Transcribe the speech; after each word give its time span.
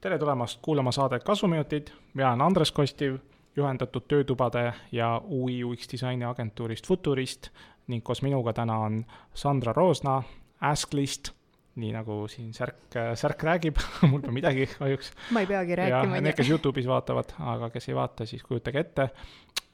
tere 0.00 0.18
tulemast 0.18 0.58
kuulama 0.62 0.92
saadet 0.92 1.24
Kasuminutid, 1.24 1.88
mina 2.14 2.28
olen 2.28 2.40
Andres 2.40 2.72
Kostiv, 2.72 3.18
juhendatud 3.56 4.02
töötubade 4.08 4.72
ja 4.92 5.20
UI 5.28 5.64
UX 5.64 5.88
disaini 5.92 6.24
agentuurist 6.24 6.86
Futurist 6.86 7.48
ning 7.86 8.04
koos 8.04 8.22
minuga 8.22 8.52
täna 8.52 8.78
on 8.78 9.04
Sandra 9.34 9.72
Roosna 9.72 10.22
Asklist, 10.60 11.30
nii 11.76 11.92
nagu 11.92 12.22
siin 12.28 12.54
Särk, 12.54 12.96
Särk 13.14 13.42
räägib 13.42 13.76
mul 14.10 14.20
pole 14.20 14.32
midagi 14.32 14.66
kahjuks. 14.78 15.12
ma 15.30 15.44
ei 15.44 15.46
peagi 15.46 15.76
rääkima. 15.76 16.20
Need, 16.20 16.36
kes 16.40 16.48
Youtube'is 16.48 16.88
vaatavad, 16.88 17.36
aga 17.38 17.68
kes 17.70 17.88
ei 17.88 17.94
vaata, 18.00 18.26
siis 18.26 18.42
kujutage 18.42 18.80
ette. 18.80 19.10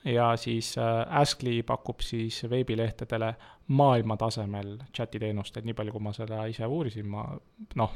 Ja 0.05 0.37
siis 0.37 0.75
äh, 0.79 1.07
Askly 1.21 1.62
pakub 1.62 2.00
siis 2.00 2.43
veebilehtedele 2.50 3.35
maailmatasemel 3.68 4.79
chati 4.96 5.18
teenust, 5.18 5.57
et 5.57 5.67
nii 5.67 5.76
palju, 5.76 5.93
kui 5.95 6.03
ma 6.03 6.13
seda 6.17 6.45
ise 6.50 6.67
uurisin, 6.67 7.09
ma 7.11 7.26
noh, 7.79 7.93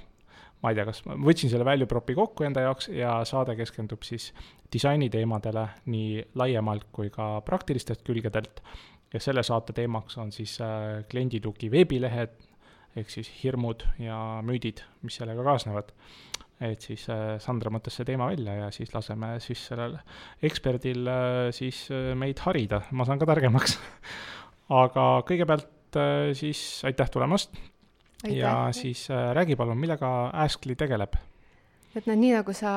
ma 0.62 0.72
ei 0.72 0.78
tea, 0.78 0.86
kas 0.88 1.02
ma 1.08 1.16
võtsin 1.20 1.52
selle 1.52 1.66
value 1.66 1.88
prop'i 1.90 2.16
kokku 2.16 2.46
enda 2.46 2.64
jaoks 2.64 2.88
ja 2.94 3.18
saade 3.28 3.56
keskendub 3.58 4.04
siis 4.06 4.30
disainiteemadele 4.72 5.66
nii 5.92 6.24
laiemalt 6.40 6.88
kui 6.92 7.10
ka 7.14 7.38
praktilistelt 7.46 8.04
külgedelt. 8.06 8.62
ja 9.14 9.20
selle 9.20 9.42
saate 9.46 9.72
teemaks 9.72 10.16
on 10.18 10.32
siis 10.32 10.56
äh, 10.60 11.04
klienditugi 11.10 11.70
veebilehed, 11.70 12.32
ehk 12.96 13.10
siis 13.10 13.30
hirmud 13.42 13.84
ja 13.98 14.40
müüdid, 14.42 14.82
mis 15.02 15.20
sellega 15.20 15.44
kaasnevad. 15.46 15.92
Et 16.62 16.86
siis 16.86 17.08
äh, 17.10 17.36
Sandra 17.42 17.72
mõtles 17.74 17.96
see 17.98 18.06
teema 18.06 18.28
välja 18.30 18.54
ja 18.62 18.70
siis 18.74 18.94
laseme 18.94 19.34
siis 19.42 19.66
sellel 19.70 19.96
eksperdil 20.44 21.08
äh, 21.10 21.50
siis 21.56 21.86
meid 22.18 22.42
harida, 22.46 22.84
ma 22.92 23.06
saan 23.08 23.20
ka 23.22 23.28
targemaks. 23.30 23.78
Aga 24.82 25.06
kõigepealt 25.28 25.70
siis 26.34 26.60
aitäh 26.88 27.10
tulemast. 27.12 27.54
Ja 28.32 28.72
siis 28.72 29.10
äh, 29.10 29.32
räägi 29.36 29.56
palun, 29.56 29.78
millega 29.78 30.30
Askly 30.32 30.76
tegeleb? 30.80 31.18
Et 31.94 32.08
noh, 32.08 32.16
nii 32.18 32.32
nagu 32.34 32.54
sa 32.56 32.70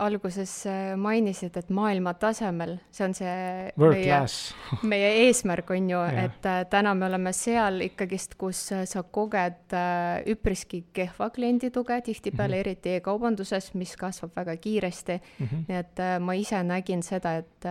alguses 0.00 0.52
äh, 0.70 0.94
mainisid, 1.00 1.56
et 1.60 1.68
maailma 1.74 2.14
tasemel, 2.20 2.78
see 2.94 3.04
on 3.04 3.14
see 3.16 3.34
World 3.80 3.98
meie, 3.98 4.20
meie 4.92 5.10
eesmärk 5.26 5.72
on 5.74 5.90
ju 5.92 6.00
et 6.24 6.48
äh, 6.48 6.62
täna 6.72 6.94
me 6.96 7.06
oleme 7.10 7.34
seal 7.36 7.82
ikkagist, 7.84 8.38
kus 8.40 8.64
äh, 8.72 8.86
sa 8.88 9.04
koged 9.04 9.76
üpriski 10.32 10.84
kehva 10.94 11.30
kliendituge, 11.34 12.00
tihtipeale 12.08 12.56
mm 12.56 12.58
-hmm. 12.58 12.72
eriti 12.72 12.96
e-kaubanduses, 12.96 13.72
mis 13.74 13.96
kasvab 13.96 14.36
väga 14.36 14.56
kiiresti 14.56 15.20
mm. 15.20 15.46
-hmm. 15.46 15.64
nii 15.68 15.78
et 15.78 16.04
ma 16.20 16.34
ise 16.34 16.62
nägin 16.62 17.02
seda, 17.02 17.36
et 17.36 17.68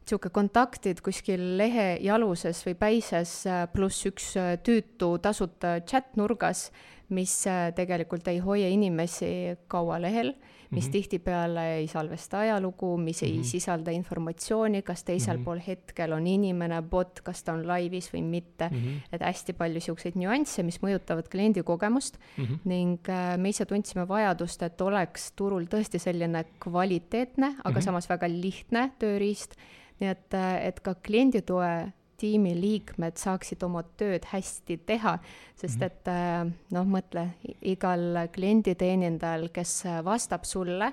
niisugune 0.00 0.32
kontaktid 0.32 1.00
kuskil 1.00 1.56
lehe 1.58 1.98
jaluses 2.00 2.66
või 2.66 2.74
päises, 2.74 3.44
pluss 3.72 4.06
üks 4.06 4.34
tüütu 4.64 5.18
tasuta 5.18 5.80
chat 5.86 6.16
nurgas, 6.16 6.70
mis 7.10 7.34
äh, 7.50 7.70
tegelikult 7.74 8.28
ei 8.30 8.38
hoia 8.38 8.68
inimesi 8.70 9.56
kaua 9.70 9.98
lehel, 10.02 10.34
mis 10.70 10.84
mm 10.84 10.88
-hmm. 10.88 10.92
tihtipeale 10.92 11.64
ei 11.76 11.86
salvesta 11.86 12.38
ajalugu, 12.38 12.96
mis 12.96 13.22
mm 13.22 13.26
-hmm. 13.26 13.30
ei 13.30 13.38
mhm. 13.38 13.44
sisalda 13.44 13.90
informatsiooni, 13.90 14.82
kas 14.82 15.04
teisel 15.04 15.36
mm 15.36 15.40
-hmm. 15.40 15.44
pool 15.44 15.60
hetkel 15.66 16.12
on 16.12 16.26
inimene, 16.26 16.82
bot, 16.82 17.20
kas 17.20 17.42
ta 17.42 17.52
on 17.52 17.66
laivis 17.66 18.12
või 18.14 18.22
mitte 18.22 18.68
mm, 18.68 18.76
-hmm. 18.76 19.00
et 19.12 19.20
hästi 19.20 19.52
palju 19.52 19.74
niisuguseid 19.74 20.14
nüansse, 20.14 20.62
mis 20.62 20.80
mõjutavad 20.82 21.28
kliendi 21.28 21.62
kogemust 21.62 22.18
mm 22.36 22.44
-hmm. 22.44 22.58
ning 22.64 23.00
me 23.36 23.48
ise 23.48 23.64
tundsime 23.64 24.08
vajadust, 24.08 24.62
et 24.62 24.80
oleks 24.80 25.32
turul 25.32 25.64
tõesti 25.64 25.98
selline 25.98 26.44
kvaliteetne, 26.60 27.46
aga 27.46 27.70
mm 27.70 27.76
-hmm. 27.76 27.84
samas 27.84 28.08
väga 28.08 28.28
lihtne 28.28 28.90
tööriist 28.98 29.54
nii 30.00 30.10
et, 30.10 30.36
et 30.64 30.80
ka 30.80 30.94
klienditoe 30.94 31.92
tiimi 32.20 32.52
liikmed 32.58 33.16
saaksid 33.20 33.62
oma 33.66 33.82
tööd 34.00 34.26
hästi 34.30 34.76
teha, 34.86 35.16
sest 35.60 35.80
mhm. 35.80 35.86
et 35.88 36.74
noh, 36.76 36.86
mõtle, 36.88 37.26
igal 37.72 38.26
klienditeenindajal, 38.34 39.48
kes 39.54 39.74
vastab 40.06 40.44
sulle, 40.48 40.92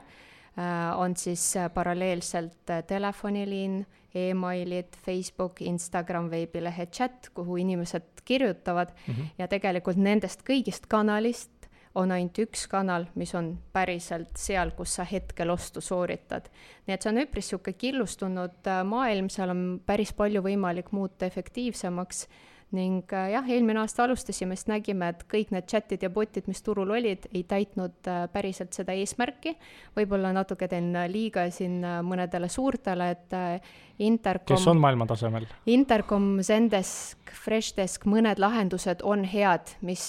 on 0.97 1.13
siis 1.19 1.44
paralleelselt 1.74 2.72
telefoniliin 2.90 3.75
e, 3.81 4.29
emailid, 4.31 4.96
Facebook, 5.06 5.62
Instagram, 5.62 6.31
veebilehe 6.31 6.88
chat, 6.90 7.29
kuhu 7.38 7.59
inimesed 7.62 8.23
kirjutavad 8.25 8.90
mm 8.90 9.13
-hmm. 9.13 9.28
ja 9.38 9.47
tegelikult 9.47 9.97
nendest 9.97 10.41
kõigist 10.50 10.88
kanalist 10.88 11.56
on 11.97 12.12
ainult 12.13 12.38
üks 12.44 12.68
kanal, 12.69 13.08
mis 13.18 13.34
on 13.38 13.53
päriselt 13.74 14.38
seal, 14.38 14.74
kus 14.78 14.97
sa 15.00 15.06
hetkel 15.08 15.50
ostu 15.50 15.81
sooritad. 15.81 16.50
nii 16.85 16.94
et 16.94 17.02
see 17.02 17.13
on 17.13 17.22
üpris 17.24 17.47
niisugune 17.47 17.80
killustunud 17.81 18.69
äh, 18.69 18.84
maailm, 18.85 19.31
seal 19.34 19.53
on 19.53 19.63
päris 19.85 20.13
palju 20.13 20.44
võimalik 20.46 20.94
muuta 20.96 21.25
efektiivsemaks 21.25 22.28
ning 22.75 23.13
äh, 23.16 23.29
jah, 23.31 23.45
eelmine 23.47 23.79
aasta 23.79 24.03
alustasime, 24.03 24.55
sest 24.57 24.67
nägime, 24.67 25.13
et 25.13 25.22
kõik 25.31 25.53
need 25.55 25.67
chat'id 25.72 26.01
ja 26.03 26.09
bot'id, 26.11 26.50
mis 26.51 26.59
turul 26.66 26.91
olid, 26.91 27.29
ei 27.31 27.45
täitnud 27.47 28.09
äh, 28.11 28.25
päriselt 28.33 28.75
seda 28.75 28.95
eesmärki. 28.97 29.53
võib-olla 29.95 30.33
natuke 30.35 30.67
teen 30.67 30.91
liiga 31.11 31.45
siin 31.53 31.79
äh, 31.85 32.01
mõnedele 32.03 32.50
suurtele, 32.51 33.09
et 33.16 33.35
Intercom. 34.03 34.57
kes 34.57 34.67
on 34.67 34.81
maailma 34.83 35.07
tasemel? 35.07 35.47
Intercom, 35.72 36.41
Zendesk, 36.44 37.31
Freshdesk, 37.45 38.05
mõned 38.05 38.39
lahendused 38.39 39.01
on 39.07 39.23
head, 39.25 39.72
mis 39.81 40.03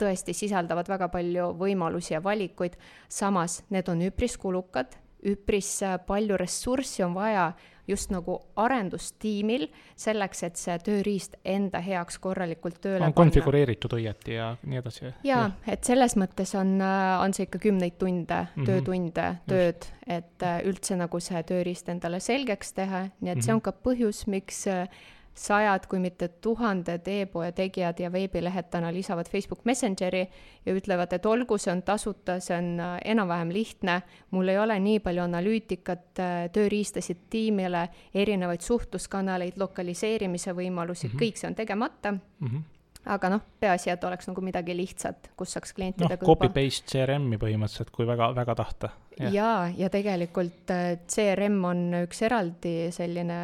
tõesti 0.00 0.34
sisaldavad 0.34 0.88
väga 0.90 1.10
palju 1.12 1.52
võimalusi 1.60 2.16
ja 2.16 2.22
valikuid. 2.24 2.78
samas 3.08 3.60
need 3.70 3.88
on 3.88 4.02
üpris 4.08 4.38
kulukad, 4.40 4.96
üpris 5.22 5.82
palju 6.06 6.36
ressurssi 6.40 7.04
on 7.04 7.14
vaja 7.14 7.52
just 7.88 8.10
nagu 8.10 8.38
arendustiimil 8.56 9.68
selleks, 9.98 10.42
et 10.46 10.56
see 10.60 10.78
tööriist 10.84 11.36
enda 11.44 11.80
heaks 11.84 12.18
korralikult 12.22 12.80
tööle 12.80 13.04
on 13.04 13.12
panna. 13.12 13.18
konfigureeritud 13.22 13.96
õieti 13.98 14.36
ja 14.36 14.50
nii 14.62 14.82
edasi? 14.82 15.04
jaa 15.06 15.44
ja., 15.46 15.50
et 15.66 15.84
selles 15.84 16.16
mõttes 16.20 16.54
on, 16.58 16.76
on 16.80 17.36
see 17.36 17.48
ikka 17.48 17.62
kümneid 17.62 17.98
tunde 17.98 18.42
mm, 18.42 18.50
-hmm. 18.56 18.66
töötunde, 18.66 19.28
tööd, 19.50 19.88
et 20.06 20.42
äh, 20.46 20.60
üldse 20.66 20.96
nagu 20.96 21.20
see 21.20 21.42
tööriist 21.42 21.88
endale 21.88 22.20
selgeks 22.20 22.72
teha, 22.72 23.06
nii 23.20 23.30
et 23.30 23.36
mm 23.36 23.40
-hmm. 23.40 23.44
see 23.44 23.54
on 23.54 23.60
ka 23.60 23.72
põhjus, 23.72 24.26
miks 24.26 24.66
äh, 24.66 24.86
sajad, 25.34 25.86
kui 25.88 26.00
mitte 26.02 26.28
tuhanded 26.42 27.06
e-poe 27.08 27.52
tegijad 27.52 28.00
ja 28.00 28.10
veebilehed 28.12 28.70
täna 28.70 28.92
lisavad 28.92 29.28
Facebook 29.30 29.64
Messengeri 29.64 30.24
ja 30.66 30.74
ütlevad, 30.74 31.12
et 31.12 31.26
olgu, 31.26 31.58
see 31.58 31.72
on 31.72 31.82
tasuta, 31.82 32.40
see 32.40 32.56
on 32.56 32.72
äh, 32.80 32.96
enam-vähem 33.14 33.52
lihtne, 33.54 34.00
mul 34.30 34.48
ei 34.48 34.58
ole 34.58 34.78
nii 34.80 34.98
palju 35.04 35.24
analüütikat, 35.24 36.10
äh, 36.18 36.42
tööriistasid 36.52 37.24
tiimile, 37.30 37.86
erinevaid 38.14 38.66
suhtluskanaleid, 38.66 39.56
lokaliseerimise 39.56 40.52
võimalusi 40.56 41.08
mm, 41.08 41.14
-hmm. 41.14 41.24
kõik 41.24 41.40
see 41.40 41.48
on 41.48 41.58
tegemata 41.62 42.12
mm. 42.12 42.46
-hmm 42.46 42.68
aga 43.08 43.30
noh, 43.32 43.40
peaasi, 43.60 43.88
et 43.94 44.02
oleks 44.04 44.28
nagu 44.28 44.42
midagi 44.44 44.74
lihtsat, 44.76 45.30
kus 45.38 45.54
saaks 45.56 45.72
klientidega 45.76 46.20
noh, 46.20 46.26
copy-paste 46.28 46.90
CRM-i 46.90 47.38
põhimõtteliselt, 47.40 47.92
kui 47.94 48.04
väga, 48.08 48.28
väga 48.36 48.56
tahta. 48.58 48.90
jaa, 49.32 49.70
ja 49.76 49.88
tegelikult 49.92 50.70
äh, 50.74 50.98
CRM 51.08 51.56
on 51.64 51.80
üks 52.02 52.20
eraldi 52.28 52.74
selline 52.92 53.38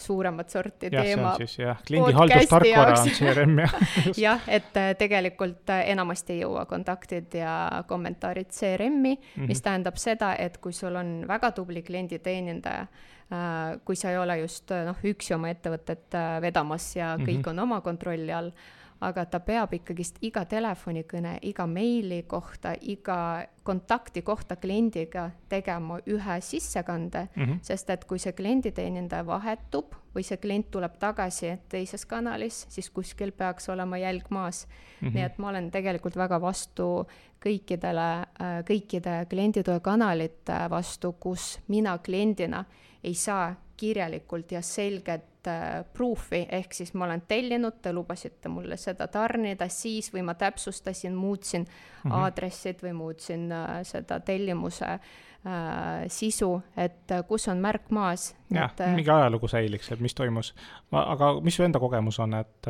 suuremat 0.00 0.52
sorti 0.52 0.88
ja, 0.88 1.04
teema. 1.04 1.34
jah, 1.36 1.82
see 3.04 3.04
on 3.04 3.12
CRM 3.18 3.60
jah 3.60 3.76
jah, 4.26 4.48
et 4.48 4.80
äh, 4.80 4.94
tegelikult 5.00 5.68
äh, 5.74 5.84
enamasti 5.92 6.38
ei 6.38 6.42
jõua 6.46 6.64
kontaktid 6.70 7.36
ja 7.42 7.84
kommentaarid 7.88 8.48
CRM-i 8.48 9.14
mm, 9.14 9.20
-hmm. 9.20 9.52
mis 9.52 9.62
tähendab 9.64 10.00
seda, 10.00 10.32
et 10.40 10.56
kui 10.64 10.72
sul 10.72 10.96
on 10.96 11.22
väga 11.28 11.52
tubli 11.52 11.84
klienditeenindaja, 11.84 12.88
kui 13.84 13.96
sa 13.96 14.08
ei 14.08 14.16
ole 14.16 14.38
just 14.40 14.72
noh, 14.72 14.96
üksi 15.04 15.34
oma 15.36 15.50
ettevõtet 15.52 16.16
vedamas 16.40 16.96
ja 16.96 17.12
kõik 17.20 17.42
mm 17.42 17.42
-hmm. 17.42 17.50
on 17.50 17.58
oma 17.58 17.80
kontrolli 17.84 18.32
all 18.32 18.48
aga 19.00 19.24
ta 19.30 19.40
peab 19.40 19.72
ikkagist 19.76 20.18
iga 20.26 20.42
telefonikõne, 20.48 21.36
iga 21.46 21.66
meili 21.70 22.22
kohta, 22.26 22.72
iga 22.80 23.46
kontakti 23.62 24.22
kohta 24.26 24.56
kliendiga 24.56 25.28
tegema 25.48 26.00
ühe 26.06 26.40
sissekande 26.40 27.28
mm, 27.34 27.44
-hmm. 27.44 27.58
sest 27.62 27.90
et 27.90 28.04
kui 28.04 28.18
see 28.18 28.32
klienditeenindaja 28.32 29.26
vahetub 29.26 29.94
või 30.14 30.24
see 30.26 30.36
klient 30.36 30.70
tuleb 30.70 30.98
tagasi 30.98 31.58
teises 31.68 32.06
kanalis, 32.06 32.66
siis 32.68 32.90
kuskil 32.90 33.32
peaks 33.32 33.68
olema 33.68 33.98
jälg 33.98 34.30
maas 34.30 34.66
mm. 34.66 35.08
-hmm. 35.08 35.14
nii 35.14 35.22
et 35.22 35.38
ma 35.38 35.48
olen 35.48 35.70
tegelikult 35.70 36.16
väga 36.16 36.40
vastu 36.40 37.06
kõikidele, 37.44 38.10
äh, 38.42 38.64
kõikide 38.66 39.26
klienditoe 39.30 39.80
kanalite 39.80 40.58
vastu, 40.70 41.12
kus 41.12 41.60
mina 41.68 41.98
kliendina 41.98 42.64
ei 43.04 43.14
saa 43.14 43.54
kirjalikult 43.76 44.52
ja 44.52 44.62
selget 44.62 45.37
äh, 45.48 45.84
proof'i, 45.92 46.44
ehk 46.58 46.74
siis 46.76 46.92
ma 46.94 47.06
olen 47.08 47.22
tellinud, 47.28 47.80
te 47.82 47.92
lubasite 47.92 48.50
mulle 48.52 48.76
seda 48.80 49.08
tarnida, 49.12 49.68
siis 49.72 50.12
või 50.14 50.24
ma 50.28 50.34
täpsustasin, 50.38 51.14
muutsin 51.16 51.64
mm 51.64 51.70
-hmm. 52.04 52.18
aadressid 52.20 52.82
või 52.82 52.92
muutsin 52.92 53.52
äh, 53.52 53.80
seda 53.82 54.20
tellimuse 54.20 54.90
äh, 54.92 55.00
sisu, 56.06 56.52
et 56.76 57.16
kus 57.28 57.48
on 57.48 57.58
märk 57.58 57.90
maas. 57.90 58.34
jah, 58.54 58.74
mingi 58.94 59.10
ajalugu 59.10 59.48
säiliks, 59.48 59.92
et 59.92 60.00
mis 60.00 60.14
toimus. 60.14 60.54
aga 60.92 61.40
mis 61.40 61.56
su 61.56 61.62
enda 61.62 61.78
kogemus 61.78 62.18
on, 62.18 62.34
et 62.34 62.66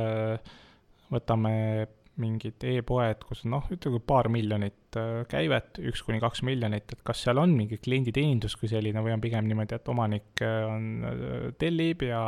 võtame 1.12 1.86
mingid 2.22 2.64
e-poed, 2.66 3.22
kus 3.28 3.44
on 3.46 3.54
noh, 3.56 3.68
ütleme 3.74 4.00
paar 4.04 4.30
miljonit 4.32 4.98
äh, 4.98 5.22
käivet, 5.30 5.80
üks 5.90 6.02
kuni 6.06 6.20
kaks 6.22 6.42
miljonit, 6.46 6.90
et 6.94 7.04
kas 7.06 7.22
seal 7.26 7.40
on 7.42 7.54
mingi 7.56 7.80
klienditeenindus 7.82 8.58
kui 8.58 8.70
selline 8.70 9.02
või 9.04 9.14
on 9.14 9.22
pigem 9.24 9.48
niimoodi, 9.48 9.78
et 9.78 9.92
omanik 9.92 10.44
äh, 10.44 10.58
on, 10.68 10.90
äh, 11.08 11.48
tellib 11.60 12.04
ja 12.08 12.22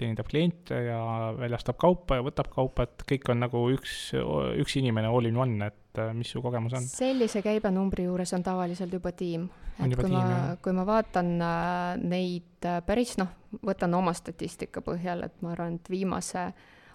teenindab 0.00 0.28
kliente 0.30 0.78
ja 0.86 1.00
väljastab 1.38 1.78
kaupa 1.80 2.18
ja 2.18 2.24
võtab 2.24 2.50
kaupa, 2.52 2.86
et 2.86 3.04
kõik 3.08 3.28
on 3.32 3.42
nagu 3.44 3.62
üks, 3.74 4.12
üks 4.60 4.76
inimene 4.80 5.10
all 5.10 5.28
in 5.28 5.38
one, 5.40 5.70
et 5.70 6.00
äh, 6.00 6.12
mis 6.16 6.30
su 6.32 6.42
kogemus 6.44 6.76
on? 6.78 6.86
sellise 6.88 7.42
käibenumbri 7.44 8.06
juures 8.08 8.32
on 8.36 8.44
tavaliselt 8.46 8.94
juba 8.96 9.12
tiim. 9.16 9.48
et 9.78 9.94
kui 9.94 10.06
tiim, 10.06 10.16
ma, 10.16 10.56
kui 10.62 10.76
ma 10.76 10.86
vaatan 10.88 11.32
äh, 11.44 12.02
neid 12.02 12.68
äh, 12.68 12.80
päris 12.86 13.16
noh, 13.20 13.32
võtan 13.66 13.96
oma 13.98 14.14
statistika 14.16 14.84
põhjal, 14.86 15.26
et 15.28 15.40
ma 15.44 15.54
arvan, 15.54 15.78
et 15.80 15.92
viimase 15.92 16.50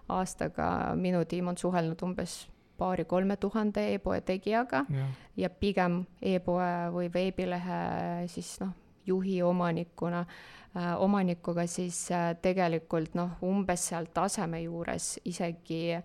aastaga 0.10 0.96
minu 0.96 1.24
tiim 1.26 1.48
on 1.48 1.58
suhelnud 1.58 2.02
umbes 2.06 2.46
paari-kolme 2.78 3.38
tuhande 3.38 3.94
e-poe 3.94 4.20
tegijaga 4.22 4.84
ja, 4.90 5.08
ja 5.38 5.50
pigem 5.50 6.04
e-poe 6.22 6.70
või 6.94 7.10
veebilehe 7.14 8.28
siis 8.32 8.58
noh, 8.62 8.76
juhi 9.08 9.40
omanikuna 9.44 10.26
äh,, 10.26 10.94
omanikuga 11.02 11.68
siis 11.72 12.06
äh, 12.12 12.34
tegelikult 12.42 13.16
noh, 13.16 13.38
umbes 13.46 13.90
seal 13.92 14.12
taseme 14.14 14.62
juures 14.66 15.16
isegi 15.26 15.98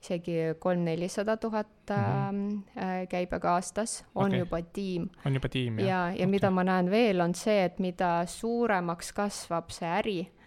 isegi 0.00 0.34
kolm-nelisada 0.58 1.36
tuhat 1.36 1.90
mm 1.90 2.36
-hmm. 2.40 3.06
käibega 3.08 3.50
aastas, 3.52 4.04
on 4.14 4.26
okay. 4.26 4.38
juba 4.38 4.62
tiim. 4.62 5.08
on 5.26 5.34
juba 5.34 5.48
tiim, 5.48 5.78
jah? 5.78 5.88
ja, 5.88 6.06
ja 6.08 6.12
okay. 6.12 6.26
mida 6.26 6.50
ma 6.50 6.64
näen 6.64 6.90
veel, 6.90 7.20
on 7.20 7.34
see, 7.34 7.64
et 7.64 7.78
mida 7.78 8.26
suuremaks 8.26 9.12
kasvab 9.12 9.70
see 9.70 9.88
äri, 9.88 10.20
Äh, 10.22 10.39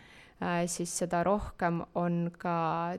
siis 0.68 0.92
seda 1.04 1.24
rohkem 1.26 1.82
on 2.00 2.28
ka 2.38 2.56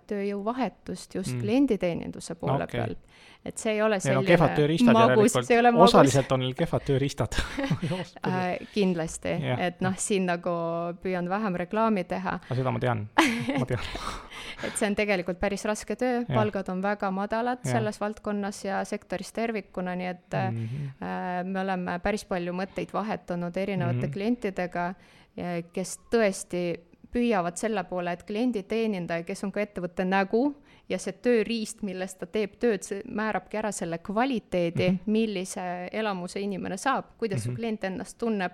tööjõuvahetust 0.09 1.19
just 1.19 1.35
mm. 1.35 1.43
klienditeeninduse 1.43 2.37
poole 2.41 2.65
no, 2.65 2.69
okay. 2.69 2.81
peal. 2.81 2.97
et 3.45 3.61
see 3.61 3.75
ei 3.77 3.83
ole 3.85 3.99
selline 4.01 4.23
no, 4.23 4.29
kehvad 4.29 4.55
tööriistad 4.57 4.99
järelikult, 4.99 5.83
osaliselt 5.87 6.33
on 6.37 6.45
neil 6.45 6.55
kehvad 6.59 6.87
tööriistad 6.89 7.39
äh, 8.29 8.63
kindlasti 8.75 9.35
yeah., 9.35 9.65
et 9.69 9.83
noh, 9.85 9.97
siin 10.01 10.29
nagu 10.31 10.55
püüan 11.03 11.29
vähem 11.31 11.59
reklaami 11.65 12.07
teha. 12.11 12.39
aga 12.45 12.59
seda 12.61 12.75
ma 12.75 12.83
tean, 12.83 13.05
ma 13.59 13.69
tean 13.69 13.83
et 14.67 14.79
see 14.79 14.89
on 14.89 14.97
tegelikult 14.99 15.41
päris 15.43 15.67
raske 15.69 15.99
töö, 16.01 16.23
palgad 16.31 16.71
on 16.73 16.81
väga 16.85 17.11
madalad 17.15 17.65
ja. 17.65 17.77
selles 17.77 18.01
valdkonnas 18.01 18.63
ja 18.65 18.81
sektoris 18.89 19.35
tervikuna, 19.37 19.97
nii 19.99 20.11
et 20.15 20.39
mm 20.41 20.65
-hmm. 20.65 20.97
äh, 21.03 21.45
me 21.45 21.61
oleme 21.61 21.99
päris 22.01 22.25
palju 22.25 22.55
mõtteid 22.57 22.93
vahetanud 22.93 23.57
erinevate 23.57 23.97
mm 23.99 24.03
-hmm. 24.03 24.13
klientidega, 24.13 24.95
kes 25.73 25.99
tõesti 26.15 26.61
püüavad 27.15 27.59
selle 27.61 27.85
poole, 27.89 28.13
et 28.13 28.25
klienditeenindaja, 28.27 29.25
kes 29.27 29.45
on 29.47 29.53
ka 29.55 29.63
ettevõtte 29.63 30.07
nägu 30.07 30.43
ja 30.91 30.99
see 31.01 31.15
tööriist, 31.25 31.85
milles 31.87 32.17
ta 32.21 32.27
teeb 32.27 32.59
tööd, 32.61 32.85
see 32.85 33.05
määrabki 33.07 33.61
ära 33.61 33.71
selle 33.73 33.99
kvaliteedi 34.05 34.89
mm, 34.89 34.99
-hmm. 34.99 35.13
millise 35.17 35.69
elamuse 35.93 36.41
inimene 36.41 36.77
saab, 36.77 37.15
kuidas 37.19 37.39
mm 37.39 37.41
-hmm. 37.41 37.45
su 37.45 37.51
mhm. 37.51 37.57
klient 37.57 37.85
ennast 37.85 38.19
tunneb, 38.19 38.53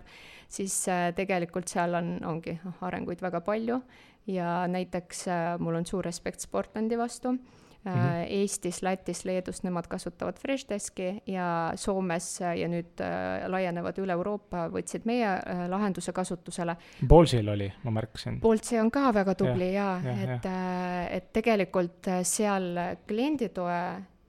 siis 0.48 0.88
äh, 0.88 1.14
tegelikult 1.14 1.68
seal 1.68 1.94
on, 1.94 2.18
ongi 2.24 2.58
arenguid 2.80 3.22
väga 3.22 3.40
palju 3.40 3.80
ja 4.26 4.66
näiteks 4.68 5.28
äh, 5.28 5.58
mul 5.58 5.74
on 5.74 5.86
suur 5.86 6.04
respekt 6.04 6.40
Sportlandi 6.40 6.98
vastu 6.98 7.32
Mm 7.32 7.59
-hmm. 7.84 8.26
Eestis, 8.28 8.82
Lätis, 8.82 9.24
Leedus 9.24 9.62
nemad 9.62 9.86
kasutavad 9.88 10.38
Freshdeski 10.38 11.22
ja 11.26 11.72
Soomes 11.74 12.40
ja 12.40 12.68
nüüd 12.68 13.00
äh, 13.00 13.48
laienevad 13.48 13.98
üle 13.98 14.12
Euroopa, 14.12 14.68
võtsid 14.68 15.06
meie 15.08 15.28
äh, 15.28 15.64
lahenduse 15.68 16.12
kasutusele. 16.12 16.76
Bolsil 17.08 17.48
oli, 17.48 17.72
ma 17.84 17.90
märkasin. 17.90 18.40
Boltsi 18.40 18.78
on 18.78 18.90
ka 18.90 19.14
väga 19.14 19.34
tubli 19.34 19.72
ja, 19.74 20.00
ja, 20.04 20.16
ja 20.16 20.36
et 20.36 20.50
et 21.10 21.32
tegelikult 21.32 22.06
seal 22.22 22.78
klienditoe 23.08 23.80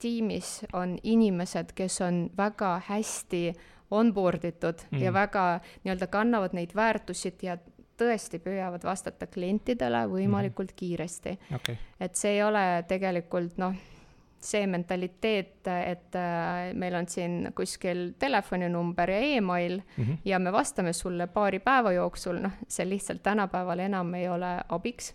tiimis 0.01 0.65
on 0.73 0.97
inimesed, 1.03 1.75
kes 1.75 2.01
on 2.01 2.29
väga 2.37 2.81
hästi 2.87 3.51
onboard 3.91 4.45
itud 4.47 4.81
mm. 4.91 5.01
ja 5.03 5.13
väga 5.13 5.45
nii-öelda 5.83 6.07
kannavad 6.07 6.55
neid 6.55 6.71
väärtusid 6.75 7.43
ja 7.43 7.57
tõesti 8.01 8.41
püüavad 8.43 8.83
vastata 8.83 9.27
klientidele 9.29 10.05
võimalikult 10.11 10.71
mm 10.71 10.75
-hmm. 10.75 10.79
kiiresti 10.79 11.55
okay.. 11.55 11.77
et 11.99 12.15
see 12.15 12.35
ei 12.37 12.43
ole 12.43 12.65
tegelikult 12.87 13.57
noh, 13.61 13.75
see 14.41 14.65
mentaliteet, 14.67 15.67
et 15.67 16.15
äh, 16.17 16.71
meil 16.73 16.95
on 16.97 17.07
siin 17.07 17.51
kuskil 17.55 18.13
telefoninumber 18.19 19.09
ja 19.09 19.19
email 19.37 19.81
mm 19.81 20.03
-hmm. 20.03 20.17
ja 20.25 20.39
me 20.39 20.51
vastame 20.51 20.93
sulle 20.93 21.27
paari 21.27 21.59
päeva 21.59 21.91
jooksul, 21.91 22.41
noh, 22.41 22.51
see 22.67 22.89
lihtsalt 22.89 23.23
tänapäeval 23.23 23.79
enam 23.79 24.13
ei 24.13 24.29
ole 24.29 24.57
abiks 24.69 25.13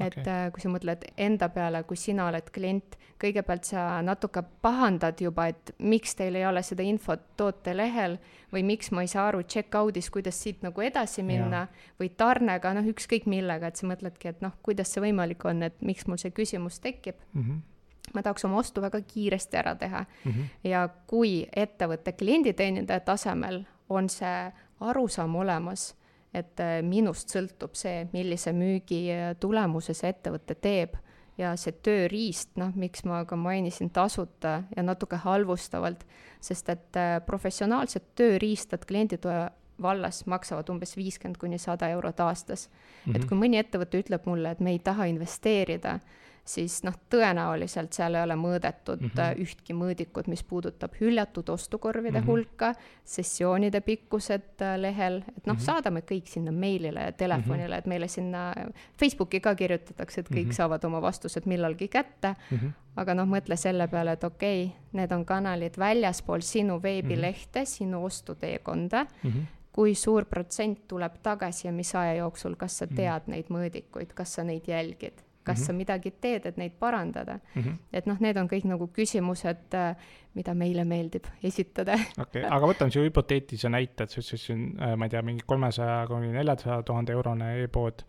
okay. 0.00 0.24
Äh, 0.26 0.50
kui 0.54 0.62
sa 0.62 0.70
mõtled 0.72 1.04
enda 1.18 1.48
peale, 1.52 1.82
kui 1.88 1.98
sina 1.98 2.28
oled 2.28 2.50
klient, 2.54 2.96
kõigepealt 3.18 3.66
sa 3.66 3.86
natuke 4.06 4.42
pahandad 4.62 5.20
juba, 5.20 5.48
et 5.50 5.72
miks 5.78 6.14
teil 6.18 6.38
ei 6.38 6.46
ole 6.46 6.62
seda 6.62 6.86
infot 6.86 7.24
tootelehel 7.36 8.18
või 8.54 8.62
miks 8.68 8.92
ma 8.94 9.02
ei 9.02 9.10
saa 9.10 9.26
aru 9.32 9.42
check-out'is, 9.42 10.10
kuidas 10.14 10.38
siit 10.42 10.62
nagu 10.62 10.84
edasi 10.84 11.24
minna 11.26 11.64
ja. 11.66 11.88
või 12.00 12.12
tarnega, 12.16 12.72
noh, 12.78 12.86
ükskõik 12.92 13.26
millega, 13.30 13.68
et 13.68 13.80
sa 13.80 13.88
mõtledki, 13.90 14.30
et 14.32 14.44
noh, 14.44 14.54
kuidas 14.62 14.94
see 14.94 15.02
võimalik 15.02 15.44
on, 15.50 15.66
et 15.66 15.82
miks 15.82 16.06
mul 16.06 16.20
see 16.20 16.34
küsimus 16.34 16.80
tekib 16.84 17.18
mm. 17.32 17.42
-hmm 17.42 17.66
ma 18.14 18.22
tahaks 18.24 18.44
oma 18.44 18.56
ostu 18.56 18.80
väga 18.80 19.02
kiiresti 19.04 19.56
ära 19.60 19.74
teha 19.76 19.98
mm. 20.00 20.32
-hmm. 20.32 20.44
ja 20.64 20.88
kui 21.06 21.48
ettevõtte 21.56 22.12
klienditeenindaja 22.12 23.00
tasemel 23.00 23.66
on 23.88 24.08
see 24.08 24.52
arusaam 24.80 25.36
olemas, 25.36 25.94
et 26.34 26.60
äh, 26.60 26.78
minust 26.84 27.32
sõltub 27.32 27.76
see, 27.78 28.06
millise 28.12 28.52
müügi 28.52 29.04
äh, 29.14 29.36
see 29.80 30.10
ettevõte 30.10 30.54
teeb 30.54 30.96
ja 31.38 31.54
see 31.56 31.72
tööriist, 31.72 32.50
noh, 32.58 32.72
miks 32.74 33.04
ma 33.06 33.22
ka 33.24 33.36
mainisin 33.38 33.90
tasuta 33.94 34.62
ja 34.74 34.82
natuke 34.82 35.16
halvustavalt, 35.22 36.04
sest 36.40 36.68
et 36.68 36.98
äh, 36.98 37.18
professionaalsed 37.24 38.12
tööriistad 38.18 38.84
klienditoe 38.84 39.48
vallas 39.82 40.24
maksavad 40.26 40.68
umbes 40.72 40.96
viiskümmend 40.98 41.38
kuni 41.38 41.58
sada 41.58 41.88
eurot 41.94 42.20
aastas 42.20 42.68
mm. 42.68 42.72
-hmm. 43.12 43.16
et 43.16 43.22
mhm. 43.22 43.28
kui 43.28 43.38
mõni 43.38 43.58
ettevõte 43.58 44.00
ütleb 44.02 44.26
mulle, 44.26 44.50
et 44.50 44.60
me 44.60 44.70
ei 44.70 44.78
taha 44.78 45.06
investeerida 45.06 46.00
siis 46.48 46.80
noh, 46.86 46.94
tõenäoliselt 47.12 47.92
seal 47.96 48.16
ei 48.16 48.24
ole 48.24 48.36
mõõdetud 48.40 49.02
mm 49.02 49.10
-hmm. 49.12 49.42
ühtki 49.44 49.76
mõõdikut, 49.76 50.30
mis 50.32 50.42
puudutab 50.42 50.96
hüljatud 51.00 51.48
ostukorvide 51.52 52.20
mm 52.20 52.24
-hmm. 52.24 52.30
hulka, 52.30 52.72
sessioonide 53.04 53.80
pikkused 53.84 54.64
äh, 54.64 54.76
lehel, 54.80 55.22
et 55.36 55.46
noh 55.46 55.54
mm 55.54 55.58
-hmm., 55.58 55.64
saadame 55.64 56.00
kõik 56.00 56.26
sinna 56.32 56.52
meilile 56.52 57.00
ja 57.00 57.12
telefonile 57.12 57.66
mm, 57.66 57.72
-hmm. 57.72 57.78
et 57.78 57.86
meile 57.86 58.08
sinna 58.08 58.54
Facebooki 59.00 59.40
ka 59.40 59.54
kirjutatakse, 59.54 60.20
et 60.20 60.30
kõik 60.30 60.44
mm 60.44 60.50
-hmm. 60.50 60.60
saavad 60.60 60.84
oma 60.84 61.02
vastused 61.02 61.46
millalgi 61.46 61.88
kätte 61.88 62.34
mm. 62.50 62.58
-hmm. 62.58 62.72
aga 62.96 63.14
noh, 63.14 63.28
mõtle 63.28 63.56
selle 63.56 63.88
peale, 63.88 64.12
et 64.12 64.24
okei 64.24 64.64
okay,, 64.64 64.76
need 64.92 65.12
on 65.12 65.24
kanalid 65.24 65.78
väljaspool 65.78 66.40
sinu 66.40 66.82
veebilehte 66.82 67.60
mm, 67.60 67.64
-hmm. 67.64 67.76
sinu 67.78 68.04
ostuteekonda 68.04 69.06
mm. 69.22 69.30
-hmm 69.30 69.46
kui 69.72 69.94
suur 69.94 70.24
protsent 70.24 70.88
tuleb 70.88 71.12
tagasi 71.22 71.68
ja 71.68 71.72
mis 71.72 71.94
aja 71.94 72.14
jooksul, 72.14 72.56
kas 72.56 72.78
sa 72.78 72.86
mhm. 72.86 72.94
tead 72.96 73.22
mm. 73.26 73.32
neid 73.32 73.46
mõõdikuid, 73.48 74.14
kas 74.14 74.34
sa 74.34 74.44
neid 74.44 74.66
jälgid? 74.66 75.27
Kas 75.48 75.58
mm 75.58 75.62
-hmm. 75.62 75.66
sa 75.66 75.72
midagi 75.80 76.14
teed, 76.20 76.46
et 76.46 76.56
neid 76.60 76.78
parandada 76.78 77.38
mm. 77.38 77.62
-hmm. 77.62 77.76
et 77.92 78.06
noh, 78.06 78.20
need 78.20 78.36
on 78.36 78.48
kõik 78.48 78.68
nagu 78.68 78.90
küsimused, 78.94 79.74
äh, 79.74 79.96
mida 80.34 80.54
meile 80.54 80.84
meeldib 80.84 81.26
esitada. 81.42 81.92
okei 81.94 82.42
okay,, 82.42 82.50
aga 82.56 82.66
võtame 82.66 82.92
siia 82.94 83.04
hüpoteetilise 83.04 83.68
näite, 83.68 84.04
et 84.04 84.10
sa 84.10 84.20
ütlesid 84.20 84.44
siin, 84.46 84.66
ma 84.96 85.04
ei 85.04 85.10
tea, 85.10 85.22
mingi 85.22 85.46
kolmesaja 85.46 86.06
kuni 86.06 86.32
neljasaja 86.32 86.82
tuhande 86.82 87.12
eurone 87.12 87.54
e-pood 87.62 88.04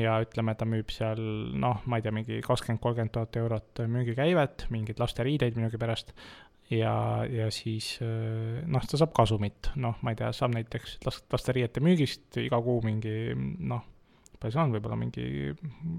ja 0.00 0.16
ütleme, 0.24 0.54
ta 0.56 0.64
müüb 0.68 0.90
seal 0.92 1.20
noh, 1.60 1.82
ma 1.86 1.98
ei 1.98 2.02
tea, 2.02 2.14
mingi 2.14 2.40
kakskümmend, 2.44 2.80
kolmkümmend 2.80 3.12
tuhat 3.12 3.36
eurot 3.36 3.82
müügikäivet, 3.92 4.66
mingeid 4.72 5.00
lasteriideid 5.02 5.58
millegipärast, 5.58 6.14
ja, 6.72 6.94
ja 7.28 7.50
siis 7.52 7.96
äh, 8.02 8.62
noh, 8.70 8.84
ta 8.88 9.00
saab 9.00 9.12
kasumit, 9.16 9.72
noh, 9.80 9.98
ma 10.02 10.14
ei 10.14 10.20
tea, 10.20 10.32
saab 10.36 10.54
näiteks 10.56 10.98
last, 11.06 11.26
lasteriiete 11.32 11.82
müügist 11.84 12.40
iga 12.40 12.60
kuu 12.64 12.80
mingi 12.84 13.34
noh, 13.36 13.84
see 14.50 14.62
on, 14.62 14.72
võib-olla 14.74 14.98
mingi 14.98 15.52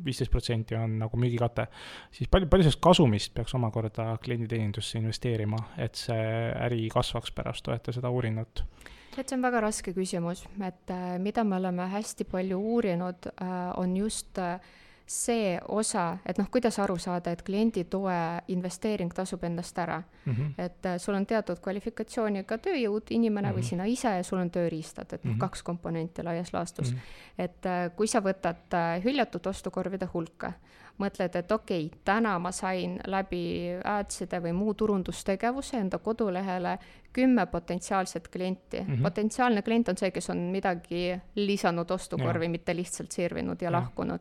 viisteist 0.06 0.32
protsenti 0.34 0.76
on 0.78 0.98
nagu 1.04 1.20
müügikate, 1.20 1.68
siis 2.14 2.32
palju, 2.32 2.50
palju 2.52 2.68
sellest 2.68 2.84
kasumist 2.84 3.34
peaks 3.38 3.56
omakorda 3.58 4.14
klienditeenindusse 4.24 5.00
investeerima, 5.00 5.60
et 5.78 6.00
see 6.00 6.28
äri 6.68 6.88
kasvaks 6.94 7.34
pärast, 7.36 7.70
olete 7.72 7.96
seda 7.96 8.12
uurinud? 8.14 8.66
et 9.14 9.30
see 9.30 9.38
on 9.38 9.44
väga 9.46 9.60
raske 9.62 9.94
küsimus, 9.94 10.42
et 10.58 10.90
äh, 10.94 11.18
mida 11.22 11.44
me 11.46 11.60
oleme 11.60 11.86
hästi 11.92 12.26
palju 12.26 12.58
uurinud 12.58 13.30
äh,, 13.34 13.52
on 13.78 13.98
just 13.98 14.40
äh, 14.42 14.58
see 15.06 15.60
osa, 15.68 16.18
et 16.26 16.38
noh, 16.40 16.48
kuidas 16.52 16.78
aru 16.80 16.96
saada, 17.02 17.34
et 17.34 17.42
kliendi 17.44 17.84
toe 17.92 18.16
investeering 18.54 19.12
tasub 19.14 19.44
endast 19.44 19.78
ära 19.78 20.02
mm. 20.26 20.34
-hmm. 20.34 20.54
et 20.58 20.86
äh, 20.86 20.98
sul 20.98 21.16
on 21.16 21.26
teatud 21.26 21.60
kvalifikatsiooniga 21.60 22.58
tööjõud, 22.58 23.04
inimene 23.10 23.48
mm 23.48 23.52
-hmm. 23.52 23.56
või 23.56 23.62
mhm. 23.62 23.70
sina 23.70 23.86
ise 23.86 24.16
ja 24.18 24.24
sul 24.24 24.40
on 24.40 24.52
tööriistad, 24.52 25.14
et 25.14 25.24
noh 25.24 25.34
mm 25.34 25.36
-hmm., 25.36 25.40
kaks 25.40 25.64
komponenti 25.64 26.24
laias 26.24 26.54
laastus 26.54 26.92
mm. 26.92 26.98
-hmm. 26.98 27.44
et 27.44 27.66
äh, 27.66 27.96
kui 27.96 28.08
sa 28.08 28.20
võtad 28.20 28.74
äh, 28.74 29.04
hüljatud 29.04 29.48
ostukorvide 29.48 30.08
hulka, 30.14 30.54
mõtled, 31.00 31.36
et 31.36 31.52
okei 31.52 31.86
okay,, 31.86 32.00
täna 32.06 32.40
ma 32.40 32.52
sain 32.52 33.00
läbi 33.06 33.70
adside 33.84 34.40
või 34.40 34.54
muu 34.54 34.74
turundustegevuse 34.74 35.78
enda 35.78 35.98
kodulehele 35.98 36.78
kümme 37.14 37.46
potentsiaalset 37.46 38.28
klienti 38.28 38.82
mm. 38.82 38.88
-hmm. 38.88 39.02
potentsiaalne 39.02 39.62
klient 39.62 39.90
on 39.90 39.98
see, 39.98 40.12
kes 40.12 40.30
on 40.30 40.38
midagi 40.38 41.20
lisanud 41.36 41.92
ostukorvi, 41.92 42.48
mitte 42.48 42.76
lihtsalt 42.76 43.12
sirvinud 43.12 43.62
ja, 43.62 43.68
ja. 43.68 43.72
lahkunud 43.72 44.20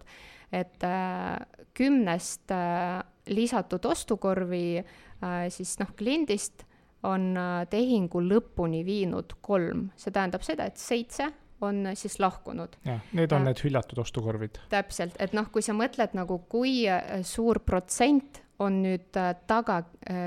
et 0.52 0.84
äh, 0.84 1.38
kümnest 1.74 2.50
äh, 2.50 3.00
lisatud 3.26 3.84
ostukorvi 3.84 4.78
äh, 4.78 5.48
siis 5.48 5.78
noh, 5.80 5.92
kliendist 5.96 6.66
on 7.02 7.32
tehingu 7.66 8.20
lõpuni 8.22 8.84
viinud 8.86 9.32
kolm, 9.42 9.88
see 9.98 10.12
tähendab 10.14 10.44
seda, 10.46 10.68
et 10.70 10.78
seitse 10.78 11.26
on 11.66 11.88
siis 11.98 12.20
lahkunud. 12.22 12.76
jah, 12.86 13.00
need 13.18 13.32
on 13.34 13.42
need 13.48 13.58
hüljatud 13.64 13.98
ostukorvid. 13.98 14.60
täpselt, 14.70 15.16
et 15.18 15.34
noh, 15.34 15.48
kui 15.50 15.66
sa 15.66 15.74
mõtled 15.74 16.14
nagu, 16.14 16.38
kui 16.46 16.84
suur 17.26 17.58
protsent 17.66 18.38
on 18.62 18.78
nüüd 18.84 19.10
taga, 19.50 19.80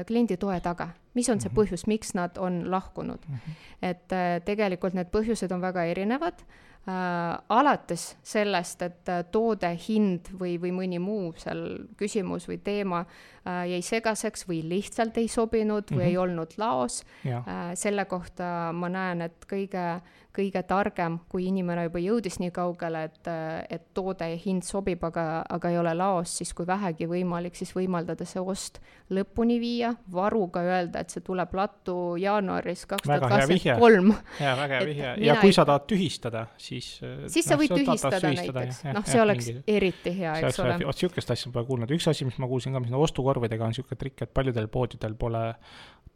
kliendi 0.08 0.36
toe 0.36 0.60
taga 0.60 0.90
mis 1.16 1.30
on 1.32 1.40
see 1.40 1.48
mhm. 1.48 1.56
põhjus, 1.56 1.86
miks 1.88 2.12
nad 2.12 2.36
on 2.44 2.66
lahkunud 2.72 3.24
mm. 3.24 3.36
-hmm. 3.36 3.54
et 3.82 4.16
tegelikult 4.46 4.94
need 5.00 5.08
põhjused 5.16 5.54
on 5.56 5.62
väga 5.64 5.86
erinevad 5.88 6.44
alates 6.86 8.12
sellest, 8.24 8.82
et 8.86 9.10
äh, 9.10 9.24
toode 9.34 9.72
hind 9.88 10.30
või, 10.38 10.60
või 10.62 10.70
mõni 10.76 11.00
muu 11.02 11.32
seal 11.42 11.64
küsimus 11.98 12.46
või 12.46 12.60
teema 12.62 13.00
äh, 13.02 13.64
jäi 13.72 13.82
segaseks 13.82 14.46
või 14.46 14.60
lihtsalt 14.70 15.18
ei 15.18 15.28
sobinud 15.28 15.90
või 15.90 15.96
mm 15.96 16.02
-hmm. 16.04 16.12
ei 16.12 16.18
olnud 16.18 16.54
laos. 16.62 17.02
Äh, 17.26 17.74
selle 17.74 18.06
kohta 18.06 18.70
ma 18.74 18.90
näen, 18.90 19.22
et 19.22 19.48
kõige 19.50 20.02
kõige 20.36 20.62
targem, 20.68 21.20
kui 21.32 21.48
inimene 21.50 21.86
juba 21.88 22.02
jõudis 22.04 22.40
nii 22.42 22.52
kaugele, 22.56 23.06
et, 23.10 23.30
et 23.72 23.86
toode 23.96 24.28
ja 24.32 24.40
hind 24.40 24.66
sobib, 24.68 25.04
aga, 25.08 25.44
aga 25.56 25.72
ei 25.72 25.80
ole 25.80 25.94
laos, 25.98 26.34
siis 26.40 26.52
kui 26.58 26.68
vähegi 26.68 27.08
võimalik, 27.10 27.56
siis 27.58 27.72
võimaldada 27.76 28.28
see 28.28 28.44
ost 28.44 28.82
lõpuni 29.14 29.58
viia, 29.62 29.94
varuga 30.12 30.64
öelda, 30.66 31.04
et 31.06 31.14
see 31.14 31.24
tuleb 31.26 31.54
lattu 31.56 32.16
jaanuaris 32.22 32.86
kaks 32.90 33.08
tuhat 33.08 33.28
kakskümmend 33.30 33.82
kolm. 33.82 34.14
jaa, 34.42 34.56
väga 34.60 34.80
hea 34.80 34.90
vihje. 34.90 35.14
ja 35.28 35.38
kui 35.42 35.56
sa 35.56 35.66
tahad 35.68 35.88
tühistada, 35.90 36.46
siis 36.58 36.96
siis 37.00 37.46
sa 37.46 37.56
noh, 37.56 37.64
võid 37.64 37.76
tühistada, 37.76 38.22
tühistada 38.24 38.66
näiteks, 38.66 38.82
noh, 38.96 39.08
see 39.10 39.22
oleks 39.22 39.50
mingi... 39.52 39.64
eriti 39.78 40.16
hea, 40.20 40.38
eks 40.42 40.62
ole. 40.64 40.80
vot 40.82 40.96
niisugust 40.96 41.36
asja 41.36 41.52
pole 41.54 41.68
kuulnud, 41.70 41.94
üks 41.96 42.10
asi, 42.12 42.28
mis 42.28 42.40
ma 42.42 42.50
kuulsin 42.52 42.76
ka, 42.76 42.82
mis 42.84 42.96
ostukorvidega, 43.06 43.68
on 43.68 43.76
niisugune 43.76 44.00
trikk, 44.02 44.26
et 44.26 44.34
paljudel 44.36 44.70
poodidel 44.74 45.16
pole 45.20 45.46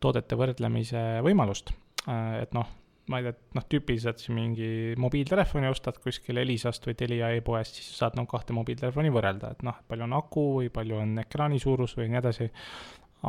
toodete 0.04 0.38
võrdlemise 0.40 1.06
võimalust. 1.26 1.74
et 2.08 2.54
noh, 2.56 2.68
ma 3.10 3.20
ei 3.20 3.26
tea, 3.26 3.36
noh, 3.58 3.66
tüüpiliselt 3.72 4.22
siin 4.22 4.38
mingi 4.38 4.70
mobiiltelefoni 5.02 5.70
ostad 5.72 5.98
kuskil 6.04 6.40
Elisast 6.42 6.86
või 6.88 6.96
Telia 7.00 7.32
e-poest, 7.38 7.80
siis 7.80 7.90
saad 8.02 8.18
noh, 8.20 8.28
kahte 8.30 8.56
mobiiltelefoni 8.58 9.12
võrrelda, 9.14 9.54
et 9.56 9.66
noh, 9.66 9.82
palju 9.90 10.06
on 10.06 10.16
aku 10.20 10.46
või 10.60 10.72
palju 10.74 11.02
on 11.02 11.18
ekraani 11.26 11.60
suurus 11.62 11.98
või 11.98 12.10
nii 12.14 12.22
edasi. 12.22 12.50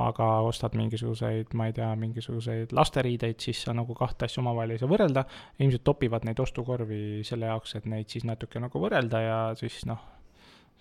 aga 0.01 0.27
ostad 0.47 0.77
mingisuguseid, 0.79 1.49
ma 1.59 1.65
ei 1.67 1.73
tea, 1.75 1.89
mingisuguseid 1.99 2.71
lasteriideid, 2.79 3.41
siis 3.43 3.65
sa 3.65 3.73
nagu 3.75 3.95
kahte 3.99 4.29
asja 4.29 4.39
omavahel 4.39 4.77
ei 4.77 4.79
saa 4.79 4.89
võrrelda. 4.89 5.25
ilmselt 5.59 5.85
topivad 5.85 6.25
neid 6.25 6.39
ostukorvi 6.39 7.25
selle 7.27 7.51
jaoks, 7.51 7.75
et 7.75 7.91
neid 7.91 8.09
siis 8.09 8.25
natuke 8.25 8.63
nagu 8.63 8.79
võrrelda 8.79 9.21
ja 9.25 9.39
siis 9.59 9.83
noh 9.91 10.20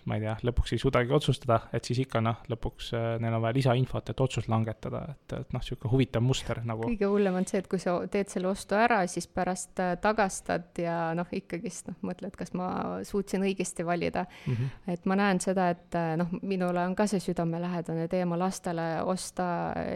ma 0.08 0.18
ei 0.18 0.24
tea, 0.24 0.36
lõpuks 0.48 0.74
ei 0.76 0.82
suudagi 0.82 1.14
otsustada, 1.16 1.60
et 1.76 1.86
siis 1.88 2.02
ikka 2.04 2.22
noh, 2.24 2.40
lõpuks 2.52 2.92
äh, 2.98 3.08
neil 3.22 3.36
on 3.36 3.44
vaja 3.44 3.58
lisainfot, 3.58 4.12
et 4.12 4.22
otsust 4.24 4.50
langetada, 4.52 5.02
et, 5.14 5.36
et 5.36 5.56
noh, 5.56 5.64
niisugune 5.64 5.92
huvitav 5.92 6.24
muster 6.24 6.62
nagu. 6.68 6.88
kõige 6.88 7.10
hullem 7.12 7.40
on 7.42 7.48
see, 7.50 7.62
et 7.64 7.68
kui 7.72 7.82
sa 7.82 7.96
teed 8.12 8.32
selle 8.32 8.50
ostu 8.52 8.78
ära, 8.80 9.02
siis 9.12 9.28
pärast 9.28 9.82
äh, 9.84 9.96
tagastad 10.02 10.80
ja 10.80 10.98
noh, 11.18 11.28
ikkagist 11.36 11.92
noh, 11.92 11.98
mõtled, 12.12 12.36
kas 12.40 12.54
ma 12.58 12.70
suutsin 13.08 13.44
õigesti 13.48 13.86
valida 13.88 14.26
mm. 14.30 14.54
-hmm. 14.54 14.94
et 14.96 15.10
ma 15.10 15.20
näen 15.20 15.44
seda, 15.44 15.70
et 15.76 16.00
äh, 16.00 16.14
noh, 16.20 16.32
minule 16.42 16.86
on 16.86 16.96
ka 16.96 17.08
see 17.10 17.20
südamelähedane 17.24 18.08
teema 18.08 18.40
lastele 18.40 18.88
osta 19.04 19.50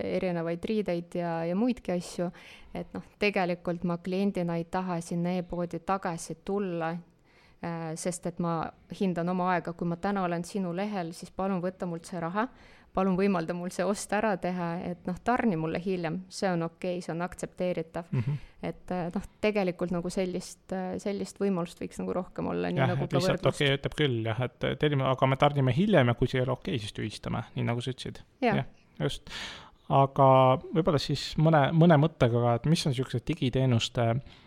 erinevaid 0.03 0.65
riideid 0.65 1.15
ja, 1.15 1.39
ja 1.47 1.55
muidki 1.55 1.95
asju, 1.95 2.29
et 2.73 2.93
noh, 2.93 3.03
tegelikult 3.19 3.83
ma 3.87 3.97
kliendina 3.97 4.57
ei 4.59 4.65
taha 4.65 4.99
sinna 5.01 5.37
e-poodi 5.39 5.79
tagasi 5.79 6.41
tulla 6.45 6.93
sest 7.95 8.25
et 8.27 8.39
ma 8.43 8.57
hindan 8.99 9.29
oma 9.31 9.53
aega, 9.53 9.71
kui 9.77 9.87
ma 9.87 9.95
täna 9.95 10.25
olen 10.25 10.43
sinu 10.43 10.73
lehel, 10.75 11.13
siis 11.15 11.31
palun 11.31 11.61
võta 11.63 11.87
mult 11.87 12.09
see 12.09 12.19
raha, 12.19 12.47
palun 12.93 13.15
võimalda 13.17 13.55
mul 13.57 13.71
see 13.73 13.85
ost 13.87 14.11
ära 14.13 14.33
teha, 14.41 14.69
et 14.91 15.07
noh, 15.09 15.17
tarni 15.25 15.57
mulle 15.59 15.81
hiljem, 15.81 16.21
see 16.33 16.49
on 16.51 16.65
okei 16.67 16.97
okay,, 16.97 17.05
see 17.05 17.13
on 17.13 17.23
aktsepteeritav 17.25 18.11
mm. 18.11 18.21
-hmm. 18.25 18.51
et 18.69 18.93
äh, 18.93 19.07
noh, 19.15 19.25
tegelikult 19.41 19.93
nagu 19.95 20.11
sellist, 20.13 20.65
äh, 20.75 20.93
sellist 21.01 21.41
võimalust 21.41 21.81
võiks 21.81 22.01
nagu 22.01 22.13
rohkem 22.13 22.51
olla. 22.53 22.69
jah, 22.69 22.93
nagu 22.93 23.07
et 23.07 23.17
lihtsalt 23.17 23.49
okei 23.49 23.71
okay, 23.71 23.79
ütleb 23.79 23.97
küll 24.03 24.29
jah, 24.29 24.45
et 24.45 24.69
tellime, 24.79 25.07
aga 25.09 25.27
me 25.27 25.39
tarnime 25.41 25.75
hiljem 25.75 26.13
ja 26.13 26.17
kui 26.19 26.29
see 26.29 26.41
ei 26.41 26.45
ole 26.45 26.55
okei 26.57 26.75
okay,, 26.75 26.85
siis 26.85 26.93
tühistame, 26.93 27.43
nii 27.55 27.67
nagu 27.71 27.81
sa 27.81 27.95
ütlesid 27.95 28.21
ja.. 28.45 28.55
jah, 28.61 28.69
just. 29.01 29.33
aga 29.89 30.29
võib-olla 30.69 31.01
siis 31.01 31.33
mõne, 31.41 31.65
mõne 31.73 31.97
mõttega 32.01 32.45
ka, 32.45 32.55
et 32.61 32.69
mis 32.69 32.85
on 32.85 32.93
niisugused 32.93 33.25
digiteenuste 33.27 34.09
äh, 34.13 34.41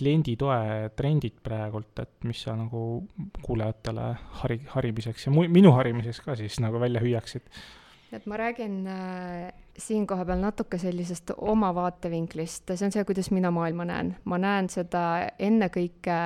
klienditoe 0.00 0.90
trendid 0.96 1.36
praegult, 1.44 1.92
et 2.02 2.28
mis 2.28 2.40
sa 2.46 2.56
nagu 2.58 2.84
kuulajatele 3.44 4.06
hari-, 4.42 4.64
harimiseks 4.74 5.28
ja 5.28 5.34
mu-, 5.34 5.48
minu 5.52 5.74
harimiseks 5.76 6.24
ka 6.24 6.38
siis 6.40 6.58
nagu 6.64 6.80
välja 6.82 7.02
hüüaksid? 7.04 7.46
et 8.12 8.26
ma 8.26 8.36
räägin 8.36 8.86
äh, 8.90 9.52
siin 9.78 10.06
kohapeal 10.06 10.40
natuke 10.42 10.78
sellisest 10.78 11.30
oma 11.36 11.70
vaatevinklist, 11.74 12.72
see 12.74 12.86
on 12.86 12.94
see, 12.94 13.04
kuidas 13.06 13.30
mina 13.30 13.52
maailma 13.54 13.86
näen. 13.86 14.16
ma 14.24 14.38
näen 14.38 14.68
seda 14.72 15.04
ennekõike 15.38 16.16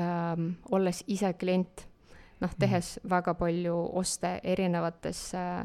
ähm, 0.00 0.52
olles 0.70 1.02
ise 1.06 1.32
klient, 1.40 1.86
noh, 2.40 2.52
tehes 2.58 2.98
mm. 2.98 3.10
väga 3.10 3.34
palju 3.40 3.78
oste 4.02 4.38
erinevates 4.42 5.24
äh, 5.34 5.64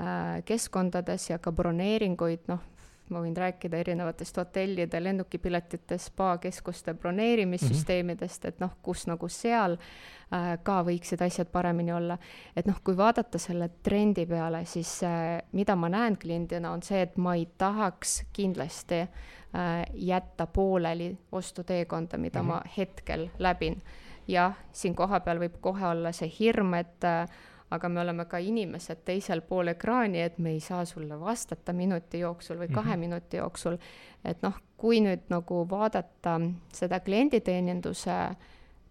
äh 0.00 0.44
keskkondades 0.46 1.30
ja 1.30 1.38
ka 1.38 1.52
broneeringuid, 1.52 2.46
noh, 2.48 2.62
ma 3.10 3.20
võin 3.22 3.36
rääkida 3.36 3.80
erinevatest 3.80 4.36
hotellide, 4.40 5.00
lennukipiletite, 5.02 5.98
spaakeskuste 5.98 6.94
broneerimissüsteemidest, 6.94 8.44
et 8.50 8.60
noh, 8.62 8.76
kus 8.82 9.06
nagu 9.10 9.28
seal 9.30 9.76
äh, 9.76 10.52
ka 10.62 10.80
võiksid 10.86 11.22
asjad 11.26 11.50
paremini 11.52 11.92
olla. 11.92 12.18
et 12.56 12.66
noh, 12.70 12.80
kui 12.84 12.96
vaadata 12.96 13.38
selle 13.38 13.70
trendi 13.82 14.26
peale, 14.26 14.64
siis 14.64 15.00
äh, 15.06 15.40
mida 15.52 15.76
ma 15.76 15.90
näen 15.92 16.18
kliendina, 16.20 16.72
on 16.72 16.82
see, 16.86 17.02
et 17.02 17.16
ma 17.16 17.34
ei 17.38 17.48
tahaks 17.58 18.22
kindlasti 18.32 19.02
äh, 19.02 19.84
jätta 19.94 20.46
pooleli 20.46 21.12
ostuteekonda, 21.32 22.18
mida 22.18 22.42
mm 22.42 22.48
-hmm. 22.48 22.52
ma 22.52 22.62
hetkel 22.76 23.28
läbin. 23.38 23.82
jah, 24.28 24.54
siin 24.72 24.94
kohapeal 24.94 25.38
võib 25.38 25.56
kohe 25.60 25.86
olla 25.86 26.12
see 26.12 26.30
hirm, 26.38 26.74
et 26.74 27.04
äh, 27.04 27.26
aga 27.70 27.88
me 27.88 28.00
oleme 28.00 28.24
ka 28.26 28.38
inimesed 28.38 29.04
teisel 29.04 29.40
pool 29.46 29.72
ekraani, 29.74 30.22
et 30.22 30.38
me 30.38 30.54
ei 30.56 30.60
saa 30.60 30.84
sulle 30.84 31.20
vastata 31.20 31.72
minuti 31.72 32.18
jooksul 32.18 32.58
või 32.58 32.68
kahe 32.68 32.84
mm 32.84 32.92
-hmm. 32.94 33.00
minuti 33.00 33.36
jooksul. 33.36 33.78
et 34.24 34.42
noh, 34.42 34.54
kui 34.76 35.00
nüüd 35.00 35.28
nagu 35.28 35.66
vaadata 35.70 36.40
seda 36.72 37.00
klienditeeninduse 37.00 38.16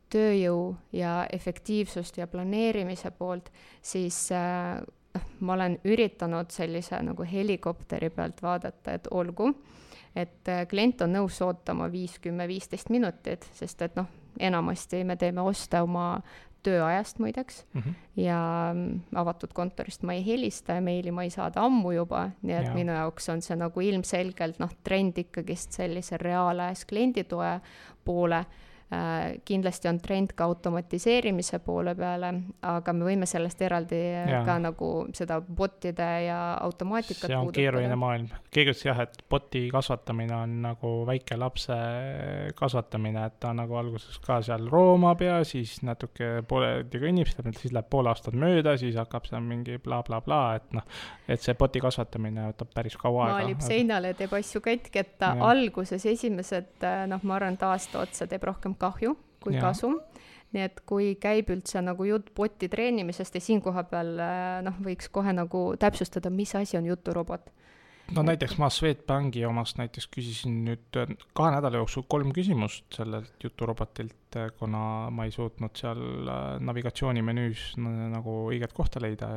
tööjõu 0.09 0.75
ja 0.93 1.27
efektiivsust 1.31 2.17
ja 2.17 2.27
planeerimise 2.27 3.11
poolt, 3.11 3.51
siis 3.81 4.31
äh, 4.31 4.81
noh, 5.13 5.25
ma 5.39 5.53
olen 5.53 5.79
üritanud 5.83 6.51
sellise 6.51 7.01
nagu 7.03 7.23
helikopteri 7.23 8.09
pealt 8.09 8.41
vaadata, 8.41 8.93
et 8.93 9.07
olgu, 9.11 9.53
et 10.15 10.49
äh, 10.49 10.67
klient 10.67 11.01
on 11.01 11.13
nõus 11.13 11.41
ootama 11.41 11.91
viis, 11.91 12.19
kümme, 12.19 12.47
viisteist 12.47 12.89
minutit, 12.89 13.49
sest 13.53 13.81
et 13.81 13.95
noh, 13.95 14.07
enamasti 14.39 15.03
me 15.03 15.15
teeme 15.15 15.41
oste 15.41 15.81
oma 15.81 16.21
tööajast 16.63 17.19
muideks 17.19 17.65
mm 17.73 17.81
-hmm. 17.81 17.93
ja 18.19 18.39
avatud 19.15 19.53
kontorist 19.53 20.03
ma 20.03 20.13
ei 20.13 20.25
helista 20.25 20.73
ja 20.73 20.81
meili 20.81 21.11
ma 21.11 21.23
ei 21.23 21.29
saada 21.29 21.61
ammu 21.61 21.91
juba, 21.91 22.29
nii 22.41 22.55
et 22.55 22.65
ja. 22.65 22.73
minu 22.73 22.91
jaoks 22.93 23.29
on 23.29 23.41
see 23.41 23.55
nagu 23.55 23.81
ilmselgelt 23.81 24.59
noh, 24.59 24.71
trend 24.83 25.17
ikkagist 25.17 25.71
sellise 25.71 26.17
reaalajas 26.17 26.85
klienditoe 26.85 27.59
poole 28.05 28.45
kindlasti 29.45 29.87
on 29.87 29.99
trend 30.01 30.31
ka 30.33 30.47
automatiseerimise 30.49 31.59
poole 31.61 31.93
peale, 31.95 32.31
aga 32.65 32.93
me 32.97 33.05
võime 33.05 33.27
sellest 33.29 33.59
eraldi 33.61 33.99
ja. 34.01 34.39
ka 34.47 34.55
nagu 34.63 34.89
seda 35.13 35.37
bot'ide 35.45 36.07
ja 36.25 36.39
automaatikat 36.63 37.27
see 37.27 37.37
on 37.37 37.45
puudutada. 37.45 37.59
keeruline 37.59 37.99
maailm. 38.01 38.31
keegi 38.49 38.73
ütles 38.73 38.87
jah, 38.87 39.01
et 39.05 39.21
bot'i 39.29 39.67
kasvatamine 39.69 40.33
on 40.33 40.55
nagu 40.63 40.93
väike 41.05 41.37
lapse 41.37 41.77
kasvatamine, 42.57 43.27
et 43.29 43.37
ta 43.45 43.51
nagu 43.53 43.77
alguses 43.77 44.17
ka 44.25 44.39
seal 44.47 44.65
roomab 44.73 45.21
ja 45.21 45.37
siis 45.45 45.75
natuke 45.85 46.31
pooleldi 46.49 47.03
kõnnib, 47.05 47.29
siis 47.59 47.75
läheb 47.75 47.91
pool 47.93 48.09
aastat 48.09 48.33
mööda, 48.33 48.73
siis 48.81 48.97
hakkab 48.97 49.29
seal 49.29 49.45
mingi 49.45 49.77
blablabla 49.77 50.25
bla, 50.25 50.41
bla, 50.49 50.57
et 50.57 50.73
noh, 50.79 51.05
et 51.29 51.45
see 51.45 51.53
bot'i 51.61 51.85
kasvatamine 51.85 52.49
võtab 52.49 52.73
päris 52.73 52.97
kaua 52.97 53.27
aega. 53.27 53.37
maalib 53.37 53.63
seinale, 53.69 54.15
teeb 54.17 54.33
asju 54.41 54.65
katki, 54.65 55.05
et 55.05 55.13
ta 55.21 55.35
ja. 55.37 55.53
alguses 55.53 56.09
esimesed 56.09 56.89
noh, 57.13 57.21
ma 57.21 57.37
arvan, 57.37 57.53
et 57.53 57.69
aasta 57.69 58.01
otsa 58.01 58.25
teeb 58.25 58.49
rohkem 58.49 58.78
kahju 58.79 59.15
kui 59.43 59.55
ja. 59.55 59.67
kasum 59.69 59.99
nii 60.55 60.65
et 60.65 60.81
kui 60.89 61.13
käib 61.21 61.51
üldse 61.53 61.81
nagu 61.85 62.05
jutt 62.07 62.33
boti 62.37 62.69
treenimisest 62.71 63.37
ja 63.37 63.43
siin 63.43 63.61
kohapeal 63.61 64.11
äh, 64.23 64.59
noh, 64.65 64.77
võiks 64.85 65.09
kohe 65.13 65.33
nagu 65.35 65.69
täpsustada, 65.79 66.31
mis 66.33 66.55
asi 66.57 66.77
on 66.79 66.89
juturobot. 66.89 67.51
no 68.15 68.23
näiteks 68.25 68.57
ma 68.57 68.71
Swedbanki 68.73 69.43
omast 69.45 69.77
näiteks 69.77 70.09
küsisin 70.09 70.63
nüüd 70.65 70.97
äh, 70.97 71.13
kahe 71.37 71.53
nädala 71.53 71.83
jooksul 71.83 72.07
kolm 72.09 72.33
küsimust 72.33 72.87
sellelt 72.97 73.45
juturobotilt, 73.45 74.39
äh, 74.41 74.49
kuna 74.57 74.83
ma 75.13 75.29
ei 75.29 75.35
suutnud 75.35 75.77
seal 75.77 76.01
navigatsioonimenüüs 76.65 77.71
nagu 77.77 78.41
õiget 78.49 78.73
kohta 78.73 79.01
leida 79.03 79.29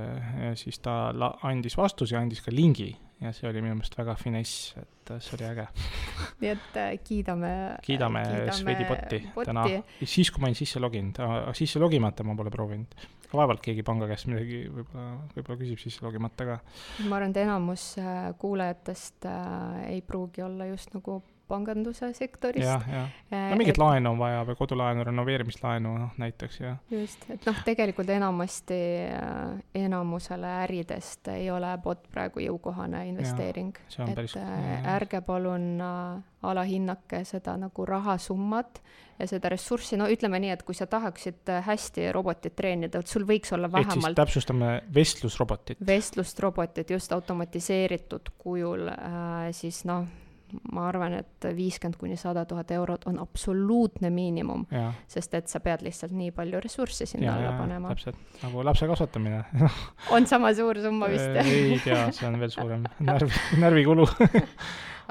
siis 0.56 0.80
ta 0.80 1.12
andis 1.44 1.76
vastuse 1.76 2.16
ja 2.16 2.24
andis 2.24 2.40
ka 2.40 2.54
lingi 2.54 2.94
ja 3.22 3.32
see 3.34 3.48
oli 3.50 3.62
minu 3.62 3.76
meelest 3.78 3.96
väga 3.98 4.14
finess, 4.18 4.74
et 4.80 5.12
äh, 5.14 5.22
see 5.22 5.36
oli 5.38 5.48
äge. 5.48 5.66
nii 6.42 6.52
et 6.52 6.78
äh, 6.80 6.92
kiidame. 7.04 7.52
kiidame, 7.86 8.22
kiidame 8.28 8.56
Swedi 8.58 8.86
botti 8.88 9.20
täna, 9.46 9.66
siis 10.04 10.30
kui 10.32 10.42
ma 10.42 10.50
olin 10.50 10.58
sisse 10.58 10.82
loginud, 10.82 11.20
sisse 11.58 11.82
logimata 11.82 12.26
ma 12.26 12.36
pole 12.38 12.52
proovinud. 12.54 12.96
vaevalt 13.32 13.62
keegi 13.64 13.84
panga 13.86 14.04
käest 14.10 14.28
midagi 14.28 14.64
võib-olla, 14.68 15.12
võib-olla 15.36 15.60
küsib 15.62 15.80
sisse 15.80 16.04
logimata 16.04 16.48
ka. 16.48 16.58
ma 17.06 17.18
arvan, 17.18 17.32
et 17.32 17.42
enamus 17.44 17.86
äh, 18.02 18.32
kuulajatest 18.42 19.28
äh, 19.30 19.84
ei 19.94 20.02
pruugi 20.06 20.44
olla 20.44 20.68
just 20.68 20.92
nagu 20.96 21.20
panganduse 21.48 22.12
sektorist. 22.16 22.66
jah, 22.66 22.84
jah. 22.88 23.08
no 23.50 23.58
mingit 23.60 23.76
et, 23.76 23.80
laenu 23.82 24.12
on 24.14 24.20
vaja 24.20 24.42
või 24.48 24.56
kodulaenu, 24.58 25.04
renoveerimislaenu 25.08 25.94
noh, 25.98 26.16
näiteks 26.22 26.60
ja. 26.60 26.74
just, 26.92 27.26
et 27.32 27.46
noh, 27.48 27.62
tegelikult 27.66 28.10
enamasti 28.14 28.80
äh, 29.08 29.60
enamusele 29.84 30.56
äridest 30.62 31.32
ei 31.34 31.50
ole 31.52 31.72
bot 31.82 32.06
praegu 32.12 32.42
jõukohane 32.44 33.04
investeering. 33.10 33.76
et 33.98 34.14
päris, 34.14 34.36
äh, 34.40 34.86
ärge 34.94 35.22
palun 35.26 35.80
äh, 35.80 36.22
alahinnake 36.42 37.24
seda 37.28 37.56
nagu 37.60 37.86
rahasummat 37.86 38.82
ja 39.18 39.28
seda 39.30 39.52
ressurssi, 39.52 39.96
no 40.00 40.08
ütleme 40.10 40.40
nii, 40.42 40.54
et 40.56 40.64
kui 40.66 40.76
sa 40.76 40.88
tahaksid 40.90 41.52
äh, 41.52 41.62
hästi 41.66 42.08
robotit 42.14 42.56
treenida, 42.58 43.02
et 43.02 43.10
sul 43.10 43.26
võiks 43.28 43.52
olla 43.54 43.70
vähemalt. 43.72 44.16
täpsustame 44.18 44.80
vestlusrobotit. 44.94 45.84
vestlusrobotit 45.86 46.90
just 46.96 47.12
automatiseeritud 47.12 48.34
kujul 48.38 48.88
äh,, 48.88 49.52
siis 49.56 49.84
noh 49.88 50.08
ma 50.72 50.86
arvan, 50.88 51.16
et 51.22 51.48
viiskümmend 51.56 51.98
kuni 52.00 52.16
sada 52.20 52.44
tuhat 52.48 52.70
eurot 52.76 53.06
on 53.10 53.18
absoluutne 53.22 54.10
miinimum, 54.10 54.66
sest 55.10 55.34
et 55.38 55.48
sa 55.48 55.60
pead 55.64 55.84
lihtsalt 55.86 56.14
nii 56.16 56.30
palju 56.36 56.60
ressurssi 56.62 57.06
sinna 57.06 57.36
alla 57.36 57.56
panema. 57.58 57.92
täpselt, 57.94 58.18
nagu 58.42 58.64
lapse 58.64 58.88
kasvatamine. 58.90 59.44
On 60.14 60.26
sama 60.26 60.54
suur 60.54 60.80
summa 60.82 61.10
vist 61.12 61.42
ei 61.44 61.80
tea, 61.84 62.06
see 62.12 62.28
on 62.28 62.40
veel 62.40 62.54
suurem. 62.54 62.88
Närv, 63.00 63.36
närvikulu. 63.60 64.08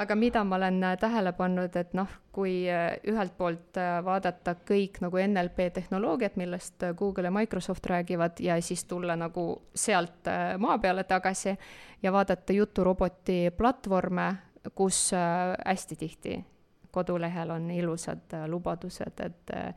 Aga 0.01 0.15
mida 0.15 0.43
ma 0.43 0.55
olen 0.55 0.83
äh, 0.83 0.97
tähele 0.97 1.33
pannud, 1.35 1.75
et 1.75 1.91
noh, 1.97 2.09
kui 2.33 2.63
äh, 2.71 2.95
ühelt 3.11 3.33
poolt 3.37 3.77
äh, 3.77 3.99
vaadata 4.05 4.55
kõik 4.67 5.01
nagu 5.03 5.19
NLP 5.19 5.67
tehnoloogiat, 5.75 6.37
millest 6.39 6.85
Google 6.97 7.27
ja 7.27 7.33
Microsoft 7.35 7.85
räägivad, 7.91 8.39
ja 8.39 8.55
siis 8.63 8.85
tulla 8.89 9.17
nagu 9.19 9.45
sealt 9.75 10.29
maa 10.57 10.77
peale 10.79 11.03
tagasi 11.03 11.57
ja 12.03 12.13
vaadata 12.13 12.53
juturoboti 12.55 13.51
platvorme 13.57 14.29
kus 14.75 15.13
äh, 15.13 15.55
hästi 15.65 15.95
tihti 15.95 16.45
kodulehel 16.91 17.49
on 17.49 17.71
ilusad 17.71 18.33
äh, 18.33 18.47
lubadused, 18.49 19.19
et 19.25 19.55
äh, 19.55 19.73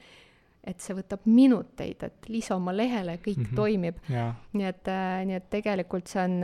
et 0.65 0.81
see 0.81 0.95
võtab 0.97 1.27
minuteid, 1.29 2.01
et 2.07 2.29
lisa 2.33 2.57
oma 2.57 2.73
lehele, 2.73 3.19
kõik 3.21 3.37
mm 3.37 3.45
-hmm. 3.45 3.57
toimib. 3.57 3.97
nii 4.53 4.65
et, 4.65 4.87
nii 5.27 5.35
et 5.37 5.51
tegelikult 5.51 6.07
see 6.09 6.23
on 6.23 6.39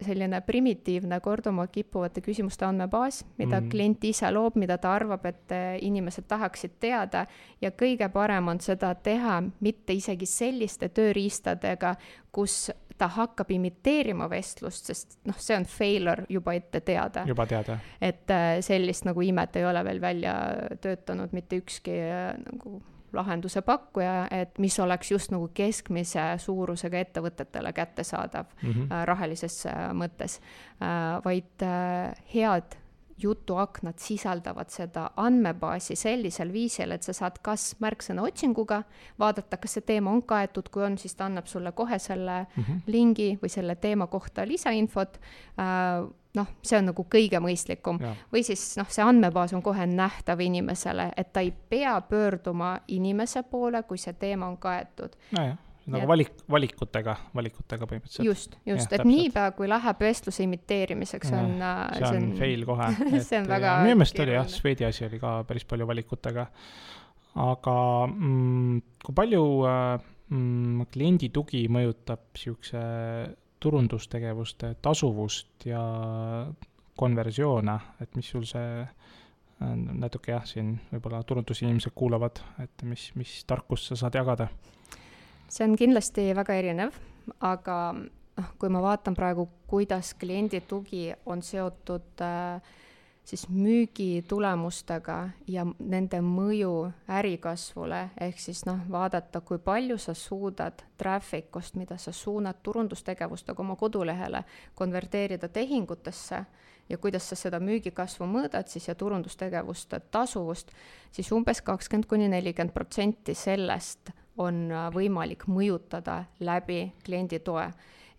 selline 0.00 0.40
primitiivne 0.40 1.20
korduma 1.20 1.66
kippuvate 1.66 2.20
küsimuste 2.20 2.66
andmebaas, 2.66 3.24
mida 3.38 3.60
mm. 3.60 3.68
klient 3.68 4.04
ise 4.04 4.30
loob, 4.30 4.56
mida 4.56 4.78
ta 4.78 4.92
arvab, 4.92 5.24
et 5.26 5.52
inimesed 5.80 6.24
tahaksid 6.28 6.70
teada 6.80 7.26
ja 7.60 7.70
kõige 7.70 8.08
parem 8.08 8.48
on 8.48 8.60
seda 8.60 8.94
teha 8.94 9.42
mitte 9.60 9.92
isegi 9.92 10.26
selliste 10.26 10.88
tööriistadega, 10.88 11.94
kus 12.32 12.70
ta 13.00 13.08
hakkab 13.08 13.50
imiteerima 13.54 14.28
vestlust, 14.30 14.90
sest 14.90 15.18
noh, 15.28 15.38
see 15.40 15.56
on 15.56 15.66
failure 15.68 16.26
juba 16.28 16.54
ette 16.58 16.82
teada. 16.84 17.24
juba 17.28 17.46
teada. 17.48 17.78
et 18.00 18.30
äh, 18.30 18.60
sellist 18.64 19.08
nagu 19.08 19.24
imet 19.24 19.56
ei 19.56 19.66
ole 19.66 19.84
veel 19.84 20.00
välja 20.00 20.34
töötanud 20.80 21.32
mitte 21.36 21.60
ükski 21.62 21.96
äh, 22.04 22.32
nagu 22.44 22.80
lahenduse 23.12 23.62
pakkuja, 23.66 24.28
et 24.30 24.58
mis 24.62 24.76
oleks 24.78 25.10
just 25.10 25.32
nagu 25.34 25.48
keskmise 25.54 26.28
suurusega 26.38 27.00
ettevõtetele 27.00 27.72
kättesaadav 27.74 28.46
mm 28.62 28.70
-hmm. 28.70 29.04
rahalises 29.04 29.64
mõttes, 29.98 30.38
vaid 31.24 31.64
head 32.34 32.76
jutuaknad 33.22 33.98
sisaldavad 33.98 34.70
seda 34.72 35.10
andmebaasi 35.16 35.96
sellisel 35.96 36.52
viisil, 36.52 36.94
et 36.94 37.06
sa 37.06 37.14
saad 37.16 37.38
kas 37.42 37.74
märksõna 37.82 38.24
otsinguga 38.26 38.82
vaadata, 39.20 39.58
kas 39.60 39.78
see 39.78 39.86
teema 39.92 40.12
on 40.12 40.22
kaetud, 40.22 40.70
kui 40.72 40.84
on, 40.86 40.98
siis 40.98 41.14
ta 41.16 41.26
annab 41.28 41.50
sulle 41.50 41.72
kohe 41.72 41.98
selle 41.98 42.42
mm 42.42 42.62
-hmm. 42.62 42.80
lingi 42.86 43.38
või 43.42 43.48
selle 43.48 43.74
teema 43.74 44.06
kohta 44.06 44.46
lisainfot 44.48 45.20
äh,. 45.58 46.08
noh, 46.34 46.46
see 46.62 46.78
on 46.78 46.84
nagu 46.86 47.06
kõige 47.14 47.40
mõistlikum. 47.40 47.98
või 48.32 48.42
siis 48.42 48.76
noh, 48.76 48.86
see 48.88 49.04
andmebaas 49.04 49.52
on 49.52 49.62
kohe 49.62 49.86
nähtav 49.86 50.40
inimesele, 50.40 51.10
et 51.16 51.32
ta 51.32 51.40
ei 51.40 51.50
pea 51.50 52.00
pöörduma 52.00 52.80
inimese 52.88 53.42
poole, 53.42 53.82
kui 53.82 53.98
see 53.98 54.12
teema 54.12 54.46
on 54.46 54.56
kaetud 54.56 55.16
no 55.30 55.56
nagu 55.88 56.08
valik, 56.08 56.30
valikutega, 56.50 57.14
valikutega 57.36 57.88
põhimõtteliselt. 57.88 58.26
just, 58.26 58.56
just, 58.68 58.92
et 58.92 59.04
niipea, 59.06 59.50
kui 59.56 59.68
läheb 59.70 60.04
vestluse 60.04 60.44
imiteerimiseks, 60.44 61.32
on. 61.36 61.56
Äh, 61.64 61.82
see 61.96 62.08
on, 62.10 62.22
on 62.22 62.38
fail 62.38 62.64
kohe 62.68 62.88
see 63.28 63.40
on 63.40 63.50
väga. 63.50 63.74
minu 63.86 64.00
meelest 64.00 64.22
oli 64.24 64.36
jah, 64.36 64.48
Swedi 64.50 64.88
asi 64.88 65.06
oli 65.08 65.20
ka 65.22 65.34
päris 65.48 65.66
palju 65.68 65.88
valikutega. 65.88 66.46
aga 67.46 67.76
mm, 68.06 68.80
kui 69.06 69.18
palju 69.22 69.44
äh, 69.70 70.08
mm, 70.28 70.88
kliendi 70.92 71.30
tugi 71.34 71.66
mõjutab 71.72 72.30
siukse 72.38 72.80
turundustegevuste 73.60 74.74
tasuvust 74.82 75.68
ja 75.68 75.82
konversioone, 77.00 77.76
et 78.00 78.16
mis 78.16 78.28
sul 78.28 78.44
see 78.48 78.82
äh, 78.82 78.90
natuke 80.04 80.34
jah, 80.34 80.44
siin 80.48 80.74
võib-olla 80.92 81.22
turundusinimesed 81.28 81.96
kuulavad, 81.96 82.42
et 82.62 82.84
mis, 82.88 83.10
mis 83.16 83.40
tarkust 83.48 83.90
sa 83.90 84.04
saad 84.04 84.20
jagada 84.20 84.50
see 85.50 85.66
on 85.66 85.76
kindlasti 85.76 86.30
väga 86.36 86.54
erinev, 86.60 86.94
aga 87.40 87.76
noh, 87.94 88.52
kui 88.58 88.70
ma 88.72 88.82
vaatan 88.84 89.16
praegu, 89.18 89.48
kuidas 89.70 90.14
kliendi 90.18 90.62
tugi 90.68 91.10
on 91.26 91.42
seotud 91.42 92.22
äh, 92.24 92.62
siis 93.24 93.46
müügitulemustega 93.48 95.16
ja 95.50 95.64
nende 95.78 96.20
mõju 96.24 96.72
ärikasvule, 97.10 98.00
ehk 98.20 98.40
siis 98.42 98.64
noh, 98.66 98.80
vaadata, 98.90 99.42
kui 99.46 99.60
palju 99.62 99.98
sa 100.00 100.14
suudad 100.18 100.82
traffic 100.98 101.56
ust, 101.56 101.76
mida 101.78 101.98
sa 101.98 102.12
suunad 102.12 102.62
turundustegevustega 102.62 103.62
oma 103.62 103.76
kodulehele, 103.76 104.42
konverteerida 104.74 105.48
tehingutesse 105.48 106.44
ja 106.88 106.98
kuidas 106.98 107.28
sa 107.30 107.38
seda 107.38 107.60
müügikasvu 107.62 108.26
mõõdad 108.26 108.70
siis 108.72 108.88
ja 108.88 108.96
turundustegevuste 108.98 110.00
tasuvust, 110.10 110.72
siis 111.12 111.30
umbes 111.32 111.62
kakskümmend 111.62 112.08
kuni 112.10 112.28
nelikümmend 112.32 112.74
protsenti 112.74 113.34
sellest 113.34 114.10
on 114.40 114.66
äh, 114.72 114.88
võimalik 114.94 115.46
mõjutada 115.50 116.24
läbi 116.40 116.82
kliendi 117.04 117.40
toe. 117.44 117.70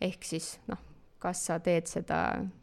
ehk 0.01 0.25
siis 0.25 0.55
noh, 0.67 0.79
kas 1.21 1.45
sa 1.45 1.59
teed 1.61 1.89
seda 1.89 2.21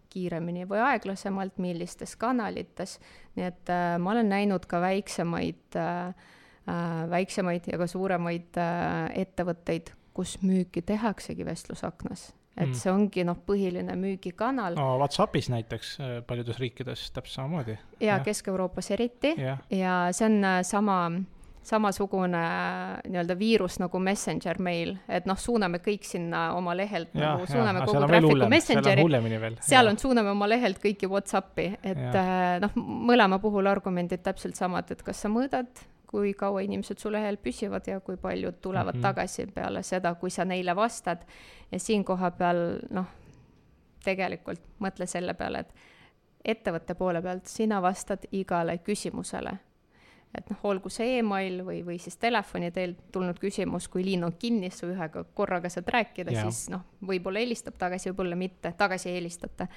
kiiremini 0.08 0.66
või 0.68 0.80
aeglasemalt, 0.82 1.60
millistes 1.62 2.16
kanalites, 2.16 2.96
nii 3.36 3.46
et 3.46 3.72
äh, 3.72 3.92
ma 4.00 4.14
olen 4.14 4.32
näinud 4.32 4.66
ka 4.66 4.80
väiksemaid 4.82 5.78
äh, 5.78 6.08
äh,, 6.68 7.04
väiksemaid 7.10 7.70
ja 7.72 7.78
ka 7.78 7.86
suuremaid 7.90 8.58
äh, 8.58 9.22
ettevõtteid, 9.26 9.92
kus 10.16 10.38
müüki 10.42 10.82
tehaksegi 10.82 11.46
vestlusaknas 11.46 12.32
et 12.58 12.72
mm. 12.72 12.78
see 12.80 12.90
ongi 12.90 13.22
noh, 13.22 13.38
põhiline 13.46 13.94
müügikanal. 13.94 14.74
no 14.78 14.96
Whatsappis 14.98 15.50
näiteks 15.52 15.92
äh, 16.02 16.14
paljudes 16.26 16.58
riikides 16.58 17.10
täpselt 17.12 17.36
samamoodi. 17.36 17.78
ja, 18.00 18.16
ja. 18.16 18.20
Kesk-Euroopas 18.24 18.90
eriti 18.96 19.34
ja. 19.38 19.58
ja 19.70 19.98
see 20.16 20.26
on 20.26 20.42
sama 20.66 20.98
samasugune 21.68 22.40
nii-öelda 23.08 23.36
viirus 23.38 23.76
nagu 23.82 24.00
Messenger 24.00 24.60
meil, 24.62 24.94
et 25.08 25.26
noh, 25.28 25.36
suuname 25.38 25.80
kõik 25.84 26.06
sinna 26.08 26.48
oma 26.56 26.74
lehelt 26.76 27.12
ja, 27.12 27.34
nagu, 27.34 27.48
suuname 27.50 27.82
ja, 27.82 27.88
kogu 27.88 28.06
traffic'u 28.06 28.48
Messengeri, 28.52 29.04
seal 29.66 29.90
on, 29.90 30.00
suuname 30.00 30.32
oma 30.32 30.48
lehelt 30.48 30.80
kõiki 30.82 31.10
Whatsappi, 31.10 31.68
et 31.82 32.16
äh, 32.16 32.56
noh, 32.64 32.74
mõlema 32.78 33.40
puhul 33.42 33.68
argumendid 33.70 34.24
täpselt 34.24 34.56
samad, 34.58 34.90
et 34.94 35.04
kas 35.04 35.24
sa 35.24 35.32
mõõdad, 35.32 35.84
kui 36.08 36.32
kaua 36.38 36.64
inimesed 36.64 37.02
su 37.02 37.12
lehel 37.12 37.36
püsivad 37.42 37.88
ja 37.90 38.00
kui 38.00 38.16
paljud 38.16 38.62
tulevad 38.64 38.94
mm 38.94 38.98
-hmm. 38.98 39.08
tagasi 39.10 39.46
peale 39.52 39.82
seda, 39.82 40.14
kui 40.14 40.30
sa 40.30 40.44
neile 40.44 40.76
vastad. 40.76 41.24
ja 41.72 41.78
siin 41.78 42.04
koha 42.04 42.30
peal 42.30 42.80
noh, 42.90 43.06
tegelikult 44.04 44.60
mõtle 44.80 45.06
selle 45.06 45.34
peale, 45.34 45.58
et 45.58 45.74
ettevõtte 46.44 46.94
poole 46.94 47.22
pealt 47.22 47.46
sina 47.46 47.82
vastad 47.82 48.24
igale 48.32 48.78
küsimusele 48.78 49.58
et 50.34 50.50
noh, 50.52 50.60
olgu 50.70 50.90
see 50.92 51.18
email 51.18 51.62
või, 51.66 51.80
või 51.86 51.96
siis 52.02 52.18
telefoni 52.20 52.70
teel 52.74 52.94
tulnud 53.12 53.38
küsimus, 53.40 53.88
kui 53.88 54.04
liin 54.04 54.26
on 54.26 54.34
kinni, 54.38 54.70
sa 54.74 54.86
ühega 54.88 55.24
korraga 55.34 55.70
saad 55.72 55.88
rääkida, 55.92 56.34
siis 56.36 56.66
noh, 56.72 56.84
võib-olla 57.08 57.42
helistab 57.42 57.78
tagasi, 57.80 58.10
võib-olla 58.12 58.38
mitte, 58.38 58.72
tagasi 58.78 59.10
ei 59.12 59.18
helistata 59.20 59.68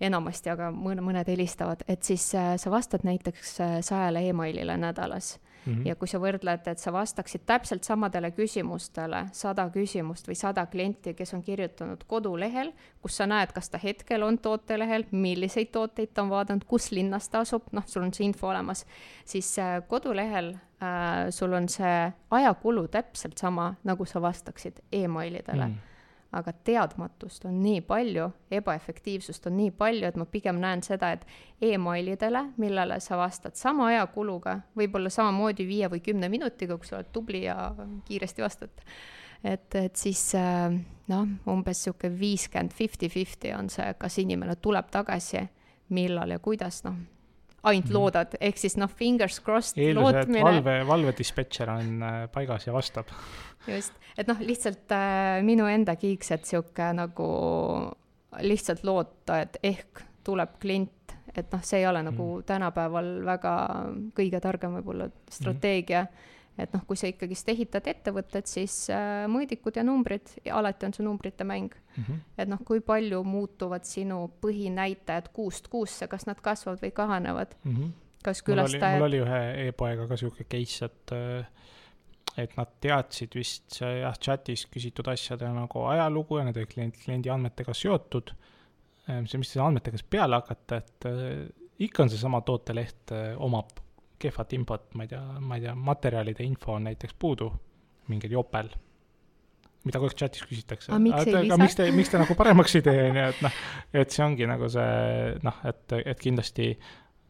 enamasti, 0.00 0.50
aga 0.52 0.70
mõne, 0.72 1.04
mõned 1.04 1.28
helistavad, 1.28 1.84
et 1.88 2.02
siis 2.06 2.30
äh, 2.38 2.54
sa 2.60 2.72
vastad 2.72 3.04
näiteks 3.04 3.54
äh, 3.60 3.78
sajale 3.84 4.24
emailile 4.28 4.76
nädalas 4.80 5.34
mm. 5.66 5.74
-hmm. 5.74 5.86
ja 5.88 5.96
kui 5.96 6.08
sa 6.08 6.18
võrdled, 6.18 6.66
et 6.66 6.78
sa 6.78 6.92
vastaksid 6.92 7.42
täpselt 7.46 7.84
samadele 7.84 8.30
küsimustele, 8.30 9.26
sada 9.32 9.68
küsimust 9.74 10.28
või 10.28 10.34
sada 10.34 10.66
klienti, 10.66 11.14
kes 11.14 11.34
on 11.34 11.42
kirjutanud 11.42 12.04
kodulehel, 12.06 12.72
kus 13.02 13.16
sa 13.16 13.26
näed, 13.26 13.52
kas 13.52 13.70
ta 13.70 13.78
hetkel 13.78 14.22
on 14.22 14.38
tootelehel, 14.38 15.04
milliseid 15.10 15.70
tooteid 15.72 16.14
ta 16.14 16.22
on 16.22 16.30
vaadanud, 16.30 16.64
kus 16.64 16.90
linnas 16.92 17.28
ta 17.28 17.40
asub, 17.40 17.62
noh, 17.72 17.86
sul 17.86 18.02
on 18.02 18.14
see 18.14 18.26
info 18.26 18.48
olemas, 18.48 18.86
siis 19.24 19.58
äh, 19.58 19.82
kodulehel 19.88 20.54
äh, 20.54 21.30
sul 21.30 21.52
on 21.52 21.68
see 21.68 22.12
ajakulu 22.30 22.88
täpselt 22.88 23.38
sama, 23.38 23.74
nagu 23.84 24.04
sa 24.04 24.22
vastaksid 24.22 24.80
emailidele 24.92 25.66
mm 25.66 25.89
aga 26.32 26.52
teadmatust 26.64 27.44
on 27.48 27.56
nii 27.62 27.80
palju, 27.86 28.28
ebaefektiivsust 28.54 29.48
on 29.50 29.56
nii 29.58 29.70
palju, 29.74 30.06
et 30.06 30.18
ma 30.20 30.26
pigem 30.30 30.60
näen 30.62 30.82
seda, 30.86 31.12
et 31.16 31.26
emailidele, 31.72 32.44
millele 32.62 33.00
sa 33.02 33.18
vastad 33.18 33.58
sama 33.58 33.88
ajakuluga, 33.90 34.60
võib-olla 34.78 35.10
samamoodi 35.10 35.66
viie 35.66 35.90
või 35.90 36.02
kümne 36.04 36.30
minutiga, 36.30 36.78
kui 36.78 36.86
sa 36.86 37.00
oled 37.00 37.10
tubli 37.12 37.44
ja 37.48 37.56
kiiresti 38.06 38.46
vastad. 38.46 38.82
et, 39.44 39.74
et 39.74 39.96
siis 39.96 40.34
äh, 40.38 40.70
noh, 41.10 41.28
umbes 41.50 41.82
niisugune 41.82 42.18
viiskümmend, 42.18 42.74
fifty-fifty 42.76 43.54
on 43.56 43.70
see, 43.70 43.94
kas 43.98 44.18
inimene 44.22 44.56
tuleb 44.56 44.90
tagasi, 44.90 45.48
millal 45.90 46.30
ja 46.30 46.38
kuidas, 46.38 46.84
noh 46.86 47.00
ainult 47.62 47.84
mm 47.84 47.90
-hmm. 47.90 47.94
loodad, 47.94 48.36
ehk 48.40 48.56
siis 48.58 48.76
noh, 48.76 48.90
fingers 48.90 49.40
crossed 49.44 49.78
eeldus, 49.78 50.14
et 50.22 50.32
valve, 50.42 50.76
valvedispetšer 50.86 51.70
on 51.70 52.02
äh, 52.02 52.28
paigas 52.32 52.66
ja 52.66 52.72
vastab. 52.72 53.08
just, 53.68 53.92
et 54.18 54.28
noh, 54.28 54.40
lihtsalt 54.40 54.92
äh, 54.92 55.42
minu 55.42 55.66
enda 55.66 55.96
kiiks, 55.96 56.30
et 56.30 56.44
sihuke 56.44 56.92
nagu 56.92 57.28
lihtsalt 58.40 58.84
loota, 58.84 59.40
et 59.40 59.56
ehk 59.62 60.02
tuleb 60.24 60.58
klient, 60.60 61.16
et 61.34 61.52
noh, 61.52 61.62
see 61.62 61.78
ei 61.78 61.86
ole 61.86 62.02
nagu 62.02 62.36
mm. 62.38 62.42
tänapäeval 62.46 63.24
väga 63.24 63.54
kõige 64.16 64.40
targem 64.40 64.76
võib-olla 64.80 65.10
strateegia 65.30 66.02
mm 66.02 66.30
et 66.62 66.74
noh, 66.76 66.82
kui 66.88 66.98
sa 66.98 67.08
ikkagist 67.10 67.48
ehitad 67.52 67.86
ettevõtet, 67.90 68.50
siis 68.50 68.74
äh, 68.94 69.24
mõõdikud 69.30 69.76
ja 69.76 69.84
numbrid, 69.86 70.34
alati 70.52 70.88
on 70.88 70.96
see 70.96 71.06
numbrite 71.06 71.46
mäng 71.48 71.72
mm. 71.72 72.04
-hmm. 72.04 72.20
et 72.38 72.50
noh, 72.50 72.60
kui 72.66 72.80
palju 72.84 73.22
muutuvad 73.24 73.88
sinu 73.88 74.22
põhinäitajad 74.42 75.32
kuust 75.32 75.68
kuusse, 75.68 76.08
kas 76.08 76.26
nad 76.26 76.40
kasvavad 76.40 76.82
või 76.82 76.92
kahanevad 76.92 77.56
mm. 77.64 77.76
-hmm. 77.76 77.92
kas 78.24 78.42
külastajad. 78.42 78.98
mul 78.98 79.08
oli 79.08 79.22
ühe 79.24 79.68
e-poega 79.68 80.08
ka 80.08 80.16
sihuke 80.16 80.44
case, 80.44 80.84
et 80.84 81.16
äh, 81.16 81.46
et 82.38 82.56
nad 82.58 82.70
teadsid 82.82 83.34
vist 83.34 83.80
jah, 83.80 84.14
chatis 84.22 84.66
küsitud 84.70 85.08
asjade 85.10 85.48
nagu 85.54 85.84
ajalugu 85.90 86.38
ja 86.38 86.46
need 86.46 86.60
olid 86.60 86.72
klient, 86.72 86.98
kliendi 87.04 87.32
andmetega 87.32 87.74
seotud. 87.74 88.32
Äh, 89.08 89.22
see, 89.26 89.40
mis 89.42 89.56
andmetega 89.56 89.98
siis 89.98 90.10
peale 90.10 90.38
hakata, 90.40 90.80
et 90.80 91.08
äh, 91.10 91.48
ikka 91.86 92.04
on 92.04 92.12
seesama 92.12 92.42
tooteleht 92.46 93.14
äh, 93.16 93.32
omab 93.40 93.80
kehvat 94.20 94.52
infot, 94.56 94.86
ma 94.94 95.06
ei 95.06 95.10
tea, 95.10 95.22
ma 95.40 95.58
ei 95.58 95.64
tea, 95.64 95.74
materjalide 95.74 96.44
info 96.46 96.76
on 96.76 96.88
näiteks 96.90 97.16
puudu, 97.18 97.50
mingil 98.10 98.34
jopel, 98.36 98.70
mida 99.86 100.00
kogu 100.00 100.10
aeg 100.10 100.22
chatis 100.22 100.46
küsitakse. 100.48 100.92
aga 100.92 101.58
miks 101.60 101.76
te, 101.78 101.90
miks 101.94 102.12
te 102.12 102.20
nagu 102.20 102.36
paremaks 102.36 102.76
ei 102.76 102.84
tee, 102.84 103.04
on 103.08 103.20
ju, 103.20 103.28
et 103.32 103.44
noh, 103.46 103.60
et 104.02 104.16
see 104.16 104.24
ongi 104.24 104.48
nagu 104.50 104.68
see 104.72 105.36
noh, 105.46 105.62
et, 105.70 105.96
et 106.04 106.20
kindlasti 106.20 106.72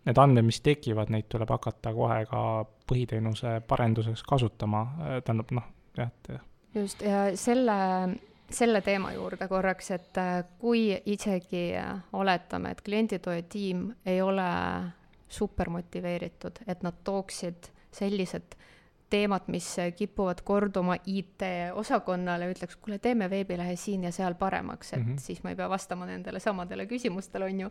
need 0.08 0.18
andmed, 0.18 0.46
mis 0.48 0.60
tekivad, 0.64 1.12
neid 1.12 1.28
tuleb 1.30 1.50
hakata 1.52 1.92
kohe 1.94 2.22
ka 2.30 2.42
põhiteenuse 2.88 3.58
parenduseks 3.68 4.24
kasutama, 4.26 4.84
tähendab 5.26 5.52
noh, 5.60 5.68
jah, 5.98 6.10
et. 6.10 6.32
just, 6.74 7.04
ja 7.04 7.26
selle, 7.38 7.76
selle 8.50 8.80
teema 8.86 9.12
juurde 9.14 9.46
korraks, 9.50 9.92
et 9.94 10.22
kui 10.58 10.88
isegi 11.12 11.66
oletame, 12.16 12.72
et 12.72 12.80
klienditoe 12.86 13.44
tiim 13.52 13.90
ei 14.08 14.22
ole 14.24 14.48
super 15.30 15.70
motiveeritud, 15.70 16.64
et 16.66 16.82
nad 16.82 17.04
tooksid 17.04 17.70
sellised 17.94 18.56
teemad, 19.10 19.40
mis 19.46 19.66
kipuvad 19.96 20.40
korduma 20.46 20.94
IT-osakonnale, 21.06 22.50
ütleks, 22.52 22.78
kuule, 22.80 23.00
teeme 23.02 23.26
veebilehe 23.30 23.74
siin 23.78 24.06
ja 24.06 24.12
seal 24.14 24.36
paremaks, 24.38 24.92
et 24.92 25.00
mm 25.00 25.12
-hmm. 25.12 25.18
siis 25.18 25.42
ma 25.42 25.50
ei 25.50 25.56
pea 25.56 25.68
vastama 25.68 26.06
nendele 26.06 26.40
samadele 26.40 26.86
küsimustele, 26.86 27.44
on 27.44 27.60
ju. 27.60 27.70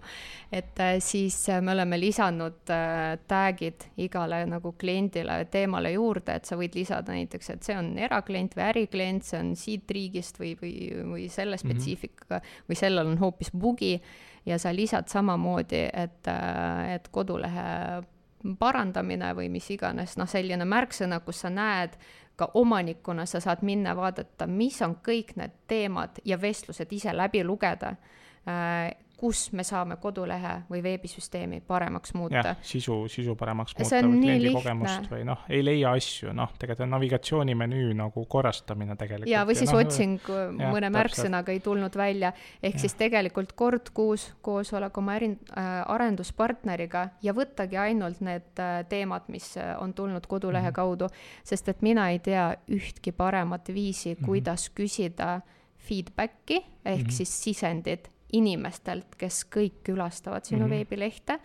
et 0.52 0.80
äh, 0.80 0.96
siis 1.00 1.48
me 1.62 1.72
oleme 1.72 2.00
lisanud 2.00 2.70
äh, 2.70 3.20
tag'id 3.28 3.88
igale 3.98 4.46
nagu 4.46 4.72
kliendile 4.72 5.46
teemale 5.46 5.92
juurde, 5.92 6.36
et 6.36 6.46
sa 6.46 6.56
võid 6.56 6.76
lisada 6.76 7.12
näiteks, 7.12 7.50
et 7.50 7.64
see 7.64 7.78
on 7.78 7.98
eraklient 7.98 8.56
või 8.56 8.64
äriklient, 8.64 9.24
see 9.24 9.40
on 9.40 9.56
siit 9.56 9.92
riigist 9.92 10.40
või, 10.40 10.56
või, 10.62 10.74
või 11.14 11.30
selle 11.30 11.56
mhm. 11.56 11.68
spetsiifikaga 11.68 12.36
mm 12.36 12.42
-hmm. 12.42 12.70
või 12.70 12.76
sellel 12.76 13.08
on 13.08 13.18
hoopis 13.18 13.52
bugi 13.52 14.02
ja 14.50 14.58
sa 14.60 14.74
lisad 14.76 15.10
samamoodi, 15.10 15.84
et, 15.94 16.28
äh, 16.28 16.96
et 16.96 17.08
kodulehe 17.14 18.02
parandamine 18.60 19.34
või 19.36 19.50
mis 19.52 19.68
iganes, 19.76 20.16
noh, 20.18 20.28
selline 20.30 20.66
märksõna, 20.66 21.20
kus 21.26 21.44
sa 21.44 21.52
näed, 21.54 21.98
ka 22.40 22.48
omanikuna 22.56 23.26
sa 23.28 23.42
saad 23.44 23.66
minna 23.68 23.94
vaadata, 23.98 24.48
mis 24.48 24.80
on 24.82 24.96
kõik 25.04 25.36
need 25.36 25.58
teemad 25.68 26.22
ja 26.26 26.40
vestlused 26.40 26.94
ise 26.96 27.14
läbi 27.16 27.44
lugeda. 27.44 27.96
Äh, 28.48 28.96
kus 29.20 29.50
me 29.52 29.64
saame 29.68 29.98
kodulehe 30.00 30.54
või 30.72 30.80
veebisüsteemi 30.84 31.60
paremaks 31.68 32.14
muuta. 32.16 32.56
sisu, 32.62 33.02
sisu 33.12 33.36
paremaks 33.36 33.76
muuta 33.76 34.00
või 34.06 34.22
kliendi 34.22 34.52
kogemust 34.56 35.10
või 35.12 35.26
noh, 35.28 35.42
ei 35.52 35.64
leia 35.66 35.92
asju, 35.98 36.32
noh, 36.36 36.54
tegelikult 36.60 36.86
on 36.86 36.94
navigatsioonimenüü 36.96 37.94
nagu 38.00 38.24
korrastamine 38.32 38.96
tegelikult. 38.96 39.32
ja, 39.32 39.44
või 39.48 39.58
siis 39.60 39.74
ja, 39.74 39.76
no, 39.76 39.84
otsing 39.84 40.30
ja, 40.32 40.70
mõne 40.72 40.92
märksõnaga 40.96 41.52
ei 41.52 41.60
tulnud 41.66 41.98
välja, 42.00 42.32
ehk 42.64 42.78
ja. 42.78 42.84
siis 42.86 42.96
tegelikult 43.00 43.52
kord 43.60 43.92
kuus 43.96 44.30
koosolek 44.46 45.02
oma 45.02 45.18
äri- 45.20 45.34
äh,, 45.52 45.72
arenduspartneriga 45.96 47.10
ja 47.26 47.36
võttagi 47.36 47.80
ainult 47.82 48.24
need 48.24 48.64
äh, 48.64 48.80
teemad, 48.90 49.28
mis 49.28 49.52
äh, 49.60 49.74
on 49.84 49.94
tulnud 49.94 50.28
kodulehe 50.28 50.70
mm 50.70 50.72
-hmm. 50.72 50.80
kaudu, 50.80 51.10
sest 51.44 51.68
et 51.70 51.82
mina 51.82 52.10
ei 52.10 52.20
tea 52.20 52.54
ühtki 52.72 53.12
paremat 53.12 53.74
viisi, 53.74 54.16
mhm. 54.16 54.26
kuidas 54.26 54.70
mm 54.70 54.72
-hmm. 54.72 54.82
küsida 54.82 55.42
feedback'i 55.78 56.64
ehk 56.86 57.04
mm 57.04 57.08
-hmm. 57.08 57.12
siis 57.12 57.44
sisendit 57.44 58.12
inimestelt, 58.34 59.16
kes 59.18 59.44
kõik 59.50 59.82
külastavad 59.84 60.46
sinu 60.46 60.66
mm 60.66 60.66
-hmm. 60.66 60.76
veebilehte, 60.76 61.40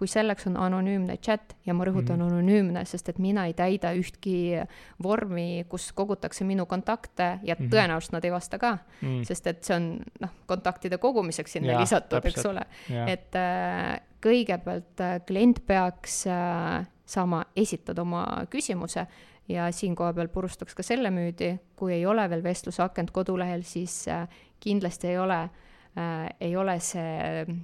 kui 0.00 0.08
selleks 0.08 0.46
on 0.48 0.56
anonüümne 0.56 1.18
chat 1.20 1.56
ja 1.66 1.74
ma 1.76 1.84
rõhutan 1.84 2.16
mm 2.16 2.22
-hmm. 2.22 2.32
anonüümne, 2.32 2.84
sest 2.88 3.08
et 3.12 3.18
mina 3.18 3.44
ei 3.46 3.52
täida 3.54 3.92
ühtki 3.92 4.62
vormi, 5.02 5.66
kus 5.68 5.92
kogutakse 5.92 6.44
minu 6.44 6.66
kontakte 6.66 7.38
ja 7.42 7.54
mm 7.54 7.66
-hmm. 7.66 7.70
tõenäoliselt 7.74 8.12
nad 8.12 8.24
ei 8.24 8.32
vasta 8.32 8.58
ka 8.58 8.72
mm, 8.72 9.08
-hmm. 9.08 9.24
sest 9.24 9.46
et 9.46 9.64
see 9.64 9.76
on 9.76 10.00
noh, 10.20 10.30
kontaktide 10.46 10.98
kogumiseks 10.98 11.52
sinna 11.52 11.72
ja, 11.72 11.80
lisatud, 11.80 12.24
eks 12.24 12.46
ole. 12.46 12.64
et 13.06 13.36
äh, 13.36 14.00
kõigepealt 14.22 15.00
äh, 15.00 15.20
klient 15.26 15.66
peaks 15.66 16.26
äh, 16.26 16.86
saama 17.04 17.44
esitada 17.56 18.02
oma 18.02 18.46
küsimuse 18.50 19.06
ja 19.48 19.72
siin 19.72 19.94
koha 19.94 20.12
peal 20.12 20.28
purustaks 20.28 20.74
ka 20.74 20.82
selle 20.82 21.10
müüdi, 21.10 21.58
kui 21.76 21.92
ei 21.92 22.06
ole 22.06 22.30
veel 22.30 22.42
vestlusakent 22.42 23.10
kodulehel, 23.10 23.62
siis 23.62 24.08
äh, 24.08 24.28
kindlasti 24.60 25.08
ei 25.08 25.18
ole 25.18 25.42
äh, 25.42 25.50
äh, 25.98 26.28
ei 26.40 26.56
ole 26.56 26.78
see 26.80 27.46
äh, 27.46 27.60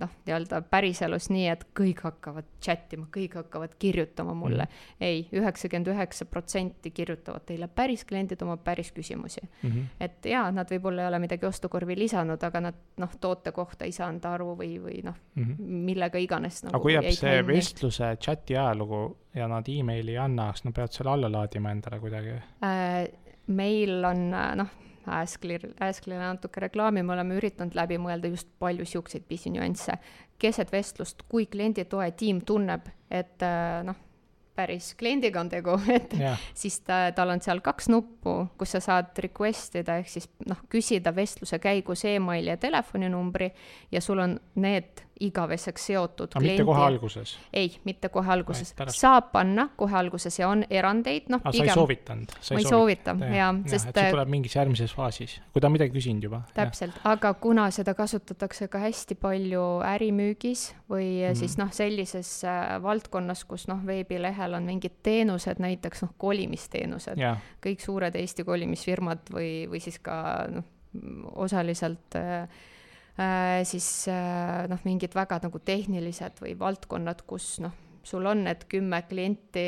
noh, 0.00 0.10
nii-öelda 0.26 0.60
päriselus 0.70 1.30
nii, 1.32 1.46
et 1.52 1.64
kõik 1.76 2.02
hakkavad 2.04 2.48
chat 2.62 2.92
ima, 2.96 3.06
kõik 3.12 3.36
hakkavad 3.38 3.76
kirjutama 3.80 4.34
mulle 4.36 4.66
mm. 4.66 4.70
-hmm. 4.70 5.06
ei, 5.06 5.24
üheksakümmend 5.32 5.90
üheksa 5.94 6.24
protsenti 6.24 6.90
kirjutavad 6.90 7.46
teile 7.46 7.68
päris 7.68 8.04
kliendid 8.04 8.42
oma 8.42 8.56
päris 8.56 8.92
küsimusi 8.92 9.40
mm. 9.40 9.70
-hmm. 9.70 9.86
et 10.00 10.28
jaa, 10.30 10.50
nad 10.52 10.70
võib-olla 10.70 11.02
ei 11.02 11.08
ole 11.08 11.18
midagi 11.18 11.46
ostukorvi 11.46 11.96
lisanud, 11.98 12.42
aga 12.42 12.60
nad 12.60 12.80
noh, 12.96 13.16
toote 13.20 13.52
kohta 13.52 13.84
ei 13.84 13.92
saanud 13.92 14.24
aru 14.24 14.54
või, 14.60 14.78
või 14.82 15.00
noh 15.04 15.16
mm 15.34 15.44
-hmm., 15.44 15.82
millega 15.90 16.18
iganes 16.18 16.62
nagu,. 16.64 16.76
aga 16.76 16.82
kui 16.82 16.92
jääb 16.92 17.10
see 17.10 17.36
nenni. 17.36 17.56
vestluse 17.56 18.16
chati 18.16 18.56
ajalugu 18.56 19.16
ja 19.34 19.48
nad 19.48 19.68
emaili 19.68 20.10
ei 20.10 20.18
anna, 20.18 20.50
kas 20.52 20.64
nad 20.64 20.74
peavad 20.74 20.92
selle 20.92 21.10
alla 21.10 21.32
laadima 21.32 21.70
endale 21.70 22.00
kuidagi 22.00 22.40
äh,? 22.62 23.08
meil 23.46 24.04
on 24.04 24.30
noh 24.30 24.83
Asklir, 25.06 25.66
Asklile 25.84 26.20
natuke 26.22 26.62
reklaami, 26.64 27.02
me 27.02 27.12
oleme 27.16 27.36
üritanud 27.38 27.76
läbi 27.76 27.98
mõelda 28.00 28.30
just 28.32 28.48
palju 28.62 28.86
niisuguseid 28.86 29.26
pisinüansse. 29.28 29.98
keset 30.38 30.72
vestlust, 30.72 31.22
kui 31.28 31.46
klienditoe 31.46 32.10
tiim 32.18 32.40
tunneb, 32.44 32.88
et 33.10 33.42
äh, 33.42 33.82
noh, 33.86 33.96
päris 34.54 34.94
kliendiga 34.98 35.40
on 35.40 35.48
tegu, 35.50 35.74
et 35.98 36.14
yeah. 36.18 36.40
siis 36.54 36.80
ta, 36.86 37.08
tal 37.14 37.32
on 37.34 37.42
seal 37.44 37.62
kaks 37.64 37.88
nuppu, 37.92 38.36
kus 38.58 38.76
sa 38.76 38.82
saad 38.84 39.16
request 39.24 39.78
ida 39.80 39.98
ehk 40.02 40.10
siis 40.10 40.28
noh, 40.48 40.60
küsida 40.70 41.14
vestluse 41.14 41.58
käigus 41.62 42.04
emaili 42.08 42.52
ja 42.52 42.58
telefoninumbri 42.60 43.50
ja 43.92 44.02
sul 44.04 44.22
on 44.22 44.38
need 44.54 45.04
igaveseks 45.20 45.86
seotud. 45.86 46.32
aga 46.34 46.40
kliendi... 46.40 46.62
mitte 46.62 46.66
kohe 46.66 46.84
alguses? 46.84 47.34
ei, 47.52 47.70
mitte 47.84 48.08
kohe 48.08 48.32
alguses. 48.32 48.74
saab 48.88 49.30
panna 49.32 49.68
kohe 49.76 49.96
alguses 49.98 50.38
ja 50.38 50.48
on 50.48 50.64
erandeid, 50.70 51.28
noh. 51.32 51.42
sa 51.44 51.64
ei 51.64 51.70
soovitanud? 51.70 52.34
ma 52.50 52.58
ei 52.62 52.68
soovita, 52.68 53.14
jaa, 53.36 53.52
sest. 53.70 53.92
see 53.94 54.10
tuleb 54.14 54.32
mingis 54.34 54.56
järgmises 54.58 54.94
faasis, 54.96 55.36
kui 55.52 55.62
ta 55.62 55.70
on 55.70 55.76
midagi 55.76 55.94
küsinud 55.94 56.26
juba. 56.28 56.42
täpselt, 56.56 56.98
aga 57.08 57.34
kuna 57.38 57.68
seda 57.74 57.94
kasutatakse 57.98 58.68
ka 58.72 58.82
hästi 58.82 59.18
palju 59.22 59.64
ärimüügis 59.94 60.66
või 60.90 61.08
mm. 61.22 61.38
siis 61.38 61.56
noh, 61.60 61.72
sellises 61.74 62.36
äh, 62.48 62.76
valdkonnas, 62.82 63.46
kus 63.48 63.68
noh, 63.70 63.80
veebilehel 63.86 64.58
on 64.58 64.66
mingid 64.68 64.98
teenused, 65.06 65.62
näiteks 65.62 66.06
noh, 66.06 66.14
kolimisteenused 66.18 67.22
kõik 67.64 67.82
suured 67.82 68.14
Eesti 68.18 68.44
kolimisfirmad 68.46 69.30
või, 69.32 69.50
või 69.70 69.80
siis 69.82 69.98
ka 70.02 70.16
noh, 70.50 70.66
osaliselt 71.42 72.14
äh, 72.18 72.44
Äh, 72.44 72.48
siis 73.64 74.08
äh, 74.10 74.64
noh, 74.68 74.80
mingid 74.84 75.14
väga 75.14 75.38
nagu 75.44 75.58
tehnilised 75.62 76.40
või 76.42 76.56
valdkonnad, 76.58 77.22
kus 77.28 77.58
noh, 77.62 77.76
sul 78.04 78.26
on 78.26 78.44
need 78.44 78.66
kümme 78.68 79.02
klienti, 79.08 79.64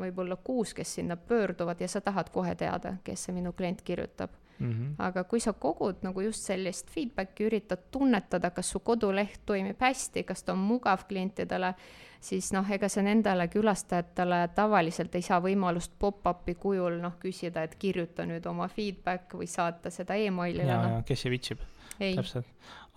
võib-olla 0.00 0.36
kuus, 0.44 0.74
kes 0.74 0.98
sinna 0.98 1.16
pöörduvad 1.16 1.80
ja 1.80 1.88
sa 1.88 2.02
tahad 2.04 2.32
kohe 2.34 2.54
teada, 2.58 2.96
kes 3.04 3.28
see 3.28 3.36
minu 3.36 3.54
klient 3.56 3.82
kirjutab 3.86 4.34
mm. 4.58 4.72
-hmm. 4.72 4.94
aga 4.98 5.24
kui 5.24 5.40
sa 5.40 5.52
kogud 5.52 6.02
nagu 6.02 6.20
just 6.20 6.42
sellist 6.44 6.90
feedback'i, 6.90 7.46
üritad 7.46 7.78
tunnetada, 7.90 8.50
kas 8.50 8.70
su 8.70 8.80
koduleht 8.80 9.40
toimib 9.46 9.80
hästi, 9.80 10.24
kas 10.24 10.42
ta 10.42 10.52
on 10.52 10.58
mugav 10.58 11.06
klientidele, 11.08 11.74
siis 12.20 12.52
noh, 12.52 12.70
ega 12.70 12.88
sa 12.88 13.02
nendele 13.02 13.48
külastajatele 13.48 14.48
tavaliselt 14.54 15.14
ei 15.14 15.22
saa 15.22 15.40
võimalust 15.40 15.92
pop-up'i 15.98 16.54
kujul 16.54 17.00
noh, 17.00 17.16
küsida, 17.20 17.62
et 17.62 17.74
kirjuta 17.74 18.26
nüüd 18.26 18.46
oma 18.46 18.68
feedback 18.68 19.34
või 19.34 19.46
saata 19.46 19.90
seda 19.90 20.14
emailile. 20.14 20.66
ja 20.66 20.82
no., 20.82 20.96
ja 20.96 21.02
kes 21.02 21.22
see 21.22 21.30
viitsib 21.30 21.58
täpselt, 21.98 22.46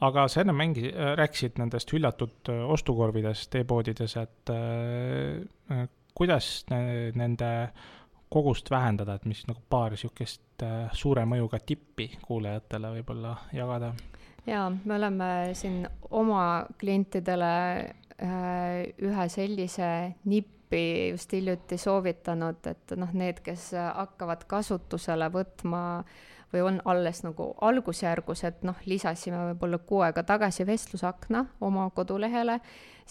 aga 0.02 0.28
sa 0.32 0.44
enne 0.44 0.56
mängi-, 0.58 0.92
äh, 0.92 1.14
rääkisid 1.20 1.60
nendest 1.62 1.94
hüljatud 1.94 2.52
äh, 2.52 2.62
ostukorvidest 2.74 3.56
e-poodides, 3.62 4.18
et 4.22 4.54
äh, 4.54 5.42
äh, 5.72 5.88
kuidas 6.18 6.66
ne, 6.72 7.12
nende 7.16 7.52
kogust 8.32 8.72
vähendada, 8.72 9.18
et 9.20 9.28
mis 9.28 9.44
nagu 9.48 9.62
paar 9.70 9.94
niisugust 9.94 10.64
äh, 10.64 10.88
suure 10.98 11.26
mõjuga 11.30 11.60
tippi 11.66 12.10
kuulajatele 12.24 12.96
võib-olla 12.98 13.36
jagada? 13.56 13.94
jaa, 14.48 14.70
me 14.72 14.96
oleme 14.98 15.28
siin 15.54 15.84
oma 16.18 16.66
klientidele 16.82 17.52
ühe 18.22 19.24
sellise 19.34 19.88
nippi 20.30 21.10
just 21.10 21.32
hiljuti 21.34 21.78
soovitanud, 21.82 22.60
et 22.70 22.94
noh, 22.98 23.10
need, 23.18 23.40
kes 23.46 23.72
hakkavad 23.74 24.46
kasutusele 24.50 25.30
võtma 25.34 25.82
või 26.54 26.62
on 26.68 26.82
alles 26.86 27.24
nagu 27.24 27.54
algusjärgus, 27.62 28.44
et 28.44 28.64
noh, 28.68 28.76
lisasime 28.86 29.52
võib-olla 29.52 29.78
kuu 29.78 30.02
aega 30.06 30.24
tagasi 30.24 30.66
vestlusakna 30.68 31.46
oma 31.62 31.90
kodulehele 31.96 32.60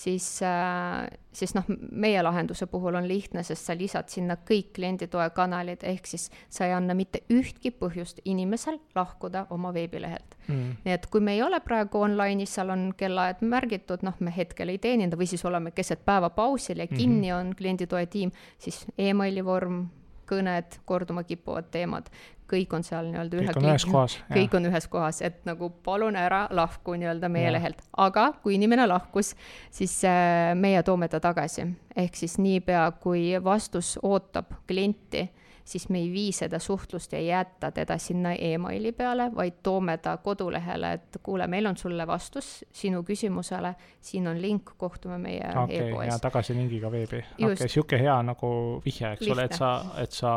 siis, 0.00 0.42
äh, 0.42 1.18
siis 1.33 1.55
noh, 1.55 1.64
meie 1.92 2.22
lahenduse 2.22 2.66
puhul 2.70 2.96
on 2.98 3.09
lihtne, 3.09 3.42
sest 3.46 3.68
sa 3.68 3.76
lisad 3.76 4.09
sinna 4.12 4.37
kõik 4.48 4.72
klienditoe 4.76 5.29
kanalid, 5.37 5.85
ehk 5.87 6.09
siis 6.09 6.29
sa 6.48 6.66
ei 6.68 6.74
anna 6.76 6.96
mitte 6.96 7.22
ühtki 7.33 7.72
põhjust 7.76 8.22
inimesel 8.24 8.81
lahkuda 8.96 9.46
oma 9.55 9.74
veebilehelt 9.76 10.37
mm.. 10.46 10.81
nii 10.87 10.96
et 10.96 11.07
kui 11.12 11.22
me 11.24 11.37
ei 11.37 11.44
ole 11.44 11.61
praegu 11.64 12.05
online'is, 12.07 12.55
seal 12.57 12.72
on 12.74 12.90
kellaajad 12.96 13.44
märgitud, 13.46 14.05
noh, 14.07 14.16
me 14.20 14.35
hetkel 14.37 14.72
ei 14.72 14.81
teeninda 14.83 15.18
või 15.20 15.29
siis 15.31 15.44
oleme 15.48 15.74
keset 15.76 16.05
päeva 16.07 16.31
pausil 16.35 16.81
ja 16.81 16.88
kinni 16.90 17.29
mm 17.29 17.35
-hmm. 17.35 17.40
on 17.40 17.57
klienditoe 17.57 18.07
tiim, 18.07 18.33
siis 18.59 18.85
emaili 18.98 19.44
vorm, 19.44 19.87
kõned, 20.30 20.78
korduma 20.88 21.24
kippuvad 21.26 21.70
teemad, 21.74 22.08
kõik 22.50 22.74
on 22.74 22.84
seal 22.86 23.10
nii-öelda 23.10 23.38
ühe 23.38 23.52
kõik 23.52 23.60
on 23.60 23.68
ühes 23.70 23.86
kohas. 23.86 24.16
kõik 24.32 24.54
on 24.58 24.68
ühes 24.70 24.86
kohas, 24.90 25.20
et 25.26 25.42
nagu 25.48 25.70
palun 25.84 26.18
ära 26.18 26.44
lahku 26.50 26.96
nii-öelda 26.98 27.30
meie 27.32 27.48
ja. 27.48 27.54
lehelt, 27.56 27.82
aga 27.96 28.30
kui 28.42 28.56
inimene 28.58 28.86
lahkus, 28.90 29.34
siis 29.70 29.94
äh, 30.08 30.52
meie 30.58 30.82
toome 30.86 31.08
ta 31.08 31.20
tagasi. 31.22 31.66
ehk 31.96 32.16
siis 32.16 32.38
niipea, 32.38 32.90
kui 33.02 33.32
vastus 33.44 33.96
ootab 34.02 34.54
klienti, 34.66 35.28
siis 35.70 35.88
me 35.88 36.00
ei 36.02 36.11
vii 36.12 36.33
seda 36.35 36.59
suhtlust 36.59 37.12
ja 37.12 37.18
ei 37.18 37.28
jäta 37.28 37.70
teda 37.70 37.98
sinna 37.98 38.33
emaili 38.33 38.92
peale, 38.92 39.30
vaid 39.35 39.61
toome 39.62 39.96
ta 40.02 40.16
kodulehele, 40.16 40.92
et 40.92 41.20
kuule, 41.22 41.46
meil 41.46 41.66
on 41.70 41.76
sulle 41.76 42.06
vastus 42.06 42.50
sinu 42.72 43.02
küsimusele, 43.06 43.74
siin 44.00 44.26
on 44.28 44.42
link, 44.42 44.74
kohtume 44.76 45.18
meie 45.18 45.52
okay, 45.64 45.78
e-poes. 45.78 46.20
tagasi 46.20 46.54
lingiga 46.59 46.90
veebi. 46.90 47.22
okei 47.22 47.52
okay,, 47.52 47.68
sihuke 47.68 48.00
hea 48.02 48.18
nagu 48.26 48.52
vihje, 48.85 49.12
eks 49.14 49.30
ole, 49.30 49.46
et 49.46 49.59
sa, 49.59 49.72
et 50.02 50.16
sa 50.16 50.35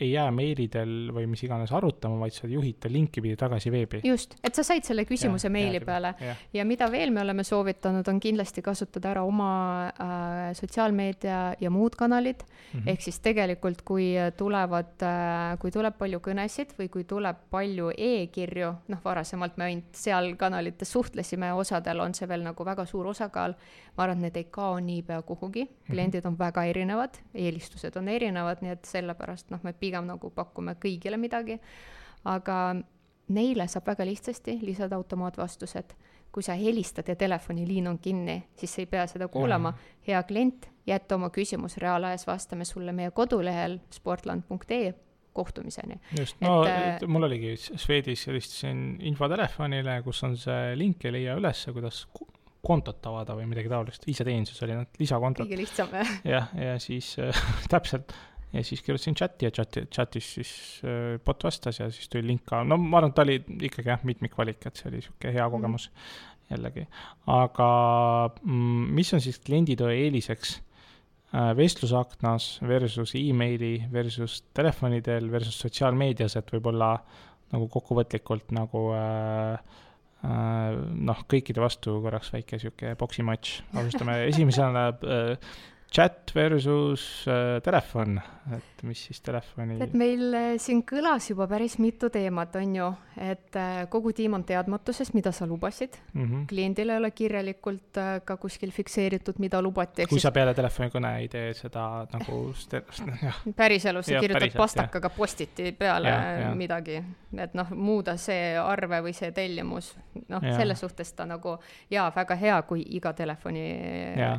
ei 0.00 0.10
jää 0.12 0.30
meilidel 0.34 1.10
või 1.14 1.26
mis 1.30 1.42
iganes 1.44 1.72
arutama, 1.74 2.18
vaid 2.20 2.34
sa 2.36 2.48
juhid 2.50 2.78
ta 2.82 2.90
linki 2.92 3.22
pidi 3.24 3.36
tagasi 3.40 3.72
veebi. 3.72 4.00
just, 4.04 4.36
et 4.44 4.54
sa 4.54 4.64
said 4.66 4.86
selle 4.86 5.04
küsimuse 5.08 5.48
ja, 5.48 5.52
meili 5.54 5.80
ja, 5.80 5.84
peale 5.86 6.12
ja. 6.20 6.34
ja 6.60 6.64
mida 6.68 6.90
veel 6.92 7.12
me 7.14 7.22
oleme 7.24 7.44
soovitanud, 7.46 8.08
on 8.08 8.20
kindlasti 8.20 8.62
kasutada 8.62 9.10
ära 9.14 9.24
oma 9.26 9.50
äh, 9.88 10.52
sotsiaalmeedia 10.58 11.40
ja 11.60 11.70
muud 11.70 11.96
kanalid 11.98 12.44
mm 12.44 12.80
-hmm. 12.80 12.90
ehk 12.92 13.02
siis 13.02 13.20
tegelikult, 13.20 13.82
kui 13.82 14.12
tulevad 14.36 15.02
äh,, 15.02 15.58
kui 15.58 15.70
tuleb 15.70 15.98
palju 15.98 16.20
kõnesid 16.20 16.76
või 16.78 16.88
kui 16.88 17.04
tuleb 17.04 17.36
palju 17.50 17.90
e-kirju, 17.96 18.74
noh, 18.88 19.04
varasemalt 19.04 19.56
me 19.56 19.64
ainult 19.64 19.94
seal 19.94 20.34
kanalites 20.36 20.92
suhtlesime, 20.92 21.52
osadel 21.52 22.00
on 22.00 22.14
see 22.14 22.28
veel 22.28 22.42
nagu 22.42 22.64
väga 22.64 22.86
suur 22.86 23.06
osakaal, 23.06 23.54
ma 24.00 24.06
arvan, 24.06 24.22
et 24.22 24.30
need 24.30 24.38
ei 24.40 24.46
kao 24.52 24.78
niipea 24.80 25.20
kuhugi, 25.28 25.66
mhm. 25.66 25.92
kliendid 25.92 26.28
on 26.28 26.38
väga 26.38 26.64
erinevad, 26.70 27.20
eelistused 27.34 27.96
on 28.00 28.08
erinevad, 28.08 28.62
nii 28.64 28.72
et 28.72 28.88
sellepärast 28.88 29.52
noh, 29.52 29.60
me 29.66 29.74
pigem 29.76 30.08
nagu 30.08 30.32
pakume 30.32 30.76
kõigile 30.80 31.20
midagi, 31.20 31.58
aga 32.24 32.56
neile 33.30 33.66
saab 33.68 33.92
väga 33.92 34.06
lihtsasti 34.08 34.58
lisada 34.62 34.96
automaatvastused. 34.96 35.98
kui 36.30 36.44
sa 36.46 36.54
helistad 36.54 37.08
ja 37.10 37.16
telefoniliin 37.18 37.88
on 37.90 37.96
kinni, 37.98 38.36
siis 38.54 38.74
sa 38.74 38.82
ei 38.84 38.86
pea 38.86 39.06
seda 39.10 39.28
kuulama. 39.28 39.72
hea 40.06 40.22
klient, 40.22 40.70
jäta 40.86 41.14
oma 41.14 41.30
küsimus 41.30 41.76
reaalajas, 41.76 42.26
vastame 42.26 42.64
sulle 42.64 42.92
meie 42.92 43.10
kodulehel 43.10 43.78
sportland.ee 43.90 44.94
kohtumiseni. 45.32 46.00
just, 46.18 46.36
no 46.40 46.62
et, 46.64 47.02
äh, 47.02 47.08
mul 47.08 47.22
oligi 47.22 47.56
Swedis, 47.56 48.26
helistasin 48.26 48.96
infotelefonile, 49.00 50.02
kus 50.02 50.22
on 50.24 50.36
see 50.36 50.76
link 50.78 51.04
ja 51.04 51.12
leia 51.12 51.34
ülesse, 51.38 51.72
kuidas 51.72 52.06
kontot 52.64 53.06
avada 53.08 53.36
või 53.38 53.46
midagi 53.48 53.70
taolist, 53.72 54.04
iseteeninduses 54.10 54.64
oli 54.66 54.76
nad 54.76 55.00
lisakontod. 55.00 55.46
kõige 55.46 55.60
lihtsam 55.62 55.94
jah. 55.96 56.10
jah, 56.34 56.50
ja 56.60 56.74
siis 56.82 57.14
äh, 57.22 57.44
täpselt 57.72 58.12
ja 58.52 58.64
siis 58.66 58.82
kirjutasin 58.82 59.14
chati 59.14 59.46
ja 59.46 59.52
chati, 59.54 59.84
chatis 59.94 60.32
siis 60.36 60.52
äh, 60.84 61.18
bot 61.24 61.44
vastas 61.44 61.80
ja 61.80 61.90
siis 61.90 62.08
tuli 62.10 62.26
link 62.32 62.44
ka, 62.48 62.62
no 62.66 62.78
ma 62.80 62.98
arvan, 62.98 63.12
et 63.12 63.18
ta 63.18 63.26
oli 63.26 63.38
ikkagi 63.70 63.92
jah, 63.92 64.02
mitmikvalik, 64.06 64.66
et 64.66 64.80
see 64.80 64.90
oli 64.90 65.04
sihuke 65.04 65.32
hea 65.32 65.46
mhm. 65.46 65.54
kogemus 65.56 65.90
mm. 65.90 66.50
jällegi. 66.54 66.88
aga 67.36 67.70
mm, 68.42 68.90
mis 68.98 69.14
on 69.16 69.24
siis 69.24 69.40
klienditoe 69.46 69.94
eeliseks 70.04 70.56
äh, 70.58 71.52
vestlusaknas 71.56 72.52
versus 72.66 73.14
emaili 73.18 73.76
versus 73.92 74.42
telefonidel 74.54 75.30
versus 75.32 75.60
sotsiaalmeedias, 75.64 76.36
et 76.36 76.56
võib-olla 76.56 76.96
nagu 77.50 77.70
kokkuvõtlikult 77.70 78.52
nagu 78.54 78.90
äh, 78.98 79.78
noh, 80.22 81.20
kõikide 81.30 81.62
vastu 81.62 81.96
korraks 82.04 82.32
väike 82.34 82.58
sihuke 82.60 82.94
poksimatš, 83.00 83.54
alustame 83.80 84.18
esimesena 84.28 84.88
äh, 84.92 85.52
chat 85.90 86.30
versus 86.34 87.26
äh, 87.26 87.60
telefon, 87.62 88.20
et 88.54 88.82
mis 88.86 89.00
siis 89.08 89.20
telefoni. 89.26 89.80
et 89.82 89.94
meil 89.98 90.34
äh, 90.38 90.52
siin 90.62 90.84
kõlas 90.86 91.26
juba 91.32 91.48
päris 91.50 91.76
mitu 91.82 92.10
teemat, 92.14 92.54
on 92.60 92.76
ju, 92.76 92.90
et 93.18 93.58
äh, 93.58 93.80
kogu 93.90 94.12
tiim 94.14 94.36
on 94.38 94.44
teadmatuses, 94.46 95.10
mida 95.16 95.32
sa 95.34 95.48
lubasid 95.50 95.98
mm. 96.12 96.24
-hmm. 96.24 96.44
kliendil 96.48 96.94
ei 96.94 96.96
ole 96.96 97.10
kirjalikult 97.10 97.98
ka 98.24 98.36
kuskil 98.36 98.70
fikseeritud, 98.70 99.38
mida 99.38 99.62
lubati. 99.62 100.06
kui 100.06 100.20
siis... 100.20 100.22
sa 100.22 100.32
peale 100.32 100.54
telefonikõne 100.54 101.16
ei 101.18 101.28
tee 101.28 101.54
seda 101.54 102.06
nagu 102.12 102.38
päriselus 103.60 104.06
sa 104.06 104.20
kirjutad 104.20 104.56
pastakaga 104.56 105.10
postiti 105.10 105.72
peale 105.72 106.08
ja, 106.08 106.22
ja. 106.40 106.54
midagi, 106.54 107.02
et 107.36 107.54
noh, 107.54 107.74
muuda 107.74 108.16
see 108.16 108.54
arve 108.58 109.02
või 109.02 109.12
see 109.12 109.32
tellimus, 109.32 109.96
noh, 110.28 110.40
selles 110.40 110.80
suhtes 110.80 111.12
ta 111.12 111.26
nagu 111.26 111.58
jaa, 111.90 112.12
väga 112.14 112.34
hea, 112.34 112.62
kui 112.62 112.86
iga 112.86 113.12
telefoni 113.12 113.66
ja. 114.16 114.38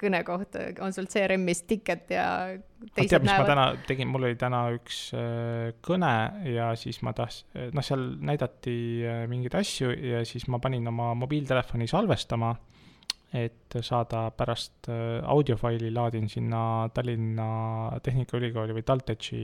kõne 0.00 0.24
kohta 0.24 0.64
on 0.85 0.85
sul 0.94 1.08
CRM-is 1.10 1.62
ticket 1.68 2.10
ja 2.14 2.26
teised 2.94 3.10
tead, 3.10 3.24
mis 3.24 3.30
näevad. 3.30 3.42
ma 3.46 3.50
täna 3.50 3.66
tegin, 3.88 4.08
mul 4.12 4.28
oli 4.28 4.36
täna 4.40 4.62
üks 4.76 5.00
äh, 5.16 5.72
kõne 5.84 6.12
ja 6.52 6.70
siis 6.78 7.00
ma 7.06 7.14
tahtsin, 7.16 7.70
noh, 7.76 7.84
seal 7.84 8.06
näidati 8.26 8.76
äh, 9.06 9.24
mingeid 9.30 9.56
asju 9.58 9.92
ja 9.94 10.22
siis 10.28 10.46
ma 10.52 10.60
panin 10.62 10.86
oma 10.90 11.12
mobiiltelefoni 11.18 11.88
salvestama, 11.90 12.52
et 13.36 13.78
saada 13.84 14.26
pärast 14.36 14.90
äh, 14.92 15.18
audiofaili, 15.32 15.90
laadin 15.94 16.28
sinna 16.32 16.60
Tallinna 16.94 17.48
Tehnikaülikooli 18.04 18.76
või 18.76 18.86
TalTechi 18.86 19.40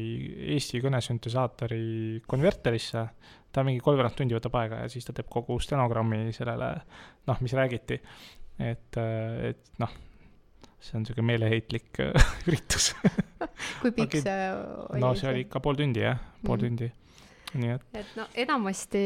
Eesti 0.56 0.82
kõnesüntesaatori 0.84 2.22
konverterisse, 2.28 3.08
ta 3.52 3.66
mingi 3.66 3.82
kolmveerand 3.84 4.16
tundi 4.20 4.38
võtab 4.38 4.60
aega 4.62 4.84
ja 4.84 4.92
siis 4.92 5.08
ta 5.08 5.16
teeb 5.16 5.28
kogu 5.32 5.58
stenogrammi 5.60 6.24
sellele, 6.36 6.72
noh, 7.28 7.44
mis 7.44 7.58
räägiti. 7.58 8.00
et, 8.60 8.96
et 8.96 9.78
noh 9.82 10.00
see 10.82 10.98
on 10.98 11.04
niisugune 11.04 11.28
meeleheitlik 11.30 12.02
äh, 12.02 12.32
üritus 12.48 12.92
kui 13.82 13.92
pikk 13.92 14.08
okay. 14.08 14.24
see 14.24 14.50
oli? 14.88 15.04
no 15.04 15.14
see 15.18 15.30
oli 15.30 15.46
ikka 15.46 15.62
pool 15.64 15.78
tundi 15.78 16.04
jah, 16.04 16.18
pool 16.42 16.58
mm. 16.58 16.66
tundi 16.66 16.90
nii 17.52 17.74
et. 17.74 17.84
et 18.00 18.14
no 18.16 18.26
enamasti 18.44 19.02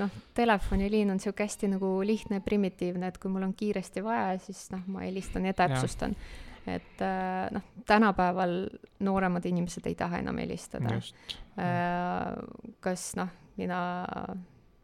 noh, 0.00 0.12
telefoniliin 0.36 1.12
on 1.12 1.20
sihuke 1.20 1.44
hästi 1.44 1.74
nagu 1.74 1.90
lihtne 2.06 2.40
ja 2.40 2.44
primitiivne, 2.44 3.10
et 3.12 3.18
kui 3.20 3.32
mul 3.32 3.44
on 3.46 3.52
kiiresti 3.56 4.04
vaja, 4.04 4.38
siis 4.42 4.64
noh, 4.72 4.84
ma 4.94 5.04
helistan 5.04 5.46
ja 5.48 5.54
täpsustan. 5.56 6.16
et 6.66 7.04
äh, 7.04 7.50
noh, 7.52 7.66
tänapäeval 7.86 8.56
nooremad 9.04 9.44
inimesed 9.50 9.86
ei 9.90 9.96
taha 9.98 10.22
enam 10.22 10.38
helistada. 10.40 10.94
Äh, 11.60 12.72
kas 12.80 13.12
noh, 13.18 13.28
mina 13.60 13.82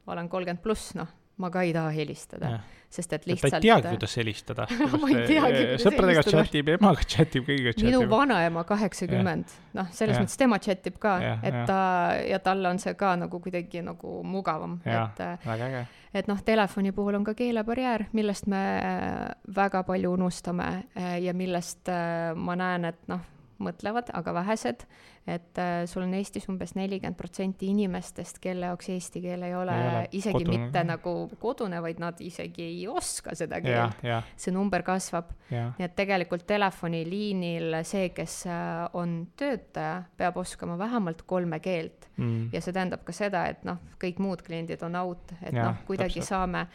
olen 0.08 0.28
kolmkümmend 0.28 0.62
pluss, 0.62 0.92
noh, 0.98 1.08
ma 1.38 1.50
ka 1.54 1.62
ei 1.66 1.72
taha 1.76 1.94
helistada 1.94 2.58
sest 2.90 3.12
et 3.12 3.26
lihtsalt. 3.28 3.52
ta 3.52 3.58
ei 3.58 3.66
teagi, 3.66 3.90
kuidas 3.92 4.16
helistada 4.16 4.64
sõpradega 5.82 6.24
chatib, 6.24 6.70
emaga 6.72 7.04
chatib, 7.04 7.44
kõigiga 7.44 7.74
chatib. 7.74 7.90
minu 7.90 8.08
vanaema 8.08 8.64
kaheksakümmend, 8.68 9.52
noh, 9.76 9.90
selles 9.92 10.16
ja. 10.16 10.24
mõttes 10.24 10.40
tema 10.40 10.58
chatib 10.64 10.96
ka, 11.02 11.18
et 11.44 11.58
ta 11.68 11.80
ja 12.24 12.40
talle 12.44 12.72
on 12.72 12.80
see 12.80 12.96
ka 12.98 13.14
nagu 13.20 13.40
kuidagi 13.44 13.84
nagu 13.84 14.22
mugavam, 14.24 14.78
et. 14.88 15.20
väga 15.44 15.68
äge. 15.68 15.86
et 16.22 16.30
noh, 16.32 16.40
telefoni 16.44 16.94
puhul 16.96 17.20
on 17.20 17.28
ka 17.28 17.36
keelebarjäär, 17.36 18.08
millest 18.16 18.48
me 18.48 18.62
äh, 18.80 19.24
väga 19.56 19.84
palju 19.88 20.14
unustame 20.16 20.70
ja 20.96 21.36
millest 21.36 21.92
ma 22.36 22.56
näen, 22.56 22.88
et 22.88 23.04
noh 23.12 23.34
mõtlevad, 23.58 24.10
aga 24.14 24.34
vähesed, 24.36 24.84
et 25.28 25.58
äh, 25.60 25.82
sul 25.86 26.06
on 26.06 26.14
Eestis 26.16 26.48
umbes 26.48 26.72
nelikümmend 26.78 27.18
protsenti 27.18 27.68
inimestest, 27.72 28.40
kelle 28.42 28.70
jaoks 28.70 28.88
eesti 28.94 29.22
keel 29.24 29.44
ei 29.44 29.54
ole, 29.56 29.74
ei 29.74 29.88
ole 29.90 30.02
isegi 30.16 30.40
kodune. 30.40 30.58
mitte 30.64 30.84
nagu 30.88 31.14
kodune, 31.42 31.82
vaid 31.84 32.00
nad 32.02 32.20
isegi 32.24 32.64
ei 32.64 32.86
oska 32.88 33.34
seda 33.38 33.60
keelt. 33.64 34.02
see 34.36 34.54
number 34.54 34.84
kasvab. 34.86 35.34
nii 35.50 35.84
et 35.84 35.96
tegelikult 35.98 36.46
telefoniliinil 36.48 37.80
see, 37.88 38.10
kes 38.16 38.40
äh, 38.48 38.84
on 38.98 39.20
töötaja, 39.36 40.02
peab 40.16 40.40
oskama 40.40 40.78
vähemalt 40.80 41.22
kolme 41.28 41.60
keelt 41.60 42.08
mm. 42.16 42.50
ja 42.52 42.62
see 42.64 42.72
tähendab 42.72 43.04
ka 43.04 43.16
seda, 43.16 43.46
et 43.52 43.64
noh, 43.68 43.82
kõik 44.00 44.22
muud 44.22 44.44
kliendid 44.46 44.82
on 44.86 44.96
out, 45.00 45.34
et 45.42 45.56
noh, 45.56 45.76
kuidagi 45.88 46.22
täpselt. 46.22 46.32
saame 46.32 46.66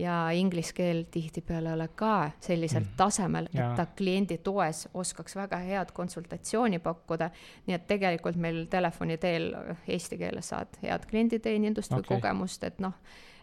ja 0.00 0.16
inglise 0.36 0.74
keel 0.76 1.04
tihtipeale 1.12 1.72
ole 1.72 1.88
ka 1.94 2.30
sellisel 2.40 2.82
mm. 2.82 2.92
tasemel, 2.96 3.48
et 3.52 3.58
ja. 3.60 3.70
ta 3.76 3.86
kliendi 3.96 4.40
toes 4.44 4.86
oskaks 4.94 5.36
väga 5.36 5.60
head 5.64 5.92
konsultatsiooni 5.96 6.80
pakkuda. 6.82 7.30
nii 7.66 7.76
et 7.76 7.86
tegelikult 7.90 8.38
meil 8.40 8.64
telefoni 8.70 9.18
teel 9.20 9.52
eesti 9.88 10.18
keeles 10.20 10.52
saad 10.54 10.80
head 10.82 11.06
klienditeenindust 11.10 11.92
okay. 11.92 12.02
või 12.02 12.16
kogemust, 12.16 12.64
et 12.64 12.80
noh, 12.82 12.96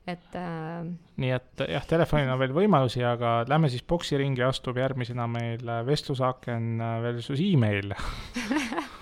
et 0.08 0.36
äh.... 0.40 0.90
nii 1.18 1.34
et 1.38 1.66
jah, 1.70 1.88
telefonil 1.88 2.34
on 2.34 2.42
veel 2.42 2.56
võimalusi, 2.56 3.04
aga 3.06 3.40
lähme 3.50 3.70
siis 3.74 3.86
boksiringi, 3.88 4.44
astub 4.48 4.80
järgmisena 4.82 5.28
meil 5.32 5.74
vestlusaaken 5.88 6.78
versus 7.04 7.44
email 7.44 7.94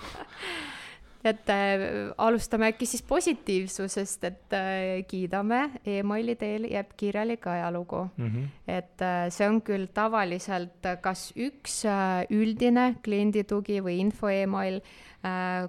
et 1.26 1.50
äh, 1.50 1.84
alustame 2.18 2.70
äkki 2.72 2.86
siis 2.86 3.02
positiivsusest, 3.06 4.24
et 4.24 4.56
äh, 4.56 5.02
kiidame 5.08 5.70
emaili 5.86 6.36
teel 6.36 6.68
jääb 6.70 6.94
kirjalik 6.96 7.46
ajalugu 7.46 8.06
mm. 8.16 8.26
-hmm. 8.26 8.48
et 8.68 9.02
äh, 9.02 9.26
see 9.30 9.48
on 9.48 9.60
küll 9.62 9.86
tavaliselt 9.94 10.86
kas 11.00 11.32
üks 11.36 11.84
üldine 12.30 12.94
klienditugi 13.04 13.80
või 13.80 13.98
info 14.00 14.28
email 14.28 14.80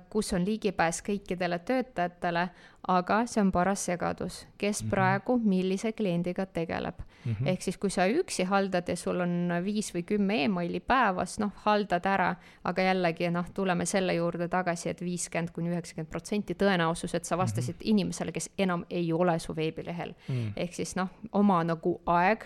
kus 0.10 0.34
on 0.34 0.44
ligipääs 0.46 1.00
kõikidele 1.02 1.58
töötajatele, 1.66 2.50
aga 2.88 3.26
see 3.26 3.42
on 3.42 3.52
paras 3.52 3.86
segadus, 3.86 4.48
kes 4.58 4.84
mm 4.84 4.86
-hmm. 4.86 4.90
praegu 4.90 5.40
millise 5.44 5.92
kliendiga 5.92 6.46
tegeleb 6.46 7.00
mm. 7.28 7.36
-hmm. 7.36 7.48
ehk 7.48 7.62
siis, 7.62 7.78
kui 7.78 7.90
sa 7.90 8.08
üksi 8.08 8.44
haldad 8.44 8.90
ja 8.90 8.96
sul 8.96 9.20
on 9.22 9.54
viis 9.64 9.94
või 9.96 10.04
kümme 10.04 10.44
emaili 10.44 10.80
päevas, 10.80 11.40
noh, 11.40 11.52
haldad 11.66 12.06
ära, 12.06 12.36
aga 12.64 12.82
jällegi 12.82 13.30
noh, 13.32 13.50
tuleme 13.54 13.86
selle 13.86 14.14
juurde 14.14 14.48
tagasi 14.48 14.90
et, 14.90 14.98
et 14.98 15.06
viiskümmend 15.06 15.52
kuni 15.52 15.70
üheksakümmend 15.70 16.10
protsenti 16.10 16.54
tõenäosus, 16.54 17.16
et 17.16 17.26
sa 17.26 17.38
vastasid 17.38 17.76
mm 17.76 17.80
-hmm. 17.80 17.90
inimesele, 17.90 18.32
kes 18.32 18.50
enam 18.58 18.86
ei 18.90 19.14
ole 19.14 19.40
su 19.40 19.56
veebilehel 19.56 20.14
mm. 20.28 20.36
-hmm. 20.36 20.52
ehk 20.56 20.74
siis 20.74 20.96
noh, 20.96 21.10
oma 21.32 21.64
nagu 21.64 22.02
aeg, 22.06 22.46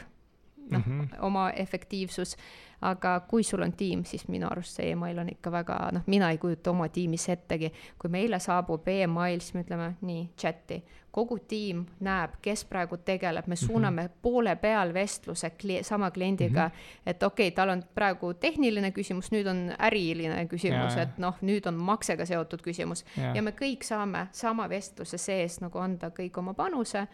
noh 0.69 0.87
mm 0.87 1.01
-hmm., 1.01 1.21
oma 1.21 1.51
efektiivsus 1.51 2.37
aga 2.81 3.19
kui 3.29 3.43
sul 3.43 3.61
on 3.61 3.73
tiim, 3.77 4.05
siis 4.05 4.27
minu 4.27 4.47
arust 4.49 4.79
see 4.79 4.91
email 4.91 5.19
on 5.21 5.29
ikka 5.29 5.51
väga, 5.53 5.77
noh, 5.93 6.07
mina 6.09 6.31
ei 6.31 6.39
kujuta 6.41 6.71
oma 6.71 6.87
tiimis 6.89 7.27
ettegi, 7.29 7.71
kui 7.99 8.09
meile 8.09 8.39
saabub 8.39 8.87
email, 8.89 9.39
siis 9.39 9.53
me 9.53 9.65
ütleme 9.65 9.91
nii, 10.01 10.23
chat'i, 10.39 10.81
kogu 11.11 11.37
tiim 11.47 11.83
näeb, 12.03 12.37
kes 12.41 12.63
praegu 12.69 12.97
tegeleb, 13.05 13.47
me 13.47 13.55
suuname 13.55 14.01
mm 14.01 14.07
-hmm. 14.07 14.21
poole 14.21 14.55
peal 14.55 14.93
vestluse 14.93 15.51
kli-, 15.63 15.83
sama 15.83 16.11
kliendiga 16.11 16.67
mm, 16.67 16.71
-hmm. 16.71 17.01
et 17.05 17.23
okei 17.23 17.47
okay,, 17.47 17.55
tal 17.55 17.69
on 17.69 17.83
praegu 17.95 18.33
tehniline 18.33 18.91
küsimus, 18.91 19.31
nüüd 19.31 19.47
on 19.47 19.73
äriline 19.79 20.47
küsimus, 20.47 20.97
et 20.97 21.17
noh, 21.17 21.35
nüüd 21.41 21.67
on 21.67 21.73
maksega 21.73 22.25
seotud 22.25 22.61
küsimus 22.61 23.05
ja. 23.17 23.35
ja 23.35 23.41
me 23.41 23.51
kõik 23.51 23.83
saame 23.83 24.27
sama 24.31 24.69
vestluse 24.69 25.17
sees 25.17 25.61
nagu 25.61 25.79
anda 25.79 26.09
kõik 26.09 26.37
oma 26.37 26.53
panuse 26.53 27.07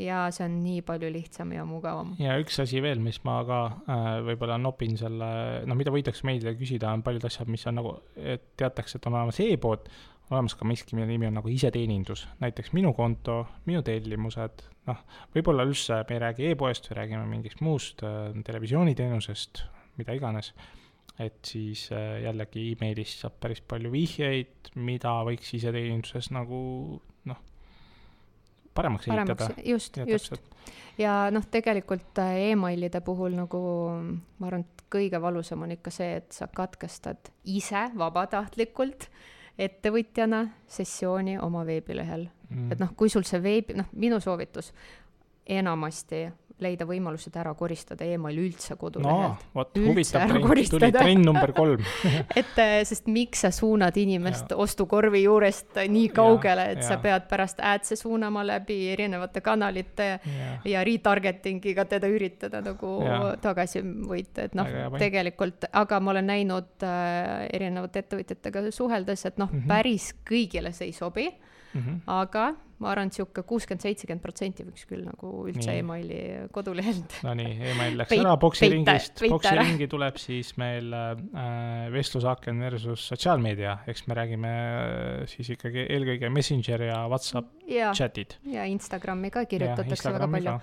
ja 0.00 0.24
see 0.34 0.46
on 0.46 0.56
nii 0.64 0.82
palju 0.86 1.10
lihtsam 1.14 1.52
ja 1.54 1.64
mugavam. 1.68 2.14
ja 2.18 2.36
üks 2.42 2.58
asi 2.62 2.82
veel, 2.82 3.02
mis 3.02 3.20
ma 3.26 3.38
ka 3.46 3.60
äh, 3.70 4.08
võib-olla 4.26 4.58
nopin 4.60 4.98
selle, 5.00 5.28
noh, 5.68 5.78
mida 5.78 5.92
võidakse 5.94 6.26
meile 6.26 6.54
küsida, 6.58 6.92
on 6.94 7.04
paljud 7.06 7.26
asjad, 7.28 7.50
mis 7.50 7.66
on 7.70 7.78
nagu, 7.80 7.94
et 8.16 8.50
teatakse, 8.58 8.98
et 8.98 9.08
on 9.10 9.18
olemas 9.18 9.40
e-pood, 9.44 9.88
olemas 10.32 10.56
ka 10.58 10.66
miski, 10.66 10.96
mille 10.96 11.08
nimi 11.10 11.28
on 11.28 11.38
nagu 11.38 11.50
iseteenindus, 11.52 12.26
näiteks 12.42 12.72
minu 12.76 12.94
konto, 12.96 13.42
minu 13.68 13.84
tellimused, 13.86 14.64
noh, 14.88 15.04
võib-olla 15.36 15.66
üldse 15.68 16.02
me 16.08 16.18
ei 16.18 16.24
räägi 16.26 16.50
e-poest 16.52 16.90
räägime 16.96 17.26
mingist 17.30 17.62
muust 17.64 18.02
äh, 18.06 18.32
televisiooniteenusest, 18.46 19.64
mida 20.00 20.16
iganes, 20.18 20.50
et 21.22 21.38
siis 21.46 21.86
äh, 21.94 22.24
jällegi 22.24 22.72
emailist 22.72 23.22
saab 23.22 23.38
päris 23.42 23.62
palju 23.62 23.94
vihjeid, 23.94 24.74
mida 24.74 25.20
võiks 25.28 25.54
iseteeninduses 25.54 26.32
nagu 26.34 26.64
paremaks 28.74 29.08
ehitada. 29.08 29.50
just, 29.64 29.98
just. 30.06 30.34
ja 30.98 31.28
noh, 31.34 31.46
tegelikult 31.50 32.18
äh, 32.22 32.50
emailide 32.50 33.00
puhul 33.04 33.36
nagu 33.38 33.60
ma 34.38 34.48
arvan, 34.48 34.66
et 34.66 34.84
kõige 34.94 35.20
valusam 35.22 35.64
on 35.66 35.74
ikka 35.74 35.92
see, 35.94 36.18
et 36.20 36.34
sa 36.34 36.48
katkestad 36.50 37.32
ise 37.44 37.88
vabatahtlikult 37.98 39.08
ettevõtjana 39.58 40.46
sessiooni 40.66 41.38
oma 41.38 41.62
veebilehel 41.66 42.26
mm.. 42.48 42.72
et 42.74 42.82
noh, 42.82 42.94
kui 42.96 43.12
sul 43.12 43.26
see 43.28 43.42
veebi, 43.42 43.76
noh, 43.78 43.90
minu 43.92 44.20
soovitus 44.22 44.72
enamasti 45.46 46.24
leida 46.62 46.86
võimalused 46.86 47.34
ära 47.38 47.50
koristada 47.58 48.06
email 48.06 48.38
üldse 48.44 48.76
kodulehelt 48.78 49.40
no,. 49.42 49.48
vot, 49.56 49.72
huvitav 49.74 50.28
trend, 50.30 50.68
tuli 50.70 50.90
trend 50.94 51.26
number 51.26 51.50
kolm 51.56 51.82
et 52.40 52.60
äh, 52.62 52.76
sest 52.86 53.08
miks 53.10 53.42
sa 53.42 53.50
suunad 53.54 53.96
inimest 53.98 54.54
ja. 54.54 54.58
ostukorvi 54.62 55.24
juurest 55.24 55.80
nii 55.90 56.12
kaugele, 56.14 56.68
et 56.76 56.82
ja, 56.84 56.92
sa 56.92 56.98
pead 57.02 57.26
pärast 57.30 57.62
ad'e 57.64 57.98
suunama 57.98 58.44
läbi 58.46 58.78
erinevate 58.92 59.42
kanalite 59.44 60.08
ja, 60.12 60.50
ja 60.76 60.84
retargeting'iga 60.86 61.88
teda 61.90 62.10
üritada 62.10 62.62
nagu 62.64 62.92
ja. 63.02 63.18
tagasi 63.42 63.82
võita, 63.82 64.46
et 64.46 64.54
noh, 64.58 64.70
tegelikult, 64.98 65.66
aga 65.72 65.98
ma 66.00 66.14
olen 66.14 66.30
näinud 66.30 66.86
äh, 66.86 67.48
erinevate 67.50 68.04
ettevõtjatega 68.04 68.68
suheldes, 68.74 69.26
et 69.26 69.42
noh 69.42 69.50
mm 69.50 69.58
-hmm., 69.58 69.74
päris 69.74 70.12
kõigile 70.28 70.70
see 70.72 70.92
ei 70.92 70.94
sobi 70.94 71.26
mm, 71.28 71.80
-hmm. 71.80 72.00
aga 72.06 72.52
ma 72.82 72.90
arvan, 72.90 73.10
et 73.10 73.18
sihuke 73.18 73.44
kuuskümmend, 73.46 73.84
seitsekümmend 73.84 74.22
protsenti 74.24 74.66
võiks 74.66 74.86
küll 74.88 75.04
nagu 75.06 75.32
üldse 75.50 75.76
emaili 75.78 76.20
kodulehelt. 76.54 77.18
Nonii, 77.26 77.54
email 77.72 77.98
läks 78.00 78.12
Peit, 78.12 78.22
ära 78.24 78.34
boksiringist, 78.40 79.24
boksiringi 79.30 79.88
tuleb 79.90 80.18
siis 80.20 80.54
meil 80.60 80.90
äh, 80.94 81.90
vestlusaaken 81.94 82.64
versus 82.66 83.08
sotsiaalmeedia, 83.12 83.78
eks 83.90 84.06
me 84.10 84.18
räägime 84.18 84.54
äh, 84.54 85.26
siis 85.30 85.52
ikkagi 85.54 85.86
eelkõige 85.88 86.32
Messenger 86.34 86.88
ja 86.88 87.04
Whatsapp 87.10 87.52
ja, 87.66 87.92
chat'id. 87.92 88.36
ja 88.44 88.64
Instagrami 88.64 89.30
ka 89.30 89.44
kirjutatakse 89.48 90.08
ja, 90.08 90.14
väga 90.14 90.28
palju. 90.30 90.56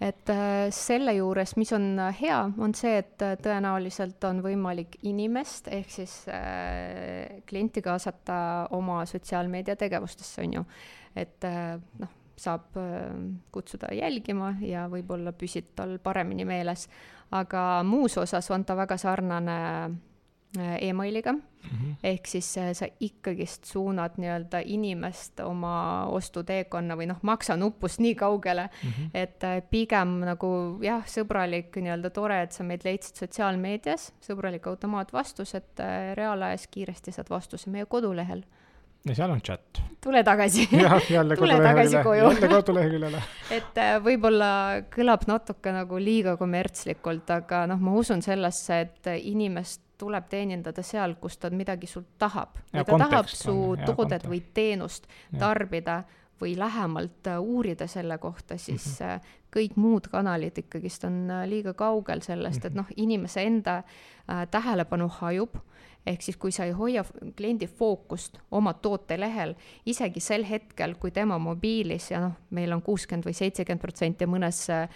et 0.00 0.32
äh, 0.32 0.68
selle 0.74 1.16
juures, 1.18 1.56
mis 1.56 1.72
on 1.76 1.88
hea, 2.20 2.38
on 2.58 2.74
see, 2.76 2.98
et 3.02 3.24
äh, 3.24 3.36
tõenäoliselt 3.42 4.22
on 4.28 4.42
võimalik 4.44 4.98
inimest 5.06 5.70
ehk 5.72 5.90
siis 5.92 6.18
äh, 6.32 7.40
klienti 7.48 7.82
kaasata 7.84 8.38
oma 8.76 9.02
sotsiaalmeedia 9.08 9.76
tegevustesse, 9.80 10.44
on 10.44 10.60
ju 10.60 10.64
et 11.16 11.44
äh, 11.44 11.76
noh, 11.98 12.14
saab 12.36 12.76
äh, 12.76 13.12
kutsuda 13.52 13.92
jälgima 13.96 14.54
ja 14.60 14.86
võib-olla 14.92 15.32
püsib 15.36 15.72
tal 15.76 15.98
paremini 16.02 16.44
meeles. 16.44 16.88
aga 17.30 17.82
muus 17.82 18.18
osas 18.18 18.50
on 18.54 18.64
ta 18.64 18.76
väga 18.76 18.96
sarnane 18.96 19.54
äh, 20.58 20.76
emailiga 20.88 21.32
mm, 21.32 21.40
-hmm. 21.70 21.94
ehk 22.04 22.26
siis 22.26 22.52
sa 22.54 22.86
ikkagist 23.00 23.64
suunad 23.64 24.10
nii-öelda 24.16 24.60
inimest 24.64 25.40
oma 25.40 26.06
ostuteekonna 26.06 26.96
või 26.96 27.06
noh, 27.06 27.18
maksa 27.22 27.56
nupust 27.56 27.98
nii 28.00 28.14
kaugele 28.14 28.68
mm, 28.68 28.90
-hmm. 28.90 29.10
et 29.14 29.70
pigem 29.70 30.20
nagu 30.20 30.78
jah, 30.82 31.02
sõbralik 31.06 31.76
nii-öelda 31.76 32.10
tore, 32.10 32.42
et 32.42 32.52
sa 32.52 32.64
meid 32.64 32.84
leidsid 32.84 33.16
sotsiaalmeedias, 33.16 34.12
sõbralik 34.20 34.66
automaatvastus, 34.66 35.54
et 35.54 35.82
reaalajas 36.14 36.66
kiiresti 36.66 37.12
saad 37.12 37.30
vastuse 37.30 37.70
meie 37.70 37.86
kodulehel 37.86 38.44
ja 39.04 39.14
seal 39.14 39.30
on 39.30 39.40
chat. 39.40 39.82
tule 40.02 40.22
tagasi. 40.24 40.68
jah, 40.84 41.10
jälle 41.10 41.36
koduleheküljele, 41.36 42.16
jälle 42.18 42.48
koduleheküljele 42.48 43.22
et 43.58 43.78
äh, 43.78 43.96
võib-olla 44.02 44.50
kõlab 44.92 45.26
natuke 45.30 45.72
nagu 45.74 46.00
liiga 46.02 46.36
kommertslikult, 46.40 47.30
aga 47.30 47.64
noh, 47.70 47.80
ma 47.80 47.96
usun 48.00 48.22
sellesse, 48.22 48.80
et 48.86 49.10
inimest 49.16 49.82
tuleb 49.98 50.28
teenindada 50.28 50.82
seal, 50.84 51.16
kus 51.20 51.38
ta 51.40 51.50
midagi 51.50 51.88
sult 51.88 52.18
tahab. 52.18 52.58
ta 52.72 52.84
tahab 52.84 53.30
su 53.32 53.54
on, 53.54 53.78
toodet 53.86 53.96
kontekst. 53.96 54.28
või 54.28 54.42
teenust 54.54 55.08
ja. 55.32 55.38
tarbida 55.46 56.02
või 56.40 56.52
lähemalt 56.58 57.30
äh, 57.32 57.40
uurida 57.40 57.86
selle 57.88 58.18
kohta, 58.18 58.58
siis 58.58 59.00
mm 59.00 59.06
-hmm. 59.06 59.38
kõik 59.56 59.76
muud 59.76 60.08
kanalid 60.12 60.58
ikkagist 60.58 61.04
on 61.04 61.30
liiga 61.46 61.72
kaugel 61.74 62.20
sellest, 62.20 62.64
et 62.64 62.74
mhm. 62.74 62.76
noh, 62.76 62.86
inimese 62.96 63.42
enda 63.42 63.78
äh, 63.78 64.48
tähelepanu 64.50 65.08
hajub 65.08 65.56
ehk 66.06 66.22
siis, 66.22 66.36
kui 66.40 66.52
sa 66.54 66.66
ei 66.66 66.72
hoia 66.76 67.04
kliendi 67.36 67.66
fookust 67.66 68.38
oma 68.54 68.72
tootelehel, 68.82 69.54
isegi 69.86 70.22
sel 70.22 70.46
hetkel, 70.48 70.94
kui 71.00 71.10
tema 71.14 71.38
mobiilis 71.42 72.10
ja 72.12 72.22
noh, 72.22 72.36
meil 72.56 72.72
on 72.76 72.82
kuuskümmend 72.86 73.26
või 73.26 73.34
seitsekümmend 73.36 73.82
protsenti 73.82 74.28
mõnes 74.30 74.62
äh, 74.70 74.86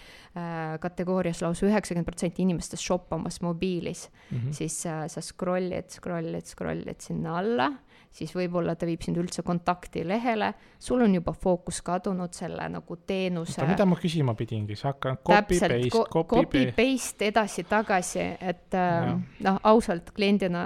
kategoorias 0.81 1.43
lausa 1.43 1.67
üheksakümmend 1.67 2.07
protsenti 2.07 2.45
inimestest 2.45 2.83
shoppamas 2.83 3.41
mobiilis 3.41 4.07
mm, 4.07 4.37
-hmm. 4.37 4.53
siis 4.55 4.85
äh, 4.85 5.05
sa 5.07 5.21
scroll'id, 5.21 5.91
scroll'id, 5.91 6.47
scroll'id 6.47 7.01
sinna 7.03 7.37
alla 7.39 7.71
siis 8.11 8.33
võib-olla 8.35 8.75
ta 8.75 8.87
viib 8.87 9.03
sind 9.05 9.19
üldse 9.21 9.43
kontakti 9.45 10.03
lehele, 10.07 10.51
sul 10.79 11.03
on 11.05 11.15
juba 11.15 11.33
fookus 11.37 11.81
kadunud 11.85 12.35
selle 12.35 12.67
nagu 12.71 12.97
teenuse. 13.07 13.63
mida 13.67 13.87
ma 13.87 13.97
küsima 13.99 14.35
pidingi, 14.37 14.75
sa 14.79 14.91
hakkad 14.91 15.21
copy 15.27 15.59
paste, 15.59 15.79
copy, 15.93 16.27
copy 16.35 16.65
paste 16.75 17.31
edasi-tagasi, 17.31 18.25
et 18.51 18.77
äh, 18.77 19.13
noh, 19.47 19.61
ausalt 19.71 20.11
kliendina 20.15 20.65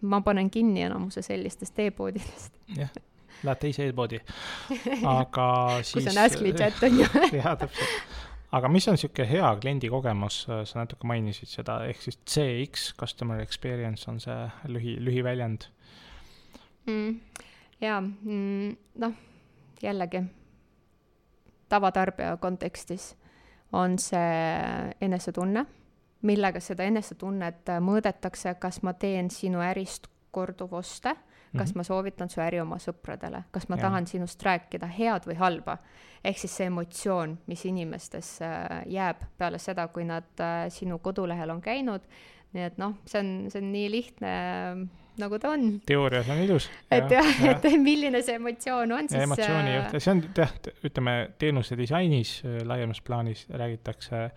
ma 0.00 0.22
panen 0.24 0.50
kinni 0.50 0.86
enamuse 0.88 1.22
sellistest 1.26 1.78
e-poodidest. 1.84 2.56
jah, 2.78 2.96
lähed 3.44 3.62
teise 3.66 3.90
e-poodi, 3.90 4.22
aga 5.18 5.46
siis. 5.82 5.98
kus 5.98 6.10
on 6.14 6.24
Askly 6.24 6.56
chat 6.56 6.80
on 6.88 7.02
ju. 7.02 7.12
jaa, 7.40 7.56
täpselt 7.60 8.18
aga 8.56 8.66
mis 8.72 8.88
on 8.88 8.96
niisugune 8.96 9.28
hea 9.30 9.50
kliendikogemus, 9.62 10.40
sa 10.48 10.80
natuke 10.80 11.06
mainisid 11.06 11.52
seda, 11.52 11.76
ehk 11.86 12.00
siis 12.02 12.16
CX, 12.24 12.88
customer 12.98 13.44
experience 13.44 14.08
on 14.10 14.16
see 14.24 14.40
lühi, 14.72 14.96
lühiväljend 15.04 15.68
mm,. 15.68 15.76
Jaa 17.80 18.00
mm,, 18.00 18.76
noh, 18.98 19.12
jällegi 19.82 20.22
tavatarbija 21.70 22.36
kontekstis 22.36 23.16
on 23.72 23.98
see 23.98 24.94
enesetunne, 25.00 25.64
millega 26.26 26.60
seda 26.62 26.84
enesetunnet 26.90 27.70
mõõdetakse, 27.84 28.56
kas 28.60 28.82
ma 28.82 28.94
teen 28.98 29.30
sinu 29.30 29.62
ärist 29.62 30.10
korduvoste, 30.34 31.14
kas 31.14 31.52
mm 31.52 31.62
-hmm. 31.72 31.76
ma 31.76 31.82
soovitan 31.82 32.28
su 32.30 32.40
äri 32.40 32.60
oma 32.60 32.76
sõpradele, 32.78 33.42
kas 33.50 33.68
ma 33.68 33.76
ja. 33.76 33.82
tahan 33.82 34.06
sinust 34.06 34.42
rääkida 34.42 34.86
head 34.86 35.26
või 35.26 35.34
halba. 35.34 35.78
ehk 36.24 36.38
siis 36.38 36.56
see 36.56 36.66
emotsioon, 36.66 37.38
mis 37.46 37.64
inimestes 37.64 38.38
jääb 38.86 39.16
peale 39.38 39.58
seda, 39.58 39.88
kui 39.88 40.04
nad 40.04 40.42
sinu 40.68 40.98
kodulehel 40.98 41.50
on 41.50 41.60
käinud, 41.60 42.00
nii 42.52 42.62
et 42.62 42.78
noh, 42.78 42.94
see 43.06 43.20
on, 43.20 43.50
see 43.50 43.62
on 43.62 43.72
nii 43.72 43.90
lihtne 43.90 44.28
nagu 45.20 45.38
ta 45.42 45.54
on. 45.56 45.66
teoorias 45.86 46.30
on 46.30 46.42
ilus. 46.44 46.70
et 46.90 47.10
jah 47.10 47.30
ja., 47.44 47.56
et 47.56 47.78
milline 47.82 48.22
see 48.22 48.38
emotsioon 48.38 48.92
on 48.96 49.10
siis. 49.10 49.22
emotsiooni 49.26 49.74
juht, 49.76 49.98
see 49.98 50.14
on 50.14 50.24
jah, 50.36 50.54
ütleme 50.86 51.16
teenuse 51.38 51.78
disainis 51.78 52.40
äh, 52.44 52.60
laiemas 52.66 53.02
plaanis 53.04 53.46
räägitakse, 53.50 54.28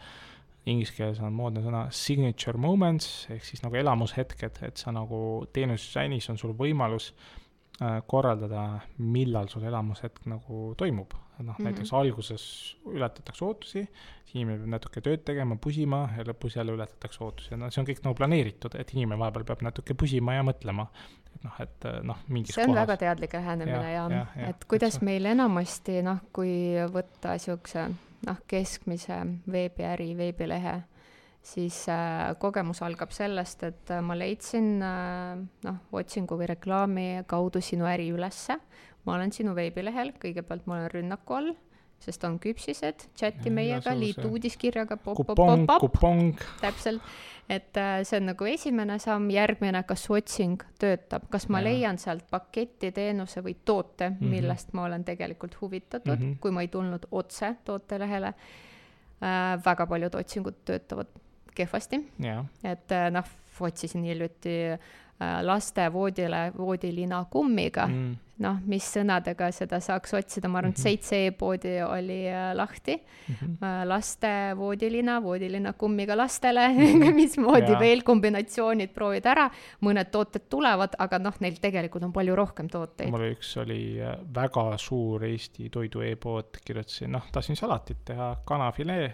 inglise 0.65 0.95
keeles 0.95 1.19
on 1.19 1.33
moodne 1.35 1.63
sõna 1.63 1.85
signature 1.91 2.57
moments 2.57 3.27
ehk 3.33 3.45
siis 3.45 3.63
nagu 3.65 3.75
elamushetked, 3.79 4.61
et 4.63 4.81
sa 4.81 4.95
nagu 4.95 5.21
teenuse 5.53 5.89
disainis 5.89 6.29
on 6.31 6.39
sul 6.39 6.55
võimalus 6.57 7.11
äh, 7.11 7.42
korraldada, 8.07 8.63
millal 8.97 9.47
sul 9.49 9.63
elamushetk 9.65 10.27
nagu 10.29 10.73
toimub 10.77 11.15
noh 11.39 11.55
mm 11.57 11.57
-hmm., 11.57 11.63
näiteks 11.63 11.93
alguses 11.93 12.77
ületatakse 12.85 13.45
ootusi, 13.45 13.81
siis 14.25 14.35
inimene 14.35 14.59
peab 14.59 14.69
natuke 14.69 15.01
tööd 15.01 15.23
tegema, 15.25 15.55
pusima 15.55 16.09
ja 16.17 16.23
lõpus 16.23 16.57
jälle 16.57 16.71
ületatakse 16.71 17.23
ootusi, 17.23 17.57
no 17.57 17.71
see 17.71 17.81
on 17.81 17.87
kõik 17.87 18.03
nagu 18.03 18.15
planeeritud, 18.15 18.75
et 18.79 18.93
inimene 18.93 19.19
vahepeal 19.19 19.45
peab 19.49 19.61
natuke 19.61 19.93
pusima 19.93 20.33
ja 20.33 20.43
mõtlema. 20.43 20.87
et 21.33 21.43
noh, 21.43 21.59
et 21.59 21.85
noh, 22.03 22.17
mingis 22.27 22.55
see 22.55 22.63
on 22.63 22.69
kohas. 22.69 22.87
väga 22.87 22.97
teadlik 22.97 23.33
lähenemine 23.33 23.91
ja, 23.93 24.07
ja, 24.09 24.25
ja, 24.35 24.49
et 24.49 24.65
kuidas 24.65 24.95
et 24.95 24.99
see... 24.99 25.05
meil 25.05 25.25
enamasti 25.25 26.01
noh, 26.01 26.19
kui 26.33 26.53
võtta 26.93 27.33
niisuguse 27.33 27.89
noh, 28.27 28.37
keskmise 28.47 29.17
veebiäri, 29.51 30.13
veebilehe, 30.17 30.83
siis 31.43 31.83
äh, 31.91 32.31
kogemus 32.39 32.81
algab 32.85 33.11
sellest, 33.11 33.63
et 33.67 33.91
äh, 33.91 34.01
ma 34.01 34.15
leidsin 34.15 34.77
äh, 34.81 35.35
noh, 35.67 35.81
otsingu 35.91 36.37
või 36.39 36.47
reklaami 36.53 37.07
kaudu 37.27 37.61
sinu 37.61 37.87
äri 37.89 38.09
ülesse 38.15 38.57
ma 39.03 39.17
olen 39.17 39.33
sinu 39.35 39.51
veebilehel, 39.57 40.13
kõigepealt 40.21 40.67
ma 40.69 40.77
olen 40.77 40.91
rünnaku 40.93 41.35
all, 41.35 41.51
sest 42.03 42.23
on 42.27 42.37
küpsised, 42.39 43.07
chati 43.19 43.51
meiega, 43.51 43.91
liitu 43.95 44.29
uudiskirjaga, 44.31 44.97
täpselt, 46.61 47.03
et 47.51 47.79
see 48.07 48.19
on 48.19 48.29
nagu 48.31 48.47
esimene 48.47 48.95
samm, 49.03 49.29
järgmine, 49.31 49.81
kas 49.87 50.05
otsing 50.11 50.63
töötab, 50.79 51.27
kas 51.31 51.49
ma 51.51 51.59
ja. 51.59 51.67
leian 51.69 51.99
sealt 51.99 52.23
paketi, 52.31 52.93
teenuse 52.95 53.43
või 53.43 53.57
toote 53.65 54.09
mm, 54.09 54.19
-hmm. 54.19 54.35
millest 54.35 54.71
ma 54.75 54.87
olen 54.87 55.03
tegelikult 55.03 55.59
huvitatud 55.61 56.15
mm, 56.15 56.23
-hmm. 56.23 56.39
kui 56.39 56.51
ma 56.51 56.63
ei 56.63 56.71
tulnud 56.71 57.07
otse 57.11 57.55
tootelehele 57.65 58.33
äh,. 58.33 59.59
väga 59.65 59.87
paljud 59.87 60.15
otsingud 60.15 60.63
töötavad 60.65 61.22
kehvasti, 61.55 62.01
et 62.63 62.91
äh, 62.91 63.07
noh, 63.13 63.31
otsisin 63.63 64.03
hiljuti 64.03 64.57
äh, 64.73 65.39
laste 65.45 65.85
voodile 65.93 66.51
voodilina 66.57 67.25
kummiga 67.31 67.87
mm 67.87 68.15
noh, 68.41 68.59
mis 68.69 68.85
sõnadega 68.95 69.49
seda 69.53 69.79
saaks 69.83 70.13
otsida, 70.17 70.49
ma 70.51 70.59
arvan, 70.59 70.73
et 70.73 70.79
mhm. 70.79 70.83
seitse 70.83 71.19
e-poodi 71.27 71.73
oli 71.85 72.19
äh, 72.29 72.51
lahti 72.57 72.95
mm. 72.97 73.35
-hmm. 73.35 73.87
laste 73.87 74.31
voodilina, 74.57 75.19
voodilina 75.23 75.73
kummiga 75.73 76.17
lastele 76.17 76.67
-hmm. 76.67 77.13
mismoodi 77.21 77.71
ja. 77.71 77.79
veel 77.79 78.03
kombinatsioonid 78.03 78.93
proovid 78.93 79.25
ära, 79.25 79.49
mõned 79.81 80.11
tooted 80.11 80.47
tulevad, 80.49 80.95
aga 80.99 81.19
noh, 81.19 81.35
neil 81.39 81.59
tegelikult 81.61 82.03
on 82.03 82.13
palju 82.13 82.35
rohkem 82.35 82.69
tooteid. 82.69 83.11
mul 83.11 83.27
üks 83.31 83.57
oli 83.61 83.99
väga 84.35 84.77
suur 84.77 85.23
Eesti 85.23 85.69
toidu 85.69 86.01
e-pood, 86.01 86.57
kirjutasin, 86.65 87.11
noh, 87.11 87.29
tahtsin 87.31 87.55
salatit 87.55 88.05
teha, 88.05 88.35
kanafilee 88.45 89.13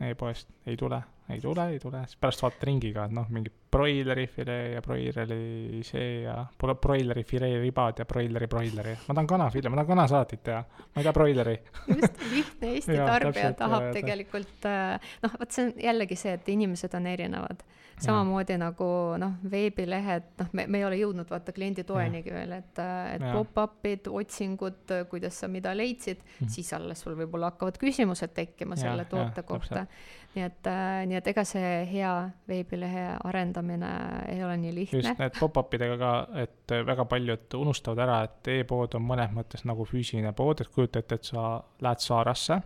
e-poest, 0.00 0.48
ei 0.66 0.76
tule 0.76 1.02
ei 1.34 1.40
tule, 1.40 1.66
ei 1.72 1.78
tule, 1.78 2.02
siis 2.06 2.20
pärast 2.20 2.42
vaatad 2.42 2.66
ringi 2.68 2.92
ka, 2.94 3.06
et 3.08 3.14
noh, 3.16 3.26
mingi 3.32 3.52
broileri 3.70 4.26
filee 4.26 4.72
ja 4.74 4.82
broileri 4.82 5.82
see 5.86 6.22
ja 6.24 6.36
broileri 6.60 7.24
filee 7.24 7.60
ribad 7.62 8.02
ja 8.02 8.04
broileri 8.04 8.46
broileri. 8.50 8.96
ma 9.08 9.14
tahan 9.14 9.26
kanafilee, 9.26 9.70
ma 9.70 9.80
tahan 9.80 9.90
kanasaatit 9.94 10.42
teha, 10.42 10.62
ma 10.62 11.02
ei 11.02 11.04
taha 11.04 11.12
broileri. 11.12 11.58
just, 11.88 12.24
lihtne 12.30 12.70
Eesti 12.74 12.96
tarbija 12.96 13.52
tahab 13.58 13.90
ja, 13.90 13.92
tegelikult, 13.98 14.70
äh, 14.70 15.12
noh, 15.22 15.36
vot 15.40 15.52
see 15.54 15.68
on 15.68 15.76
jällegi 15.88 16.18
see, 16.18 16.34
et 16.38 16.48
inimesed 16.56 16.98
on 16.98 17.06
erinevad 17.10 17.64
samamoodi 18.00 18.52
ja. 18.52 18.58
nagu 18.58 18.88
noh, 19.20 19.32
veebilehed, 19.50 20.28
noh, 20.40 20.50
me, 20.56 20.66
me 20.66 20.80
ei 20.80 20.86
ole 20.86 20.98
jõudnud 21.00 21.30
vaata 21.30 21.52
klienditoenigi 21.56 22.32
veel, 22.34 22.54
et, 22.56 22.80
et 23.14 23.24
pop-up'id, 23.26 24.08
otsingud, 24.20 24.94
kuidas 25.10 25.40
sa 25.42 25.48
mida 25.52 25.74
leidsid 25.76 26.20
mm, 26.22 26.32
-hmm. 26.40 26.54
siis 26.54 26.72
alles 26.76 27.04
sul 27.04 27.16
võib-olla 27.18 27.52
hakkavad 27.52 27.78
küsimused 27.80 28.34
tekkima 28.34 28.78
ja, 28.78 28.86
selle 28.86 29.04
toote 29.04 29.44
ja, 29.44 29.46
kohta. 29.46 29.86
Nii 30.34 30.44
et 30.46 30.66
äh,, 30.70 31.04
nii 31.10 31.18
et 31.18 31.30
ega 31.32 31.44
see 31.48 31.70
hea 31.90 32.10
veebilehe 32.48 33.06
arendamine 33.26 33.92
ei 34.30 34.44
ole 34.46 34.56
nii 34.62 34.74
lihtne. 34.74 35.00
just 35.02 35.22
need 35.22 35.38
pop-up 35.38 35.74
idega 35.74 35.96
ka, 35.98 36.12
et 36.44 36.76
väga 36.86 37.06
paljud 37.10 37.56
unustavad 37.58 38.04
ära, 38.06 38.20
et 38.28 38.52
e-pood 38.58 38.94
on 38.98 39.06
mõnes 39.06 39.32
mõttes 39.34 39.66
nagu 39.66 39.86
füüsiline 39.88 40.32
pood, 40.38 40.62
et 40.62 40.70
kujuta 40.70 41.02
ette, 41.02 41.18
et 41.18 41.32
sa 41.32 41.56
lähed 41.82 42.04
Saarasse 42.04 42.60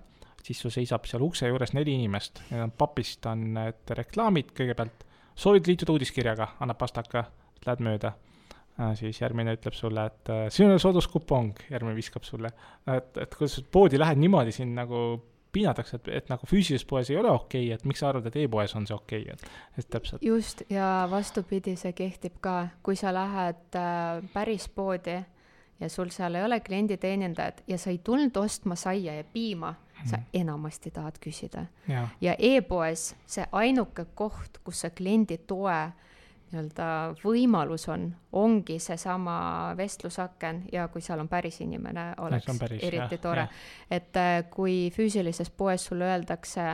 siis 0.45 0.61
sul 0.61 0.73
seisab 0.75 1.07
seal 1.09 1.25
ukse 1.25 1.49
juures 1.49 1.73
neli 1.77 1.95
inimest, 1.97 2.43
need 2.51 2.67
on 2.67 2.75
papist 2.77 3.25
on 3.31 3.47
need 3.57 3.95
reklaamid 3.97 4.53
kõigepealt 4.57 5.05
soovid 5.41 5.69
liituda 5.71 5.95
uudiskirjaga, 5.95 6.55
annab 6.63 6.79
pastaka, 6.81 7.25
lähed 7.65 7.85
mööda 7.85 8.13
äh,. 8.79 8.93
siis 8.99 9.21
järgmine 9.23 9.57
ütleb 9.57 9.77
sulle, 9.77 10.07
et 10.11 10.33
äh, 10.33 10.47
siin 10.53 10.73
on 10.75 10.83
sooduskupong, 10.83 11.65
järgmine 11.73 11.97
viskab 11.97 12.27
sulle. 12.29 12.53
et, 12.87 13.17
et 13.17 13.39
kuidas 13.39 13.63
poodi 13.73 14.01
lähed 14.01 14.21
niimoodi 14.21 14.53
siin 14.53 14.75
nagu 14.77 15.01
piinatakse, 15.55 16.01
et, 16.01 16.09
et 16.21 16.33
nagu 16.33 16.49
füüsilises 16.51 16.87
poes 16.89 17.11
ei 17.11 17.19
ole 17.21 17.31
okei 17.31 17.69
okay,, 17.69 17.79
et 17.79 17.87
miks 17.89 18.03
sa 18.03 18.11
arvad, 18.11 18.27
et 18.31 18.41
e-poes 18.45 18.75
on 18.79 18.89
see 18.89 18.97
okei 18.97 19.23
okay,, 19.23 19.37
et, 19.39 19.79
et 19.79 19.91
täpselt. 19.97 20.25
just, 20.25 20.65
ja 20.73 21.07
vastupidi, 21.11 21.77
see 21.81 21.95
kehtib 21.97 22.41
ka, 22.45 22.57
kui 22.83 22.99
sa 22.99 23.15
lähed 23.15 23.79
äh, 23.79 24.25
päris 24.35 24.69
poodi 24.69 25.21
ja 25.81 25.89
sul 25.91 26.13
seal 26.15 26.35
ei 26.39 26.45
ole 26.45 26.61
klienditeenindajat 26.61 27.65
ja 27.69 27.79
sa 27.79 27.91
ei 27.91 27.99
tulnud 28.05 28.37
ostma 28.37 28.77
saia 28.79 29.17
ja 29.19 29.25
piima 29.25 29.75
sa 30.05 30.17
mm. 30.17 30.25
enamasti 30.35 30.91
tahad 30.91 31.19
küsida. 31.21 31.67
ja, 31.89 32.09
ja 32.21 32.35
e-poes 32.39 33.15
see 33.27 33.47
ainuke 33.53 34.07
koht, 34.15 34.59
kus 34.65 34.85
see 34.85 34.91
kliendi 34.91 35.39
toe 35.47 35.93
nii-öelda 36.55 36.87
võimalus 37.23 37.89
on, 37.93 38.07
ongi 38.39 38.79
seesama 38.83 39.37
vestlusaken 39.79 40.63
ja 40.73 40.87
kui 40.93 41.03
seal 41.05 41.23
on 41.23 41.29
päris 41.31 41.61
inimene, 41.65 42.07
oleks 42.25 42.49
no, 42.49 42.55
päris, 42.61 42.83
eriti 42.87 43.19
jah, 43.19 43.23
tore. 43.23 43.49
et 43.91 44.21
äh, 44.21 44.37
kui 44.53 44.77
füüsilises 44.95 45.51
poes 45.51 45.89
sulle 45.91 46.09
öeldakse 46.13 46.69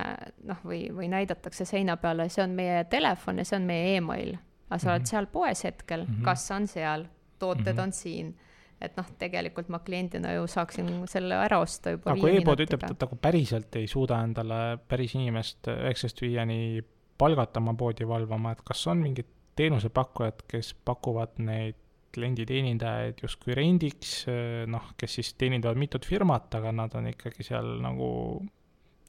noh, 0.51 0.61
või, 0.67 0.85
või 0.95 1.09
näidatakse 1.13 1.65
seina 1.69 1.97
peale, 2.01 2.29
see 2.29 2.45
on 2.45 2.55
meie 2.59 2.85
telefon 2.93 3.41
ja 3.41 3.49
see 3.49 3.59
on 3.61 3.67
meie 3.71 3.97
email, 3.97 4.37
aga 4.69 4.77
sa 4.77 4.77
mm 4.77 4.79
-hmm. 4.79 4.93
oled 4.93 5.01
mhm. 5.01 5.11
seal 5.15 5.27
poes 5.33 5.65
hetkel 5.65 6.05
mm, 6.05 6.15
-hmm. 6.15 6.25
kassa 6.25 6.57
on 6.57 6.67
seal, 6.67 7.05
tooted 7.39 7.67
mm 7.67 7.79
-hmm. 7.79 7.83
on 7.83 7.93
siin 7.93 8.37
et 8.81 8.97
noh, 8.97 9.09
tegelikult 9.19 9.69
ma 9.69 9.79
kliendina 9.85 10.33
ju 10.33 10.47
saaksin 10.47 10.89
selle 11.11 11.35
ära 11.35 11.59
osta 11.61 11.91
juba 11.91 12.15
aga 12.15 12.21
kui 12.21 12.37
e-pood 12.39 12.63
ütleb, 12.65 12.87
et 12.91 13.05
nagu 13.05 13.17
päriselt 13.17 13.77
ei 13.77 13.87
suuda 13.87 14.23
endale 14.25 14.79
päris 14.89 15.15
inimest 15.15 15.69
üheksast 15.69 16.23
viieni 16.25 16.81
palgata 17.21 17.61
oma 17.61 17.75
poodi 17.77 18.09
valvama, 18.09 18.55
et 18.57 18.65
kas 18.65 18.87
on 18.91 19.03
mingid 19.05 19.29
teenusepakkujad, 19.61 20.45
kes 20.51 20.75
pakuvad 20.85 21.39
neid 21.45 21.79
klienditeenindajaid 22.15 23.21
justkui 23.23 23.55
rendiks, 23.55 24.25
noh, 24.67 24.91
kes 24.99 25.21
siis 25.21 25.31
teenindavad 25.39 25.79
mitut 25.79 26.09
firmat, 26.09 26.49
aga 26.59 26.73
nad 26.75 26.97
on 26.99 27.07
ikkagi 27.13 27.47
seal 27.47 27.77
nagu 27.85 28.11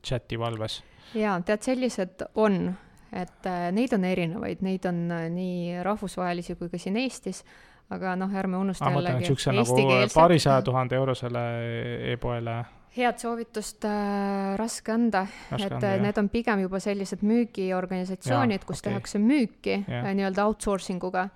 chati 0.05 0.37
valves? 0.39 0.81
jaa, 1.17 1.39
tead, 1.45 1.65
sellised 1.65 2.21
on, 2.39 2.69
et 3.09 3.49
äh, 3.49 3.65
neid 3.75 3.97
on 3.97 4.05
erinevaid, 4.07 4.61
neid 4.63 4.85
on 4.87 5.01
äh, 5.11 5.25
nii 5.33 5.81
rahvusvahelisi 5.83 6.55
kui 6.59 6.69
ka 6.71 6.79
siin 6.79 6.99
Eestis 7.01 7.41
aga 7.91 8.15
noh, 8.19 8.31
ärme 8.37 8.59
unusta 8.61 8.87
ah, 8.87 8.95
jällegi 8.95 9.25
niisuguse 9.25 9.55
nagu 9.55 9.97
paarisaja 10.13 10.61
tuhande 10.65 10.95
eurosele 10.95 11.43
e-poele 12.13 12.55
head 12.91 13.21
soovitust 13.21 13.85
äh, 13.87 14.55
raske 14.59 14.91
anda, 14.91 15.23
et 15.55 15.63
anda, 15.69 15.93
need 16.03 16.17
on 16.19 16.27
pigem 16.31 16.63
juba 16.65 16.81
sellised 16.83 17.23
müügiorganisatsioonid, 17.23 18.65
kus 18.67 18.81
okay. 18.81 18.89
tehakse 18.89 19.21
müüki 19.23 19.77
äh, 19.79 20.09
nii-öelda 20.17 20.47
outsourcing 20.49 21.03
uga. 21.07 21.29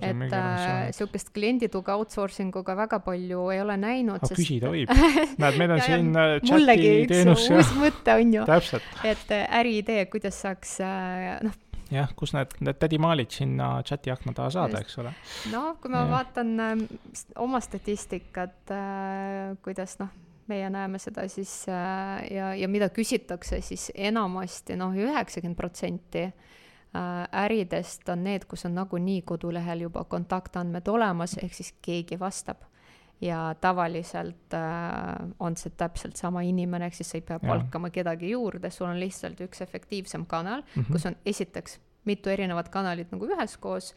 et 0.00 0.36
äh, 0.38 1.26
kliendituge 1.34 1.92
outsourcing 1.92 2.54
uga 2.56 2.76
väga 2.76 3.02
palju 3.04 3.48
ei 3.52 3.60
ole 3.60 3.76
näinud. 3.76 4.22
aga 4.22 4.30
sest... 4.30 4.40
küsida 4.40 4.72
võib. 4.72 4.92
näed, 5.42 5.60
meil 5.60 5.76
on 5.76 5.84
siin 5.84 6.08
äh, 6.16 6.38
chati 6.40 6.88
teenus. 7.12 7.50
uus 7.50 7.74
mõte 7.76 8.16
on 8.16 8.32
ju. 8.38 8.46
et 9.04 9.36
äh, 9.36 9.44
äriidee, 9.60 10.06
kuidas 10.12 10.40
saaks 10.46 10.78
äh, 10.80 11.36
noh 11.44 11.60
jah, 11.92 12.08
kus 12.16 12.32
need, 12.32 12.56
need 12.64 12.80
tädimaalid 12.80 13.32
sinna 13.34 13.74
chati 13.84 14.12
akna 14.12 14.32
taha 14.36 14.50
saada, 14.56 14.80
eks 14.80 14.98
ole. 15.02 15.12
no 15.52 15.76
kui 15.82 15.92
ma 15.92 16.06
ja. 16.06 16.10
vaatan 16.16 16.52
äh, 16.56 16.84
oma 17.42 17.60
statistikat 17.60 18.72
äh,, 18.72 19.52
kuidas 19.64 19.98
noh, 20.00 20.08
meie 20.50 20.70
näeme 20.70 20.98
seda 20.98 21.26
siis 21.28 21.52
äh, 21.68 22.24
ja, 22.30 22.54
ja 22.54 22.68
mida 22.68 22.88
küsitakse, 22.94 23.60
siis 23.60 23.90
enamasti 23.94 24.76
noh, 24.76 24.94
üheksakümmend 24.94 25.58
protsenti 25.58 26.24
äh, 26.26 26.34
äridest 27.44 28.08
on 28.12 28.24
need, 28.24 28.46
kus 28.50 28.66
on 28.68 28.74
nagunii 28.78 29.22
kodulehel 29.28 29.86
juba 29.86 30.04
kontaktandmed 30.04 30.88
olemas, 30.88 31.36
ehk 31.42 31.54
siis 31.54 31.74
keegi 31.82 32.18
vastab 32.20 32.64
ja 33.22 33.54
tavaliselt 33.60 34.54
äh, 34.54 35.30
on 35.38 35.56
see 35.56 35.72
täpselt 35.78 36.18
sama 36.18 36.42
inimene, 36.46 36.90
ehk 36.90 36.98
siis 36.98 37.14
sa 37.14 37.20
ei 37.20 37.26
pea 37.26 37.38
palkama 37.42 37.92
kedagi 37.94 38.34
juurde, 38.34 38.70
sul 38.70 38.90
on 38.90 39.00
lihtsalt 39.00 39.40
üks 39.46 39.62
efektiivsem 39.62 40.26
kanal 40.26 40.62
mm, 40.62 40.82
-hmm. 40.82 40.92
kus 40.92 41.06
on 41.06 41.16
esiteks 41.26 41.78
mitu 42.04 42.30
erinevat 42.30 42.68
kanalit 42.68 43.12
nagu 43.14 43.28
üheskoos. 43.30 43.92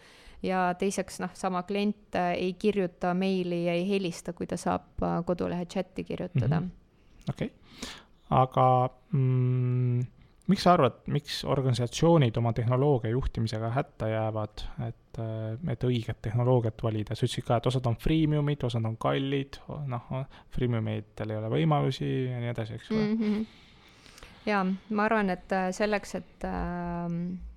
Ja 0.46 0.68
teiseks 0.78 1.20
noh, 1.24 1.32
sama 1.34 1.64
klient 1.66 2.16
äh, 2.16 2.34
ei 2.38 2.54
kirjuta 2.54 3.14
meili 3.18 3.66
ja 3.66 3.74
ei 3.74 3.86
helista, 3.90 4.34
kui 4.34 4.48
ta 4.48 4.58
saab 4.60 5.02
äh, 5.04 5.22
kodulehe 5.26 5.66
chati 5.66 6.04
kirjutada. 6.04 6.60
-hmm. 6.60 7.30
okei. 7.30 7.52
Aga 8.30 8.90
mm, 9.12 10.04
miks 10.48 10.64
sa 10.64 10.74
arvad, 10.74 11.00
miks 11.08 11.44
organisatsioonid 11.46 12.38
oma 12.38 12.54
tehnoloogia 12.54 13.12
juhtimisega 13.12 13.70
hätta 13.70 14.08
jäävad, 14.08 14.66
et, 14.88 15.20
äh, 15.20 15.72
et 15.72 15.84
õiget 15.84 16.22
tehnoloogiat 16.22 16.84
valida, 16.84 17.16
sa 17.16 17.26
ütlesid 17.26 17.48
ka, 17.48 17.58
et 17.58 17.68
osad 17.72 17.86
on 17.86 17.96
freemium'id, 17.96 18.64
osad 18.64 18.86
on 18.86 18.98
kallid, 18.98 19.60
noh, 19.88 20.14
freemium'itel 20.58 21.32
ei 21.32 21.38
ole 21.38 21.50
võimalusi 21.58 22.12
ja 22.30 22.40
nii 22.44 22.54
edasi, 22.54 22.74
eks 22.74 22.92
ole. 22.92 23.08
Mm 23.08 23.18
-hmm.. 23.18 23.46
jaa, 24.46 24.64
ma 24.90 25.04
arvan, 25.04 25.30
et 25.30 25.60
selleks, 25.72 26.16
et 26.16 26.44
äh, 26.44 27.10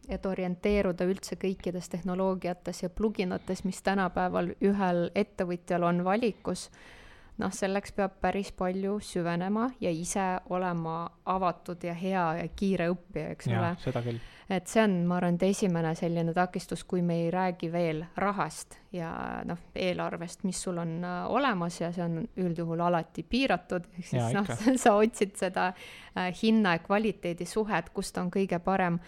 et 0.08 0.26
orienteeruda 0.26 1.04
üldse 1.08 1.36
kõikides 1.40 1.90
tehnoloogiates 1.92 2.82
ja 2.82 2.90
pluginates, 2.90 3.64
mis 3.68 3.82
tänapäeval 3.84 4.54
ühel 4.64 5.08
ettevõtjal 5.14 5.84
on 5.84 6.04
valikus, 6.04 6.68
noh, 7.38 7.52
selleks 7.54 7.92
peab 7.94 8.16
päris 8.22 8.50
palju 8.56 8.98
süvenema 9.04 9.68
ja 9.80 9.92
ise 9.94 10.26
olema 10.54 11.04
avatud 11.28 11.84
ja 11.84 11.94
hea 11.94 12.24
ja 12.40 12.48
kiire 12.56 12.88
õppija, 12.94 13.36
eks 13.36 13.52
ole. 13.52 13.70
seda 13.84 14.02
küll. 14.02 14.18
et 14.48 14.66
see 14.66 14.82
on, 14.82 14.96
ma 15.06 15.18
arvan, 15.18 15.36
et 15.38 15.46
esimene 15.50 15.92
selline 15.98 16.34
takistus, 16.34 16.82
kui 16.88 17.02
me 17.04 17.20
ei 17.26 17.30
räägi 17.30 17.70
veel 17.72 18.02
rahast 18.16 18.78
ja 18.92 19.12
noh, 19.46 19.60
eelarvest, 19.76 20.44
mis 20.48 20.60
sul 20.62 20.80
on 20.82 20.98
äh, 21.04 21.20
olemas 21.30 21.80
ja 21.82 21.92
see 21.94 22.04
on 22.04 22.22
üldjuhul 22.48 22.82
alati 22.88 23.22
piiratud, 23.28 23.86
ehk 23.92 24.08
siis 24.12 24.34
noh, 24.34 24.52
sa 24.80 24.96
otsid 24.98 25.36
seda 25.38 25.70
äh, 25.70 26.32
hinna 26.42 26.78
ja 26.78 26.84
kvaliteedi 26.84 27.46
suhet, 27.46 27.92
kust 27.94 28.18
on 28.18 28.32
kõige 28.34 28.58
parem 28.64 28.98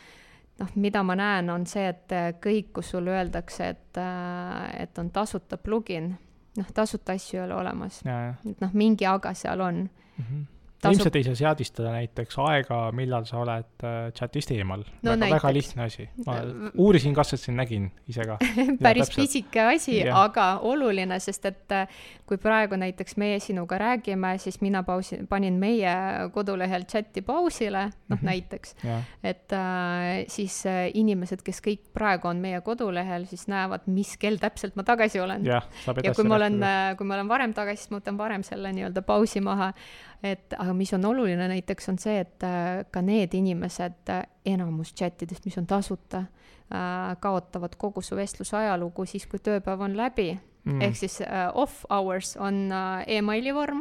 noh, 0.60 0.70
mida 0.74 1.02
ma 1.02 1.16
näen, 1.18 1.50
on 1.50 1.66
see, 1.66 1.88
et 1.88 2.12
äh, 2.12 2.30
kõik, 2.42 2.72
kus 2.78 2.92
sulle 2.94 3.14
öeldakse, 3.16 3.68
et, 3.74 4.00
äh, 4.00 4.82
et 4.84 4.98
on 4.98 5.10
tasuta 5.10 5.58
plugin, 5.58 6.12
noh, 6.58 6.72
tasuta 6.74 7.16
asju 7.18 7.40
ei 7.40 7.44
ole 7.46 7.58
olemas. 7.58 8.02
et 8.04 8.60
noh, 8.60 8.72
mingi 8.72 9.06
aga 9.06 9.34
seal 9.34 9.60
on 9.60 9.84
mm. 9.84 10.24
-hmm 10.24 10.48
tasub... 10.80 10.98
ilmselt 10.98 11.16
ei 11.16 11.24
saa 11.28 11.38
seadistada 11.38 11.92
näiteks 11.94 12.38
aega, 12.44 12.80
millal 12.96 13.26
sa 13.28 13.40
oled 13.42 13.84
äh, 13.84 13.98
chatist 14.16 14.52
eemal 14.54 14.84
no,. 15.02 15.12
väga, 15.12 15.30
väga 15.36 15.52
lihtne 15.54 15.86
asi. 15.86 16.08
ma 16.26 16.38
uurisin, 16.74 17.14
katsusin, 17.16 17.56
nägin 17.60 17.90
ise 18.08 18.26
ka 18.28 18.38
päris 18.86 19.12
pisike 19.14 19.64
asi, 19.74 20.00
aga 20.08 20.48
oluline, 20.70 21.20
sest 21.22 21.48
et 21.50 21.76
äh, 21.76 22.00
kui 22.30 22.38
praegu 22.40 22.78
näiteks 22.78 23.16
meie 23.20 23.40
sinuga 23.42 23.78
räägime, 23.80 24.36
siis 24.38 24.60
mina 24.62 24.84
pausi, 24.86 25.18
panin 25.28 25.56
meie 25.60 25.94
kodulehel 26.34 26.86
chati 26.90 27.24
pausile, 27.26 27.88
noh 27.90 27.92
mm 28.08 28.16
-hmm. 28.16 28.26
näiteks. 28.30 28.76
et 29.22 29.52
äh, 29.52 30.24
siis 30.28 30.66
äh, 30.66 30.90
inimesed, 30.94 31.42
kes 31.42 31.60
kõik 31.66 31.90
praegu 31.92 32.28
on 32.28 32.36
meie 32.36 32.60
kodulehel, 32.60 33.26
siis 33.26 33.48
näevad, 33.48 33.80
mis 33.86 34.16
kell 34.16 34.36
täpselt 34.36 34.76
ma 34.76 34.82
tagasi 34.82 35.20
olen. 35.20 35.44
ja, 35.44 35.62
kui 36.16 36.24
ma 36.24 36.36
olen, 36.36 36.62
äh, 36.62 36.96
kui 36.96 37.06
ma 37.06 37.14
olen 37.14 37.28
varem 37.28 37.54
tagasi, 37.54 37.82
siis 37.82 37.90
ma 37.90 37.98
võtan 37.98 38.18
varem 38.18 38.42
selle 38.42 38.72
nii-öelda 38.72 39.02
pausi 39.02 39.40
maha 39.40 39.72
et 40.22 40.54
aga 40.58 40.69
mis 40.76 40.92
on 40.94 41.04
oluline 41.04 41.48
näiteks, 41.48 41.88
on 41.88 41.98
see, 41.98 42.20
et 42.24 42.44
äh, 42.46 42.84
ka 42.90 43.02
need 43.04 43.34
inimesed, 43.36 44.02
äh, 44.12 44.22
enamus 44.46 44.92
chatidest, 44.94 45.44
mis 45.44 45.58
on 45.58 45.66
tasuta, 45.70 46.24
äh, 46.72 47.16
kaotavad 47.20 47.76
kogu 47.78 48.02
su 48.02 48.16
vestluse 48.18 48.56
ajalugu 48.56 49.06
siis, 49.06 49.26
kui 49.30 49.42
tööpäev 49.42 49.86
on 49.88 49.96
läbi. 49.98 50.32
Mm.. 50.60 50.82
ehk 50.84 50.96
siis 50.98 51.14
off 51.56 51.86
hours 51.88 52.34
on 52.36 52.68
emaili 53.08 53.54
vorm 53.56 53.78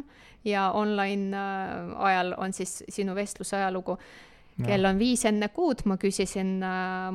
ja 0.48 0.70
online 0.72 1.36
ajal 2.00 2.32
on 2.38 2.54
siis 2.56 2.78
sinu 2.88 3.12
vestluse 3.18 3.58
ajalugu. 3.58 3.98
Kell 4.64 4.88
on 4.88 4.96
viis 5.00 5.26
enne 5.28 5.50
kuud, 5.52 5.84
ma 5.92 5.98
küsisin 6.00 6.64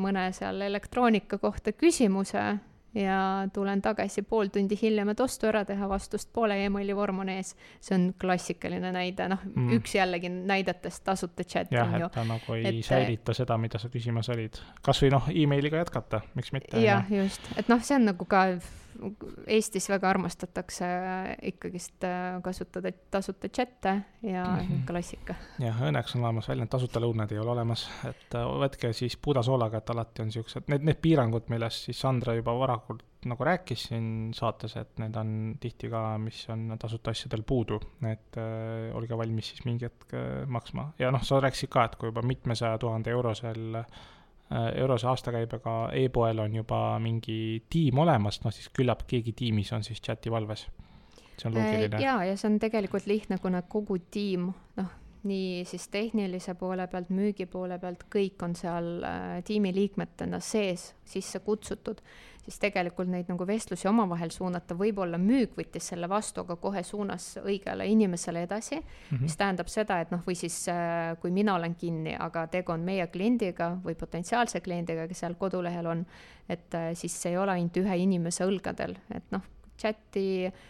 mõne 0.01 0.27
seal 0.37 0.61
elektroonika 0.69 1.39
kohta 1.41 1.73
küsimuse 1.73 2.43
ja 2.95 3.49
tulen 3.53 3.83
tagasi 3.83 4.23
pool 4.23 4.51
tundi 4.55 4.79
hiljem, 4.81 5.09
et 5.15 5.21
ostu 5.21 5.49
ära 5.51 5.65
teha, 5.67 5.89
vastust 5.91 6.31
pole, 6.33 6.57
emaili 6.65 6.97
vorm 6.97 7.23
on 7.25 7.33
ees. 7.33 7.55
see 7.81 7.97
on 7.97 8.07
klassikaline 8.21 8.93
näide, 8.95 9.29
noh 9.29 9.43
mm., 9.45 9.73
üks 9.79 9.97
jällegi 9.97 10.31
näidetest 10.35 11.05
tasuta 11.05 11.45
chat 11.45 11.73
jah, 11.75 11.97
et 11.99 12.13
ta 12.15 12.25
nagu 12.29 12.57
ei 12.59 12.71
et, 12.71 12.81
säilita 12.87 13.35
seda, 13.35 13.59
mida 13.59 13.81
sa 13.83 13.91
küsimas 13.93 14.31
olid. 14.35 14.61
kas 14.83 15.03
või 15.03 15.13
noh, 15.17 15.29
emailiga 15.35 15.83
jätkata, 15.83 16.23
miks 16.39 16.55
mitte. 16.55 16.81
jah, 16.83 17.11
just, 17.11 17.53
et 17.59 17.69
noh, 17.73 17.83
see 17.83 17.99
on 17.99 18.11
nagu 18.13 18.31
ka 18.31 18.47
Eestis 19.47 19.89
väga 19.91 20.09
armastatakse 20.11 20.87
ikkagist 21.51 22.05
äh, 22.07 22.39
kasutada 22.45 22.93
tasuta 23.11 23.49
chat'e 23.49 23.95
ja 24.23 24.45
mm 24.45 24.61
-hmm. 24.61 24.85
klassika. 24.87 25.35
jah, 25.59 25.81
õnneks 25.89 26.17
on 26.17 26.25
olemas 26.25 26.49
väljend 26.49 26.71
tasuta 26.71 27.01
lõunad 27.01 27.33
ei 27.33 27.39
ole 27.39 27.51
olemas, 27.51 27.89
et 28.09 28.35
äh, 28.35 28.47
võtke 28.65 28.93
siis 28.93 29.17
pudasoolaga, 29.17 29.79
et 29.79 29.91
alati 29.91 30.23
on 30.23 30.33
siuksed, 30.33 30.69
need, 30.69 30.83
need 30.83 31.01
piirangud, 31.03 31.49
millest 31.49 31.85
siis 31.85 32.01
Sandra 32.01 32.35
juba 32.35 32.59
varakult 32.59 33.03
nagu 33.25 33.45
rääkis 33.45 33.83
siin 33.89 34.33
saates, 34.35 34.77
et 34.77 34.99
need 34.99 35.17
on 35.17 35.57
tihti 35.61 35.89
ka, 35.89 36.19
mis 36.19 36.49
on 36.53 36.77
tasuta 36.79 37.11
asjadel 37.11 37.43
puudu, 37.43 37.81
et 38.05 38.37
äh, 38.37 38.97
olge 38.97 39.17
valmis 39.17 39.49
siis 39.49 39.65
mingi 39.65 39.85
hetk 39.85 40.15
äh, 40.15 40.47
maksma 40.47 40.93
ja 40.99 41.11
noh, 41.11 41.23
sa 41.23 41.41
rääkisid 41.41 41.69
ka, 41.69 41.85
et 41.85 41.97
kui 41.97 42.09
juba 42.09 42.23
mitmesaja 42.23 42.79
tuhande 42.79 43.11
eurosel 43.11 43.75
äh, 43.75 43.85
Äh, 43.85 44.14
eurose 44.51 45.07
aastakäibega 45.09 45.77
e-poel 45.99 46.39
on 46.39 46.55
juba 46.55 46.99
mingi 47.03 47.63
tiim 47.71 47.99
olemas, 47.99 48.41
noh 48.45 48.53
siis 48.53 48.69
küllap 48.77 49.07
keegi 49.09 49.33
tiimis 49.33 49.73
on 49.73 49.85
siis 49.85 50.03
chati 50.03 50.31
valves. 50.31 50.67
see 51.39 51.49
on 51.49 51.55
loogiline. 51.55 51.97
Äh, 51.97 52.03
jaa, 52.03 52.25
ja 52.25 52.37
see 52.37 52.51
on 52.53 52.59
tegelikult 52.63 53.07
lihtne, 53.11 53.39
kuna 53.43 53.63
kogu 53.63 53.97
tiim, 54.11 54.53
noh, 54.77 54.93
nii 55.25 55.65
siis 55.67 55.89
tehnilise 55.89 56.55
poole 56.55 56.87
pealt, 56.87 57.09
müügi 57.11 57.47
poole 57.51 57.79
pealt, 57.83 58.05
kõik 58.13 58.45
on 58.45 58.55
seal 58.55 59.03
äh, 59.03 59.41
tiimiliikmetena 59.45 60.41
sees 60.41 60.93
sisse 61.05 61.41
kutsutud 61.41 62.05
siis 62.45 62.59
tegelikult 62.61 63.09
neid 63.09 63.29
nagu 63.33 63.47
vestlusi 63.49 63.89
omavahel 63.89 64.33
suunata, 64.35 64.77
võib-olla 64.79 65.19
müük 65.21 65.57
võttis 65.59 65.89
selle 65.93 66.09
vastu, 66.11 66.45
aga 66.45 66.57
kohe 66.61 66.83
suunas 66.85 67.31
õigele 67.43 67.87
inimesele 67.89 68.45
edasi 68.45 68.77
mm, 68.77 68.85
-hmm. 68.85 69.23
mis 69.23 69.37
tähendab 69.41 69.73
seda, 69.73 70.01
et 70.05 70.13
noh, 70.13 70.21
või 70.27 70.37
siis 70.39 70.59
äh, 70.69 71.17
kui 71.21 71.31
mina 71.31 71.55
olen 71.55 71.75
kinni, 71.75 72.17
aga 72.19 72.47
tegu 72.53 72.73
on 72.73 72.85
meie 72.85 73.07
kliendiga 73.07 73.75
või 73.85 73.95
potentsiaalse 73.95 74.61
kliendiga, 74.61 75.09
kes 75.09 75.25
seal 75.25 75.35
kodulehel 75.41 75.87
on, 75.87 76.07
et 76.49 76.75
äh, 76.75 76.93
siis 76.95 77.17
see 77.23 77.33
ei 77.33 77.41
ole 77.41 77.57
ainult 77.57 77.77
ühe 77.77 77.97
inimese 77.97 78.45
õlgadel, 78.45 78.97
et 79.15 79.33
noh, 79.33 79.43
chati 79.81 80.47
äh, 80.47 80.63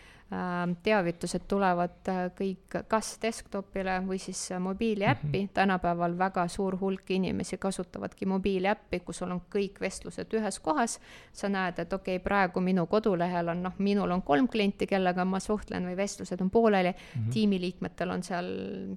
teavitused 0.82 1.44
tulevad 1.48 2.08
äh, 2.08 2.20
kõik 2.34 2.78
kas 2.88 3.10
desktopile 3.22 3.98
või 4.06 4.18
siis 4.18 4.40
äh, 4.52 4.60
mobiiliäppi 4.60 5.26
mm. 5.26 5.44
-hmm. 5.44 5.52
tänapäeval 5.54 6.18
väga 6.18 6.46
suur 6.48 6.76
hulk 6.80 7.10
inimesi 7.10 7.58
kasutavadki 7.58 8.26
mobiiliäppi, 8.26 9.00
kus 9.00 9.18
sul 9.18 9.30
on 9.30 9.42
kõik 9.54 9.80
vestlused 9.80 10.34
ühes 10.34 10.58
kohas. 10.60 10.98
sa 11.32 11.48
näed, 11.48 11.78
et 11.78 11.92
okei 11.92 12.16
okay,, 12.16 12.24
praegu 12.24 12.60
minu 12.60 12.86
kodulehel 12.86 13.48
on 13.48 13.62
noh, 13.62 13.72
minul 13.78 14.10
on 14.10 14.22
kolm 14.22 14.48
klienti, 14.48 14.86
kellega 14.86 15.24
ma 15.24 15.40
suhtlen 15.40 15.86
või 15.86 15.96
vestlused 15.96 16.40
on 16.40 16.50
pooleli 16.50 16.90
mm. 16.90 17.20
-hmm. 17.20 17.30
tiimiliikmetel 17.32 18.10
on 18.10 18.22
seal 18.22 18.46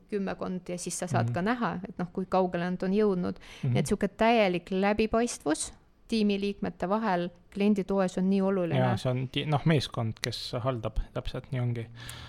kümmekond 0.09 0.69
ja 0.69 0.77
siis 0.77 0.99
sa 0.99 1.07
saad 1.07 1.25
mm 1.25 1.29
-hmm. 1.29 1.33
ka 1.33 1.41
näha, 1.41 1.79
et 1.89 1.97
noh, 1.97 2.07
kui 2.13 2.25
kaugele 2.29 2.71
nad 2.71 2.83
on 2.83 2.93
jõudnud 2.93 3.35
mm. 3.35 3.69
-hmm. 3.69 3.73
nii 3.73 3.79
et 3.79 3.87
sihuke 3.87 4.07
täielik 4.07 4.71
läbipaistvus 4.71 5.73
tiimiliikmete 6.07 6.89
vahel 6.89 7.29
klienditoes 7.53 8.17
on 8.17 8.29
nii 8.29 8.41
oluline. 8.41 8.79
jaa, 8.79 8.97
see 8.97 9.11
on 9.11 9.23
noh, 9.51 9.65
meeskond, 9.65 10.19
kes 10.21 10.41
haldab, 10.63 10.99
täpselt 11.13 11.51
nii 11.51 11.61
ongi. 11.61 11.87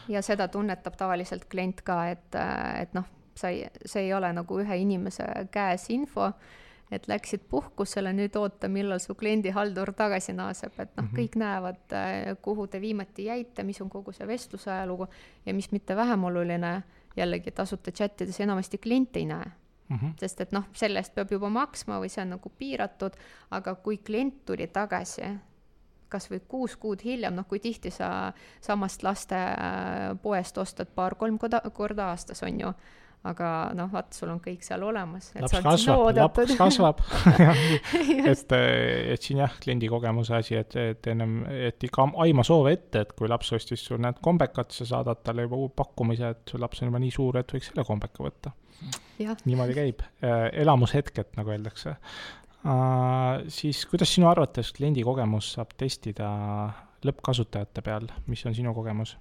ja 0.09 0.23
seda 0.23 0.49
tunnetab 0.49 0.97
tavaliselt 0.97 1.49
klient 1.51 1.83
ka, 1.87 1.99
et, 2.15 2.39
et 2.83 2.95
noh, 2.97 3.09
sa 3.39 3.53
ei, 3.53 3.67
see 3.85 4.09
ei 4.09 4.15
ole 4.15 4.33
nagu 4.35 4.61
ühe 4.63 4.81
inimese 4.83 5.27
käes 5.55 5.89
info, 5.95 6.31
et 6.91 7.05
läksid 7.09 7.45
puhkusele, 7.51 8.15
nüüd 8.17 8.37
oota, 8.41 8.71
millal 8.73 9.01
su 9.05 9.15
kliendihaldur 9.19 9.93
tagasi 9.97 10.33
naaseb, 10.33 10.73
et 10.79 10.95
noh 10.97 11.05
mm 11.05 11.09
-hmm., 11.11 11.19
kõik 11.21 11.37
näevad, 11.37 11.97
kuhu 12.43 12.67
te 12.67 12.81
viimati 12.81 13.29
jäite, 13.29 13.63
mis 13.63 13.81
on 13.85 13.91
kogu 13.93 14.13
see 14.13 14.27
vestluse 14.27 14.73
ajalugu 14.73 15.07
ja 15.47 15.55
mis 15.55 15.73
mitte 15.73 15.97
vähem 15.97 16.25
oluline, 16.25 16.83
jällegi 17.17 17.51
tasuta 17.51 17.93
chat 17.93 18.21
ides 18.21 18.41
enamasti 18.41 18.79
klient 18.79 19.17
ei 19.17 19.27
näe 19.27 19.51
Mm 19.89 19.97
-hmm. 19.97 20.13
sest 20.21 20.41
et 20.41 20.53
noh, 20.53 20.65
selle 20.73 20.99
eest 20.99 21.15
peab 21.15 21.31
juba 21.33 21.49
maksma 21.49 21.99
või 22.01 22.09
see 22.13 22.23
on 22.23 22.31
nagu 22.31 22.51
piiratud, 22.59 23.13
aga 23.51 23.75
kui 23.75 23.97
klient 23.97 24.45
tuli 24.45 24.67
tagasi, 24.67 25.39
kas 26.09 26.31
või 26.31 26.41
kuus 26.49 26.77
kuud 26.77 27.05
hiljem, 27.05 27.35
noh, 27.35 27.47
kui 27.49 27.59
tihti 27.59 27.91
sa 27.91 28.33
samast 28.61 29.03
lastepoest 29.03 30.59
ostad 30.59 30.89
paar-kolm 30.95 31.39
korda, 31.39 31.61
korda 31.73 32.11
aastas, 32.11 32.43
on 32.43 32.61
ju, 32.61 32.73
aga 33.27 33.49
noh, 33.75 33.89
vaat 33.91 34.15
sul 34.15 34.31
on 34.31 34.39
kõik 34.43 34.63
seal 34.63 34.83
olemas. 34.87 35.33
laps 35.35 35.59
kasvab, 35.65 36.05
laps 36.17 36.55
kasvab 36.59 37.03
et, 38.31 38.55
et 38.55 39.25
siin 39.25 39.43
jah, 39.43 39.57
kliendi 39.63 39.91
kogemuse 39.91 40.37
asi, 40.39 40.55
et, 40.61 40.77
et 40.79 41.11
ennem, 41.11 41.41
et 41.51 41.89
ikka 41.89 42.07
aima 42.25 42.47
soove 42.47 42.73
ette, 42.77 43.03
et 43.03 43.13
kui 43.19 43.31
laps 43.31 43.53
ostis 43.59 43.83
sul 43.91 44.01
need 44.05 44.23
kombekad, 44.25 44.71
sa 44.75 44.87
saadad 44.95 45.25
talle 45.27 45.49
juba 45.49 45.59
uue 45.65 45.75
pakkumise, 45.75 46.33
et 46.37 46.55
su 46.55 46.63
laps 46.63 46.83
on 46.83 46.93
juba 46.93 47.03
nii 47.03 47.15
suur, 47.15 47.41
et 47.43 47.55
võiks 47.57 47.73
selle 47.73 47.87
kombeka 47.89 48.25
võtta 48.25 48.55
niimoodi 49.19 49.75
käib, 49.75 50.03
äh, 50.23 50.49
elamushetked, 50.63 51.35
nagu 51.39 51.51
öeldakse 51.51 51.97
uh,. 51.99 53.43
siis 53.51 53.85
kuidas 53.91 54.13
sinu 54.15 54.29
arvates 54.31 54.71
kliendi 54.77 55.03
kogemus 55.07 55.55
saab 55.57 55.75
testida 55.79 56.29
lõppkasutajate 57.07 57.83
peal, 57.87 58.07
mis 58.31 58.45
on 58.47 58.55
sinu 58.55 58.75
kogemus? 58.77 59.17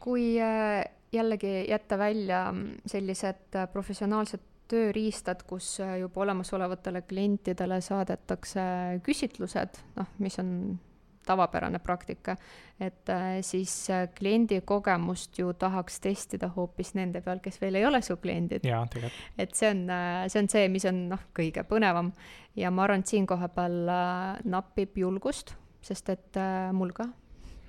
kui 0.00 0.26
äh, 0.40 0.82
jällegi 1.12 1.70
jätta 1.70 1.98
välja 1.98 2.44
sellised 2.86 3.58
professionaalsed 3.72 4.46
tööriistad, 4.70 5.42
kus 5.48 5.80
juba 5.80 6.22
olemasolevatele 6.22 7.02
klientidele 7.02 7.80
saadetakse 7.82 8.62
küsitlused, 9.02 9.80
noh, 9.96 10.12
mis 10.22 10.38
on 10.38 10.52
tavapärane 11.26 11.78
praktika, 11.78 12.36
et 12.80 13.08
äh, 13.08 13.38
siis 13.40 13.72
äh, 13.90 14.08
kliendi 14.18 14.60
kogemust 14.64 15.38
ju 15.38 15.52
tahaks 15.52 16.00
testida 16.00 16.48
hoopis 16.56 16.94
nende 16.98 17.20
peal, 17.24 17.42
kes 17.44 17.60
veel 17.60 17.78
ei 17.78 17.86
ole 17.86 18.00
su 18.02 18.16
kliendid. 18.16 18.64
et 19.38 19.54
see 19.54 19.70
on, 19.70 19.84
äh, 19.90 20.24
see 20.28 20.42
on 20.42 20.50
see, 20.50 20.68
mis 20.72 20.86
on 20.90 21.02
noh, 21.12 21.24
kõige 21.36 21.64
põnevam 21.68 22.12
ja 22.56 22.72
ma 22.74 22.86
arvan, 22.86 23.04
et 23.04 23.12
siin 23.12 23.28
koha 23.30 23.50
peal 23.54 23.92
napib 24.44 24.96
julgust, 24.98 25.54
sest 25.82 26.08
et 26.16 26.40
mul 26.76 26.94
ka 26.96 27.10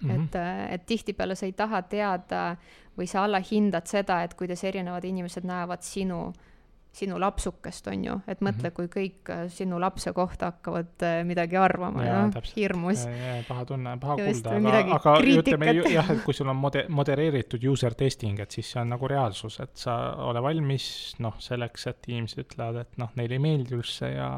Mm 0.01 0.09
-hmm. 0.09 0.21
et, 0.23 0.35
et 0.73 0.85
tihtipeale 0.85 1.35
sa 1.35 1.45
ei 1.45 1.51
taha 1.53 1.81
teada 1.81 2.55
või 2.97 3.07
sa 3.07 3.25
allahindad 3.25 3.87
seda, 3.87 4.21
et 4.23 4.33
kuidas 4.39 4.63
erinevad 4.67 5.05
inimesed 5.07 5.45
näevad 5.47 5.83
sinu 5.85 6.27
äh, 6.29 6.47
sinu 6.91 7.19
lapsukest, 7.19 7.87
on 7.87 8.03
ju, 8.03 8.15
et 8.27 8.41
mõtle 8.43 8.67
mm, 8.67 8.71
-hmm. 8.71 8.75
kui 8.75 8.87
kõik 8.91 9.29
äh, 9.31 9.45
sinu 9.51 9.79
lapse 9.79 10.11
kohta 10.13 10.49
hakkavad 10.51 11.05
äh, 11.07 11.21
midagi 11.25 11.57
arvama, 11.57 12.03
noh, 12.03 12.49
hirmus. 12.55 13.05
paha 13.47 13.65
tunne, 13.65 13.95
paha 13.99 14.17
Just, 14.19 14.43
kuulda, 14.47 14.73
aga, 14.79 14.97
aga 14.97 15.13
ütleme 15.35 15.71
jah, 15.93 16.11
et 16.11 16.23
kui 16.25 16.35
sul 16.35 16.51
on 16.51 16.59
mode-, 16.59 16.83
modereeritud 16.89 17.63
user 17.63 17.95
testing, 17.95 18.39
et 18.43 18.51
siis 18.51 18.73
see 18.73 18.81
on 18.81 18.91
nagu 18.91 19.07
reaalsus, 19.07 19.59
et 19.63 19.71
sa 19.79 19.97
ole 20.27 20.43
valmis, 20.43 21.15
noh, 21.19 21.39
selleks, 21.39 21.87
et 21.87 22.11
inimesed 22.11 22.43
ütlevad, 22.43 22.83
et 22.83 22.99
noh, 22.99 23.15
neile 23.15 23.39
ei 23.39 23.45
meeldi 23.47 23.79
üldse 23.79 24.11
ja 24.11 24.29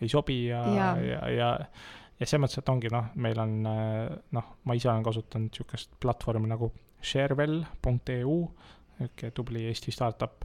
ei 0.00 0.08
sobi 0.08 0.44
ja, 0.46 0.62
ja, 0.76 0.88
ja, 1.02 1.20
ja 1.30 1.50
ja 2.14 2.26
selles 2.26 2.44
mõttes, 2.44 2.60
et 2.62 2.68
ongi 2.70 2.88
noh, 2.94 3.10
meil 3.18 3.38
on 3.42 3.54
noh, 3.66 4.50
ma 4.62 4.74
ise 4.78 4.86
olen 4.86 5.02
kasutanud 5.02 5.50
niisugust 5.50 5.96
platvormi 5.98 6.46
nagu 6.46 6.70
sharewell.eu, 7.04 8.36
niisugune 8.98 9.32
tubli 9.34 9.64
Eesti 9.70 9.94
startup. 9.94 10.44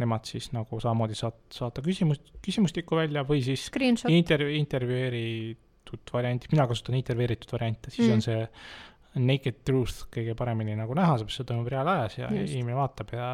Nemad 0.00 0.24
siis 0.24 0.48
nagu 0.56 0.78
samamoodi 0.80 1.16
saat-, 1.18 1.42
saata 1.52 1.82
küsimus, 1.84 2.22
küsimustikku 2.40 2.96
välja 2.96 3.20
või 3.28 3.42
siis 3.44 3.66
intervjuu, 4.08 4.54
intervjueeritud 4.56 6.12
variant, 6.14 6.46
mina 6.52 6.64
kasutan 6.70 6.96
intervjueeritud 6.96 7.52
variante, 7.52 7.92
siis 7.92 8.08
mm. 8.08 8.14
on 8.14 8.24
see 8.24 9.26
naked 9.26 9.60
truth 9.66 10.06
kõige 10.14 10.36
paremini 10.38 10.76
nagu 10.78 10.94
näha, 10.96 11.18
seepärast 11.18 11.42
see 11.42 11.48
toimub 11.50 11.68
reaalajas 11.68 12.16
ja 12.20 12.30
inimene 12.30 12.78
vaatab 12.78 13.12
ja 13.12 13.28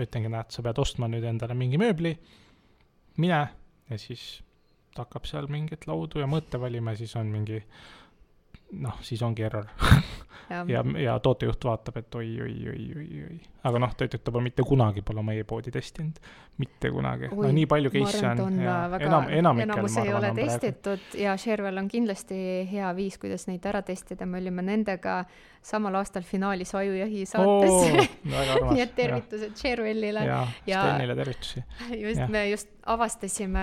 ütlengi, 0.00 0.30
näed, 0.32 0.52
sa 0.54 0.64
pead 0.64 0.80
ostma 0.80 1.08
nüüd 1.10 1.24
endale 1.26 1.56
mingi 1.58 1.80
mööbli, 1.80 2.14
mine 3.20 3.42
ja 3.90 3.98
siis 4.00 4.24
ta 4.94 5.04
hakkab 5.04 5.26
seal 5.28 5.50
mingit 5.52 5.86
laudu 5.90 6.22
ja 6.22 6.28
mõõte 6.30 6.60
valima 6.60 6.94
ja 6.94 7.02
siis 7.02 7.12
on 7.18 7.28
mingi 7.32 7.60
noh, 8.80 8.96
siis 9.04 9.22
ongi 9.26 9.44
error 9.46 9.68
ja, 10.50 10.64
ja, 10.68 10.82
ja 11.00 11.18
tootejuht 11.22 11.64
vaatab, 11.64 11.96
et 12.00 12.14
oi, 12.14 12.28
oi, 12.42 12.54
oi, 12.72 12.84
oi, 12.96 13.22
oi. 13.26 13.38
aga 13.68 13.80
noh, 13.82 13.94
ta 13.96 14.06
ütleb, 14.08 14.22
ta 14.24 14.34
pole 14.34 14.46
mitte 14.46 14.64
kunagi 14.66 15.02
pole 15.06 15.22
oma 15.22 15.34
e-poodi 15.36 15.72
testinud, 15.74 16.20
mitte 16.62 16.90
kunagi. 16.94 17.30
no 17.32 17.50
nii 17.56 17.66
palju 17.70 17.92
case'e 17.94 18.30
on, 18.34 18.44
on 18.46 18.60
ja 18.62 18.76
väga, 18.92 19.10
enam, 19.10 19.28
enamikel 19.40 19.74
enamus 19.74 19.98
ei 20.02 20.14
ole 20.14 20.30
testitud 20.36 21.02
praegu. 21.02 21.24
ja 21.24 21.36
Sharewell 21.40 21.82
on 21.82 21.90
kindlasti 21.92 22.38
hea 22.70 22.92
viis, 22.96 23.18
kuidas 23.22 23.48
neid 23.50 23.66
ära 23.66 23.82
testida, 23.86 24.28
me 24.28 24.40
olime 24.42 24.64
nendega 24.66 25.18
samal 25.66 25.98
aastal 25.98 26.22
finaalis 26.26 26.74
Ajujahi 26.78 27.26
saates 27.26 27.74
oh,. 27.74 28.70
nii 28.72 28.84
et 28.84 28.94
tervitused 28.98 29.58
Sharewellile. 29.58 30.24
ja, 30.26 30.40
ja 30.66 30.86
Stenile 30.86 31.18
tervitusi. 31.18 31.64
just, 32.06 32.26
me 32.30 32.48
just 32.50 32.75
avastasime 32.86 33.62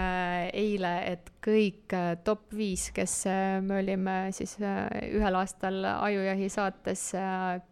eile, 0.55 0.91
et 1.13 1.29
kõik 1.43 1.93
äh, 1.95 2.13
top 2.23 2.53
viis, 2.55 2.87
kes 2.95 3.13
äh, 3.29 3.57
me 3.63 3.79
olime 3.81 4.15
siis 4.35 4.55
äh, 4.61 4.87
ühel 5.15 5.37
aastal 5.39 5.79
Ajujahi 5.93 6.49
saates, 6.51 7.05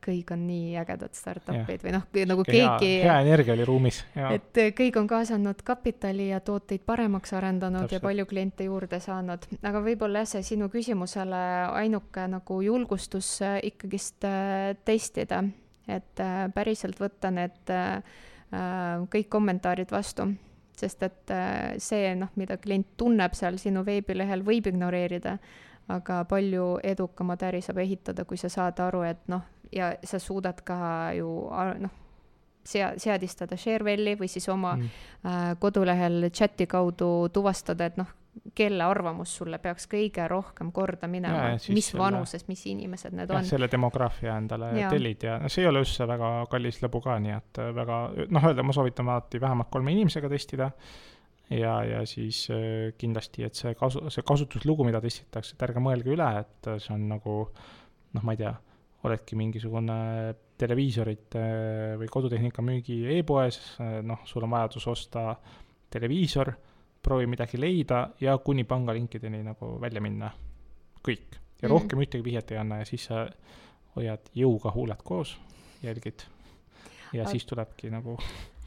kõik 0.03 0.31
on 0.35 0.45
nii 0.47 0.75
ägedad 0.81 1.15
startup'id 1.15 1.83
või 1.85 1.95
noh, 1.95 2.05
nagu 2.31 2.45
keegi. 2.47 2.91
hea 3.03 3.17
energia 3.23 3.55
oli 3.55 3.67
ruumis. 3.67 4.01
et 4.31 4.61
kõik 4.77 4.99
on 5.01 5.09
kaasanud 5.11 5.63
kapitali 5.67 6.29
ja 6.31 6.41
tooteid 6.43 6.85
paremaks 6.87 7.33
arendanud 7.37 7.85
Täpselt. 7.85 7.99
ja 7.99 8.05
palju 8.07 8.27
kliente 8.29 8.67
juurde 8.67 9.01
saanud, 9.03 9.47
aga 9.61 9.83
võib-olla 9.83 10.23
jah, 10.23 10.31
see 10.35 10.53
sinu 10.53 10.69
küsimusele 10.71 11.41
ainuke 11.71 12.27
nagu 12.31 12.61
julgustus 12.63 13.37
ikkagist 13.63 14.27
testida, 14.85 15.43
et 15.87 16.23
päriselt 16.55 16.99
võtta 17.01 17.31
need 17.33 17.75
kõik 18.51 19.29
kommentaarid 19.31 19.91
vastu 19.91 20.27
sest 20.81 21.03
et 21.07 21.33
see, 21.81 22.11
noh, 22.17 22.31
mida 22.39 22.57
klient 22.61 22.95
tunneb 22.97 23.35
seal 23.37 23.59
sinu 23.61 23.85
veebilehel, 23.87 24.43
võib 24.45 24.67
ignoreerida, 24.71 25.37
aga 25.91 26.21
palju 26.29 26.75
edukamat 26.83 27.47
äri 27.49 27.61
saab 27.65 27.81
ehitada, 27.83 28.25
kui 28.25 28.39
sa 28.39 28.49
saad 28.49 28.79
aru, 28.83 29.03
et 29.07 29.21
noh, 29.31 29.43
ja 29.71 29.93
sa 30.03 30.19
suudad 30.19 30.61
ka 30.65 30.77
ju 31.17 31.29
noh, 31.81 31.97
sea-, 32.63 32.93
seadistada 32.97 33.57
Sharewelli 33.57 34.15
või 34.19 34.29
siis 34.31 34.47
oma 34.51 34.75
mm. 34.77 34.89
äh, 35.25 35.45
kodulehel 35.59 36.29
chati 36.29 36.67
kaudu 36.69 37.29
tuvastada, 37.33 37.89
et 37.89 37.99
noh, 38.01 38.09
kelle 38.55 38.83
arvamus 38.83 39.33
sulle 39.41 39.59
peaks 39.61 39.87
kõige 39.91 40.23
rohkem 40.31 40.71
korda 40.75 41.07
minema, 41.11 41.51
mis 41.75 41.89
selle, 41.91 41.99
vanuses, 41.99 42.45
mis 42.47 42.63
inimesed 42.71 43.15
need 43.15 43.29
jah, 43.29 43.41
on. 43.41 43.47
selle 43.47 43.67
demograafia 43.71 44.37
endale 44.39 44.71
ja. 44.79 44.89
tellid 44.91 45.25
ja 45.27 45.37
no 45.41 45.51
see 45.51 45.65
ei 45.65 45.69
ole 45.69 45.83
üldse 45.83 46.07
väga 46.07 46.31
kallis 46.51 46.79
lõbu 46.83 47.01
ka, 47.03 47.17
nii 47.23 47.35
et 47.35 47.61
äh, 47.61 47.71
väga 47.75 48.01
noh, 48.31 48.47
öelda 48.49 48.65
ma 48.65 48.75
soovitan 48.75 49.11
alati 49.11 49.41
vähemalt 49.43 49.71
kolme 49.73 49.93
inimesega 49.95 50.31
testida 50.31 50.69
ja, 51.51 51.75
ja 51.87 52.01
siis 52.09 52.45
äh, 52.55 52.93
kindlasti, 52.99 53.45
et 53.47 53.59
see 53.59 53.75
kasu, 53.79 54.05
see 54.13 54.25
kasutuslugu, 54.27 54.87
mida 54.87 55.03
testitakse, 55.03 55.57
et 55.57 55.67
ärge 55.67 55.83
mõelge 55.83 56.15
üle, 56.15 56.31
et 56.45 56.71
see 56.77 56.95
on 56.95 57.07
nagu 57.11 57.37
noh, 57.51 58.23
ma 58.23 58.35
ei 58.35 58.43
tea, 58.45 58.55
oledki 59.07 59.35
mingisugune 59.35 59.99
televiisorite 60.61 61.43
või 61.97 62.09
kodutehnika 62.11 62.63
müügi 62.63 62.99
e-poes, 63.17 63.57
noh, 64.05 64.21
sul 64.29 64.45
on 64.45 64.51
vajadus 64.53 64.85
osta 64.91 65.23
televiisor, 65.91 66.51
proovi 67.03 67.27
midagi 67.27 67.59
leida 67.59 68.09
ja 68.21 68.37
kuni 68.37 68.63
pangalinkideni 68.63 69.43
nagu 69.43 69.73
välja 69.81 70.01
minna, 70.01 70.31
kõik. 71.05 71.39
ja 71.61 71.67
mm. 71.67 71.73
rohkem 71.73 72.03
ühtegi 72.03 72.25
vihjet 72.25 72.51
ei 72.51 72.61
anna 72.61 72.81
ja 72.81 72.87
siis 72.89 73.07
sa 73.09 73.25
hoiad 73.95 74.31
jõuga 74.37 74.73
huuled 74.75 75.03
koos, 75.03 75.35
jälgid. 75.83 76.25
ja 77.13 77.23
Aga... 77.23 77.31
siis 77.31 77.45
tulebki 77.45 77.91
nagu 77.93 78.17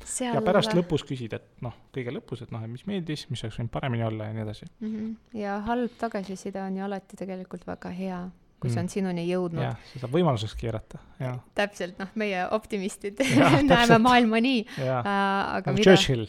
Seal... 0.05 0.35
ja 0.37 0.43
pärast 0.45 0.75
lõpus 0.77 1.07
küsid, 1.09 1.33
et 1.33 1.65
noh, 1.65 1.75
kõige 1.95 2.13
lõpus, 2.13 2.43
et 2.45 2.51
noh, 2.53 2.63
et 2.65 2.71
mis 2.71 2.85
meeldis, 2.87 3.27
mis 3.31 3.45
oleks 3.45 3.59
võinud 3.61 3.73
paremini 3.73 4.05
olla 4.05 4.29
ja 4.29 4.37
nii 4.37 4.45
edasi 4.45 4.67
mm. 4.69 4.89
-hmm. 4.95 5.41
ja 5.41 5.59
halb 5.69 5.95
tagasiside 5.99 6.63
on 6.63 6.77
ju 6.77 6.85
alati 6.85 7.17
tegelikult 7.17 7.67
väga 7.67 7.93
hea 7.95 8.25
kui 8.65 8.73
see 8.73 8.81
on 8.81 8.87
mm. 8.87 8.93
sinuni 8.95 9.25
jõudnud. 9.29 9.61
jah, 9.61 9.81
saab 10.01 10.15
võimaluseks 10.15 10.55
keerata, 10.57 10.99
jaa. 11.21 11.35
täpselt, 11.59 11.99
noh, 12.01 12.09
meie 12.21 12.47
optimistid 12.57 13.21
ja, 13.21 13.51
näeme 13.69 13.99
maailma 14.01 14.41
nii. 14.41 14.63
Aga 14.81 15.59
nagu 15.67 15.75
mida... 15.77 15.85
Churchill 15.91 16.25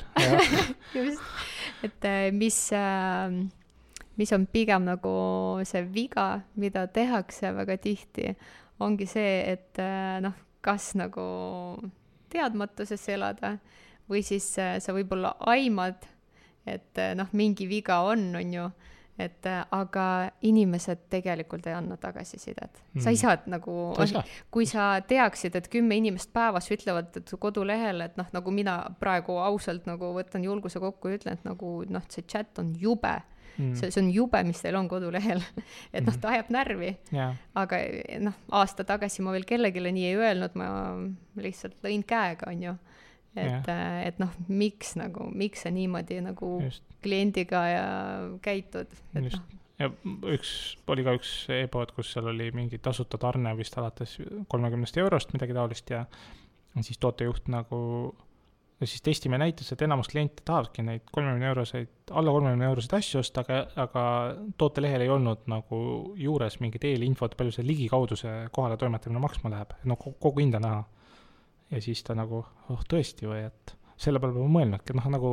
just, 0.97 1.21
et 1.85 2.07
äh, 2.07 2.31
mis 2.35 2.57
uh,, 2.75 3.31
mis 4.19 4.33
on 4.35 4.45
pigem 4.47 4.87
nagu 4.87 5.13
see 5.67 5.83
viga, 5.91 6.41
mida 6.59 6.85
tehakse 6.87 7.51
väga 7.55 7.77
tihti, 7.83 8.31
ongi 8.83 9.07
see, 9.09 9.37
et 9.53 9.81
uh, 9.83 10.17
noh, 10.23 10.35
kas 10.65 10.93
nagu 10.97 11.25
teadmatuses 12.33 13.03
elada 13.13 13.55
või 14.09 14.21
siis 14.25 14.47
sa 14.53 14.93
võib-olla 14.93 15.31
aimad, 15.49 16.03
et 16.69 16.99
noh, 17.17 17.29
mingi 17.33 17.65
viga 17.69 17.99
on, 18.05 18.27
on 18.37 18.53
ju 18.53 18.65
et 19.19 19.47
äh, 19.47 19.61
aga 19.71 20.05
inimesed 20.43 21.05
tegelikult 21.11 21.67
ei 21.69 21.75
anna 21.77 21.95
tagasisidet. 21.99 22.81
Mm.. 22.93 23.03
sa 23.03 23.13
ei 23.13 23.19
saa. 23.19 23.37
nagu, 23.51 23.75
kui 24.51 24.67
sa 24.67 24.87
teaksid, 25.07 25.55
et 25.55 25.69
kümme 25.71 25.95
inimest 25.99 26.33
päevas 26.35 26.67
ütlevad 26.73 27.15
kodulehel, 27.39 28.03
et 28.09 28.17
noh, 28.19 28.27
nagu 28.35 28.51
mina 28.51 28.81
praegu 28.99 29.37
ausalt 29.43 29.87
nagu 29.87 30.11
võtan 30.17 30.43
julguse 30.43 30.81
kokku 30.83 31.11
ja 31.13 31.19
ütlen, 31.19 31.39
et 31.39 31.47
nagu 31.47 31.77
noh, 31.87 32.03
see 32.11 32.27
chat 32.27 32.59
on 32.59 32.75
jube. 32.79 33.15
Mm.. 33.55 33.71
see, 33.79 33.87
see 33.87 34.01
on 34.01 34.09
jube, 34.11 34.41
mis 34.43 34.59
teil 34.59 34.75
on 34.75 34.89
kodulehel. 34.91 35.39
Et 35.95 36.03
noh, 36.03 36.15
ta 36.19 36.33
ajab 36.33 36.49
närvi. 36.51 36.89
Yeah.. 37.13 37.37
aga 37.55 37.79
noh, 38.19 38.35
aasta 38.51 38.83
tagasi 38.83 39.23
ma 39.23 39.31
veel 39.31 39.47
kellelegi 39.47 39.79
nii 39.79 40.09
ei 40.09 40.17
öelnud, 40.19 40.57
ma 40.59 40.67
lihtsalt 41.39 41.79
lõin 41.85 42.03
käega, 42.03 42.51
onju 42.51 42.75
et, 43.35 43.69
äh, 43.71 43.99
et 44.07 44.19
noh, 44.21 44.31
miks 44.47 44.95
nagu, 44.99 45.29
miks 45.31 45.65
sa 45.65 45.73
niimoodi 45.75 46.21
nagu 46.23 46.55
Just. 46.63 46.83
kliendiga 47.03 47.67
ja 47.67 47.85
käitud, 48.45 48.91
et 49.13 49.23
Just. 49.23 49.37
noh 49.39 49.61
ja 49.81 49.89
üks, 50.31 50.51
oli 50.91 51.03
ka 51.05 51.15
üks 51.17 51.31
e-pood, 51.51 51.91
kus 51.95 52.13
seal 52.15 52.29
oli 52.31 52.49
mingi 52.55 52.79
tasuta 52.83 53.19
tarne 53.21 53.51
vist 53.57 53.75
alates 53.79 54.17
kolmekümnest 54.51 54.99
eurost, 55.01 55.33
midagi 55.35 55.55
taolist 55.57 55.91
ja 55.91 56.05
siis 56.83 56.99
tootejuht 57.01 57.49
nagu, 57.51 57.79
siis 58.83 59.03
testimine 59.03 59.41
näitas, 59.43 59.71
et 59.71 59.83
enamus 59.85 60.09
kliente 60.11 60.43
tahavadki 60.47 60.83
neid 60.85 61.05
kolmekümne 61.11 61.51
euroseid, 61.51 61.91
alla 62.11 62.33
kolmekümne 62.35 62.69
euroseid 62.71 62.97
asju 62.99 63.21
osta, 63.21 63.43
aga, 63.45 63.61
aga 63.85 64.05
tootelehel 64.59 65.05
ei 65.05 65.11
olnud 65.11 65.45
nagu 65.51 65.79
juures 66.19 66.59
mingit 66.63 66.87
eelinfot, 66.87 67.37
palju 67.39 67.55
see 67.55 67.67
ligikaudu 67.67 68.19
see 68.19 68.35
kohale 68.55 68.79
toimetamine 68.79 69.23
maksma 69.23 69.51
läheb, 69.55 69.75
no 69.87 69.99
kogu 69.99 70.39
hinda 70.39 70.63
näha 70.63 70.83
ja 71.75 71.83
siis 71.83 72.03
ta 72.07 72.15
nagu, 72.17 72.43
oh 72.71 72.83
tõesti 72.89 73.27
või, 73.29 73.45
et 73.49 73.75
selle 73.99 74.19
peale 74.19 74.35
pole 74.35 74.51
mõelnudki, 74.51 74.95
noh 74.95 75.07
nagu 75.11 75.31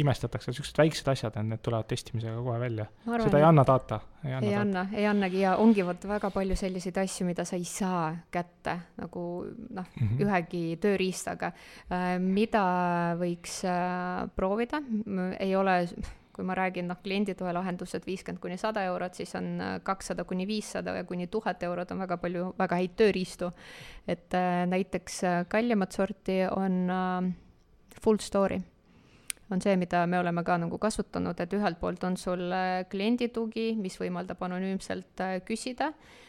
imestatakse, 0.00 0.50
niisugused 0.50 0.76
väiksed 0.76 1.08
asjad 1.08 1.36
need 1.46 1.62
tulevad 1.64 1.88
testimisega 1.88 2.36
kohe 2.44 2.58
välja. 2.60 2.84
Seda 3.06 3.40
ei 3.40 3.46
anna 3.48 3.64
data, 3.66 4.00
ei 4.24 4.34
anna. 4.36 4.48
ei 4.48 4.58
anna, 4.60 4.82
ei 4.92 5.06
annagi 5.08 5.40
ja 5.40 5.54
ongi 5.62 5.86
vot 5.86 6.04
väga 6.08 6.30
palju 6.34 6.56
selliseid 6.58 7.00
asju, 7.00 7.26
mida 7.28 7.46
sa 7.48 7.56
ei 7.56 7.64
saa 7.68 8.10
kätte 8.32 8.76
nagu 9.00 9.24
noh 9.46 9.88
mm 9.88 10.08
-hmm., 10.08 10.26
ühegi 10.26 10.76
tööriistaga, 10.82 11.52
äh, 11.88 12.18
mida 12.20 12.66
võiks 13.20 13.62
äh, 13.64 14.28
proovida, 14.36 14.82
ei 15.40 15.56
ole 15.56 15.78
kui 16.36 16.44
ma 16.44 16.54
räägin, 16.54 16.88
noh, 16.90 17.00
klienditoe 17.02 17.52
lahendused 17.56 18.04
viiskümmend 18.06 18.42
kuni 18.42 18.58
sada 18.60 18.84
eurot, 18.90 19.16
siis 19.16 19.32
on 19.38 19.48
äh, 19.60 19.74
kakssada 19.84 20.26
kuni 20.28 20.46
viissada 20.46 20.94
ja 20.98 21.04
kuni 21.08 21.26
tuhat 21.32 21.62
eurot 21.64 21.90
on 21.94 22.04
väga 22.04 22.20
palju 22.20 22.52
väga 22.58 22.80
häid 22.82 22.96
tööriistu. 23.00 23.50
et 24.06 24.34
äh, 24.34 24.62
näiteks 24.68 25.20
kallimat 25.48 25.92
sorti 25.92 26.42
on 26.50 26.90
äh, 26.90 27.32
full 28.02 28.20
story 28.20 28.60
on 29.50 29.60
see, 29.60 29.76
mida 29.76 30.06
me 30.06 30.18
oleme 30.18 30.42
ka 30.44 30.56
nagu 30.58 30.78
kasutanud, 30.78 31.38
et 31.40 31.52
ühelt 31.54 31.78
poolt 31.80 32.04
on 32.04 32.16
sul 32.16 32.50
äh, 32.52 32.84
kliendi 32.90 33.28
tugi, 33.28 33.74
mis 33.78 33.98
võimaldab 34.00 34.42
anonüümselt 34.42 35.22
äh, 35.22 35.38
küsida, 35.46 35.92
äh, 35.92 36.25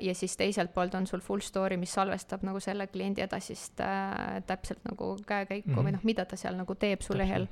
ja 0.00 0.14
siis 0.14 0.36
teiselt 0.36 0.70
poolt 0.74 0.94
on 0.94 1.06
sul 1.06 1.20
full 1.20 1.42
story, 1.42 1.76
mis 1.76 1.94
salvestab 1.94 2.44
nagu 2.46 2.60
selle 2.62 2.86
kliendi 2.86 3.24
edasist 3.24 3.80
äh, 3.82 4.38
täpselt 4.46 4.84
nagu 4.86 5.16
käekäiku 5.26 5.68
mm 5.68 5.74
-hmm. 5.74 5.80
või 5.80 5.90
mhm. 5.90 5.98
noh, 5.98 6.04
mida 6.04 6.24
ta 6.24 6.36
seal 6.36 6.54
nagu 6.56 6.74
teeb 6.74 7.02
su 7.02 7.16
lehel. 7.18 7.48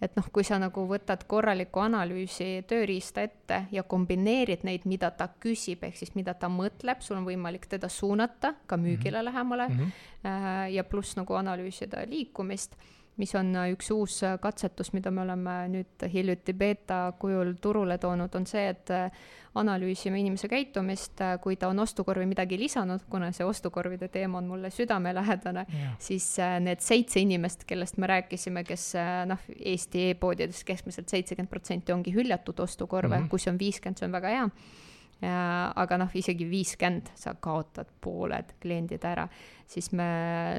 et 0.00 0.16
noh, 0.16 0.24
kui 0.32 0.44
sa 0.44 0.58
nagu 0.58 0.86
võtad 0.86 1.24
korraliku 1.26 1.80
analüüsi 1.80 2.64
tööriista 2.66 3.22
ette 3.22 3.66
ja 3.72 3.82
kombineerid 3.82 4.62
neid, 4.62 4.80
mida 4.84 5.10
ta 5.10 5.28
küsib, 5.40 5.82
ehk 5.84 5.96
siis 5.96 6.14
mida 6.14 6.34
ta 6.34 6.48
mõtleb, 6.48 7.00
sul 7.00 7.16
on 7.16 7.24
võimalik 7.24 7.66
teda 7.66 7.88
suunata 7.88 8.54
ka 8.66 8.76
müügile 8.76 9.10
mm 9.10 9.20
-hmm. 9.20 9.24
lähemale 9.24 9.68
mm 9.68 9.74
-hmm. 9.74 9.90
äh, 10.24 10.72
ja 10.72 10.84
pluss 10.84 11.16
nagu 11.16 11.34
analüüsida 11.34 12.06
liikumist 12.06 12.76
mis 13.18 13.34
on 13.38 13.50
äh, 13.56 13.72
üks 13.74 13.90
uus 13.94 14.20
äh, 14.26 14.36
katsetus, 14.40 14.92
mida 14.94 15.10
me 15.14 15.24
oleme 15.24 15.56
nüüd 15.72 16.06
hiljuti 16.12 16.54
beeta 16.54 17.00
kujul 17.18 17.56
turule 17.62 17.98
toonud, 17.98 18.34
on 18.38 18.46
see, 18.46 18.68
et 18.70 18.92
äh, 18.94 19.10
analüüsime 19.58 20.20
inimese 20.20 20.46
käitumist, 20.50 21.18
kui 21.42 21.56
ta 21.58 21.70
on 21.72 21.82
ostukorvi 21.82 22.28
midagi 22.30 22.58
lisanud, 22.60 23.02
kuna 23.10 23.32
see 23.34 23.46
ostukorvide 23.48 24.06
teema 24.12 24.38
on 24.38 24.46
mulle 24.46 24.70
südamelähedane, 24.70 25.64
siis 25.98 26.28
need 26.62 26.84
seitse 26.84 27.18
inimest, 27.24 27.64
kellest 27.66 27.98
me 27.98 28.06
rääkisime, 28.12 28.62
kes 28.68 28.92
noh, 29.26 29.48
Eesti 29.58 30.10
e-poodides 30.12 30.62
keskmiselt 30.68 31.10
seitsekümmend 31.10 31.50
protsenti 31.50 31.96
ongi 31.96 32.14
hüljatud 32.14 32.60
ostukorve 32.62 33.16
mm, 33.16 33.24
-hmm. 33.24 33.32
kui 33.32 33.42
see 33.42 33.50
on 33.50 33.58
viiskümmend, 33.58 33.98
see 33.98 34.06
on 34.06 34.14
väga 34.14 34.36
hea 34.36 34.46
aga 35.26 35.96
noh, 35.98 36.10
isegi 36.14 36.46
viiskümmend, 36.46 37.08
sa 37.18 37.32
kaotad 37.42 37.88
pooled 38.00 38.52
kliendid 38.62 39.02
ära, 39.02 39.24
siis 39.66 39.90
me 39.92 40.06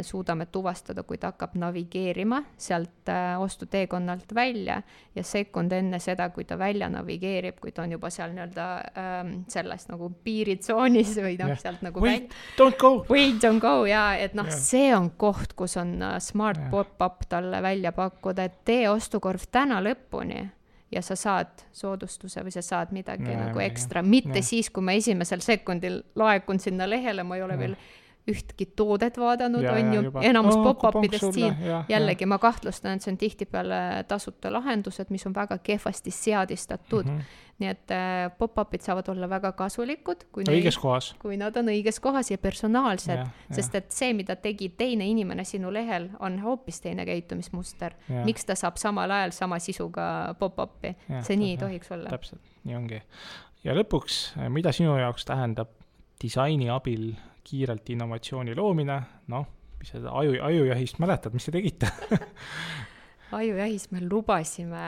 suudame 0.04 0.50
tuvastada, 0.52 1.06
kui 1.08 1.18
ta 1.18 1.32
hakkab 1.32 1.56
navigeerima 1.58 2.42
sealt 2.60 3.10
äh, 3.10 3.40
ostuteekonnalt 3.42 4.36
välja 4.36 4.82
ja 5.16 5.24
sekund 5.24 5.72
enne 5.74 6.02
seda, 6.04 6.28
kui 6.36 6.44
ta 6.46 6.58
välja 6.60 6.90
navigeerib, 6.92 7.58
kui 7.62 7.72
ta 7.72 7.86
on 7.86 7.96
juba 7.96 8.12
seal 8.14 8.36
nii-öelda 8.36 8.68
ähm, 9.00 9.34
selles 9.50 9.88
nagu 9.90 10.12
piiritsoonis 10.28 11.16
või 11.24 11.40
noh 11.40 11.56
yeah., 11.56 11.64
sealt 11.64 11.88
nagu 11.88 12.04
wait, 12.04 12.36
don't 12.60 12.78
go! 12.82 12.94
Wait, 13.10 13.40
don't 13.40 13.64
go 13.64 13.88
ja 13.88 14.12
et 14.20 14.36
noh 14.38 14.52
yeah., 14.52 14.62
see 14.70 14.94
on 14.96 15.14
koht, 15.18 15.56
kus 15.56 15.80
on 15.80 15.96
uh, 16.04 16.18
smart 16.20 16.60
yeah. 16.60 16.72
pop-up 16.76 17.26
talle 17.32 17.64
välja 17.64 17.96
pakkuda, 17.96 18.52
et 18.52 18.62
tee 18.68 18.90
ostukorv 18.92 19.48
täna 19.50 19.80
lõpuni 19.88 20.50
ja 20.92 21.02
sa 21.06 21.16
saad 21.16 21.64
soodustuse 21.76 22.44
või 22.46 22.54
sa 22.54 22.64
saad 22.66 22.94
midagi 22.96 23.30
ja, 23.30 23.46
nagu 23.46 23.62
ekstra, 23.62 24.02
mitte 24.06 24.42
ja. 24.42 24.46
siis, 24.46 24.70
kui 24.74 24.84
ma 24.86 24.96
esimesel 24.98 25.44
sekundil 25.46 26.02
laekun 26.20 26.60
sinna 26.60 26.90
lehele, 26.90 27.24
ma 27.24 27.38
ei 27.38 27.46
ole 27.46 27.58
ja. 27.58 27.64
veel 27.64 27.76
ühtki 28.30 28.68
toodet 28.78 29.18
vaadanud, 29.18 29.66
on 29.66 29.94
ju, 29.94 30.02
enamus 30.22 30.58
oh, 30.58 30.64
pop-up 30.68 31.04
idest 31.06 31.32
siin, 31.34 31.56
jällegi 31.90 32.26
ja. 32.26 32.30
ma 32.30 32.38
kahtlustan, 32.42 32.98
et 32.98 33.06
see 33.06 33.14
on 33.14 33.20
tihtipeale 33.22 33.80
tasuta 34.10 34.52
lahendused, 34.54 35.10
mis 35.14 35.26
on 35.30 35.36
väga 35.36 35.58
kehvasti 35.64 36.12
seadistatud 36.14 37.06
mm. 37.06 37.18
-hmm. 37.18 37.48
Nii 37.60 37.70
et 37.70 37.92
äh, 37.92 38.30
pop-up'id 38.40 38.84
saavad 38.84 39.10
olla 39.12 39.28
väga 39.30 39.52
kasulikud, 39.58 40.26
kui 40.32 40.46
õiges 40.48 40.78
neid, 40.78 40.82
kohas. 40.82 41.10
kui 41.20 41.38
nad 41.40 41.58
on 41.60 41.72
õiges 41.74 42.00
kohas 42.04 42.32
ja 42.32 42.40
personaalsed, 42.42 43.26
sest 43.56 43.76
et 43.76 43.92
see, 43.94 44.14
mida 44.16 44.38
tegi 44.40 44.72
teine 44.80 45.08
inimene 45.10 45.44
sinu 45.48 45.72
lehel, 45.74 46.10
on 46.24 46.40
hoopis 46.44 46.80
teine 46.86 47.06
käitumismuster. 47.10 47.98
miks 48.24 48.48
ta 48.48 48.56
saab 48.60 48.80
samal 48.80 49.12
ajal 49.12 49.36
sama 49.36 49.60
sisuga 49.64 50.36
pop-up'i, 50.40 50.96
see 51.20 51.40
nii 51.40 51.56
ei 51.56 51.60
tohiks 51.60 51.92
olla. 51.96 52.12
täpselt, 52.16 52.42
nii 52.64 52.80
ongi. 52.80 53.02
ja 53.68 53.76
lõpuks, 53.76 54.22
mida 54.50 54.74
sinu 54.76 54.96
jaoks 55.00 55.28
tähendab 55.28 55.76
disaini 56.20 56.70
abil 56.72 57.12
kiirelt 57.44 57.90
innovatsiooni 57.90 58.56
loomine, 58.56 59.02
noh, 59.32 59.48
mis 59.80 59.92
seda 59.96 60.12
aju, 60.16 60.40
ajujahist 60.44 61.00
mäletad, 61.00 61.36
mis 61.36 61.48
te 61.48 61.56
tegite 61.56 61.92
ajujahis 63.32 63.90
me 63.94 64.02
lubasime, 64.06 64.86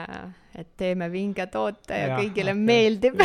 et 0.58 0.68
teeme 0.76 1.08
vinge 1.12 1.46
toote 1.52 1.96
ja, 1.96 2.10
ja 2.10 2.18
kõigile 2.18 2.52
okay. 2.54 2.66
meeldib 2.66 3.22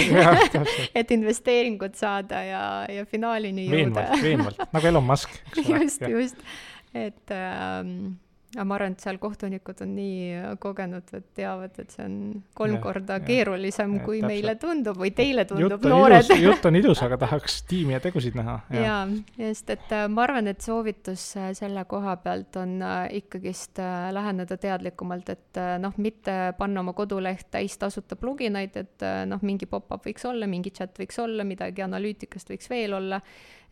et 1.00 1.12
investeeringut 1.16 1.98
saada 2.00 2.44
ja, 2.46 2.62
ja 2.92 3.06
finaalini 3.10 3.68
jõuda. 3.68 4.06
veenvalt, 4.06 4.24
veenvalt, 4.24 4.64
nagu 4.76 4.92
Elon 4.92 5.08
Musk. 5.08 5.34
just, 5.74 6.06
just, 6.08 6.48
et 6.96 7.36
ähm, 7.36 8.18
aga 8.58 8.66
ma 8.66 8.78
arvan, 8.78 8.96
et 8.96 9.04
seal 9.06 9.20
kohtunikud 9.22 9.82
on 9.86 9.92
nii 9.96 10.22
äh, 10.34 10.46
kogenud, 10.62 11.12
et 11.14 11.26
teavad, 11.38 11.76
et 11.82 11.94
see 11.94 12.06
on 12.08 12.16
kolm 12.58 12.78
ja, 12.78 12.82
korda 12.82 13.18
ja, 13.20 13.24
keerulisem, 13.28 13.98
kui 14.02 14.18
täpselt. 14.20 14.32
meile 14.34 14.56
tundub 14.62 14.98
või 15.02 15.12
teile 15.18 15.46
tundub, 15.50 15.86
noored. 15.86 16.32
jutt 16.42 16.66
on 16.66 16.80
ilus, 16.80 17.02
aga 17.06 17.20
tahaks 17.22 17.60
tiimi 17.70 17.94
ja 17.96 18.02
tegusid 18.04 18.38
näha. 18.40 18.58
jaa, 18.74 19.02
just, 19.38 19.70
et 19.74 19.94
äh, 19.94 20.08
ma 20.12 20.26
arvan, 20.26 20.50
et 20.50 20.66
soovitus 20.66 21.28
äh, 21.38 21.52
selle 21.58 21.86
koha 21.90 22.18
pealt 22.24 22.58
on 22.58 22.80
ikkagist 23.14 23.80
läheneda 24.14 24.58
teadlikumalt, 24.62 25.30
et 25.36 25.62
noh, 25.82 25.94
mitte 26.02 26.38
panna 26.58 26.82
oma 26.82 26.96
koduleht 26.98 27.52
täis 27.54 27.78
tasuta 27.78 28.18
pluginaid, 28.20 28.76
et 28.80 29.06
noh, 29.30 29.44
mingi 29.46 29.70
pop-up 29.70 30.08
võiks 30.08 30.26
olla, 30.28 30.50
mingi 30.50 30.74
chat 30.74 30.98
võiks 30.98 31.22
olla, 31.22 31.46
midagi 31.48 31.86
analüütikast 31.86 32.50
võiks 32.54 32.70
veel 32.74 32.98
olla 32.98 33.22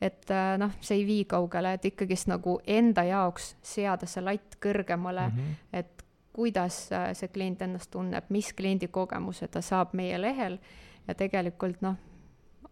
et 0.02 0.32
äh, 0.32 0.58
noh, 0.58 0.72
see 0.82 1.00
ei 1.00 1.06
vii 1.08 1.26
kaugele, 1.26 1.74
et 1.74 1.86
ikkagist 1.86 2.28
nagu 2.28 2.60
enda 2.68 3.04
jaoks 3.08 3.56
seada 3.64 4.06
see 4.10 4.24
latt 4.24 4.58
kõrgemale 4.64 5.30
mm, 5.30 5.38
-hmm. 5.38 5.70
et 5.74 6.04
kuidas 6.36 6.92
äh, 6.92 7.14
see 7.14 7.28
klient 7.28 7.62
ennast 7.62 7.92
tunneb, 7.92 8.26
mis 8.30 8.54
kliendi 8.54 8.88
kogemuse 8.88 9.48
ta 9.48 9.62
saab 9.62 9.94
meie 9.94 10.22
lehel 10.22 10.60
ja 11.08 11.16
tegelikult 11.16 11.82
noh, 11.82 11.96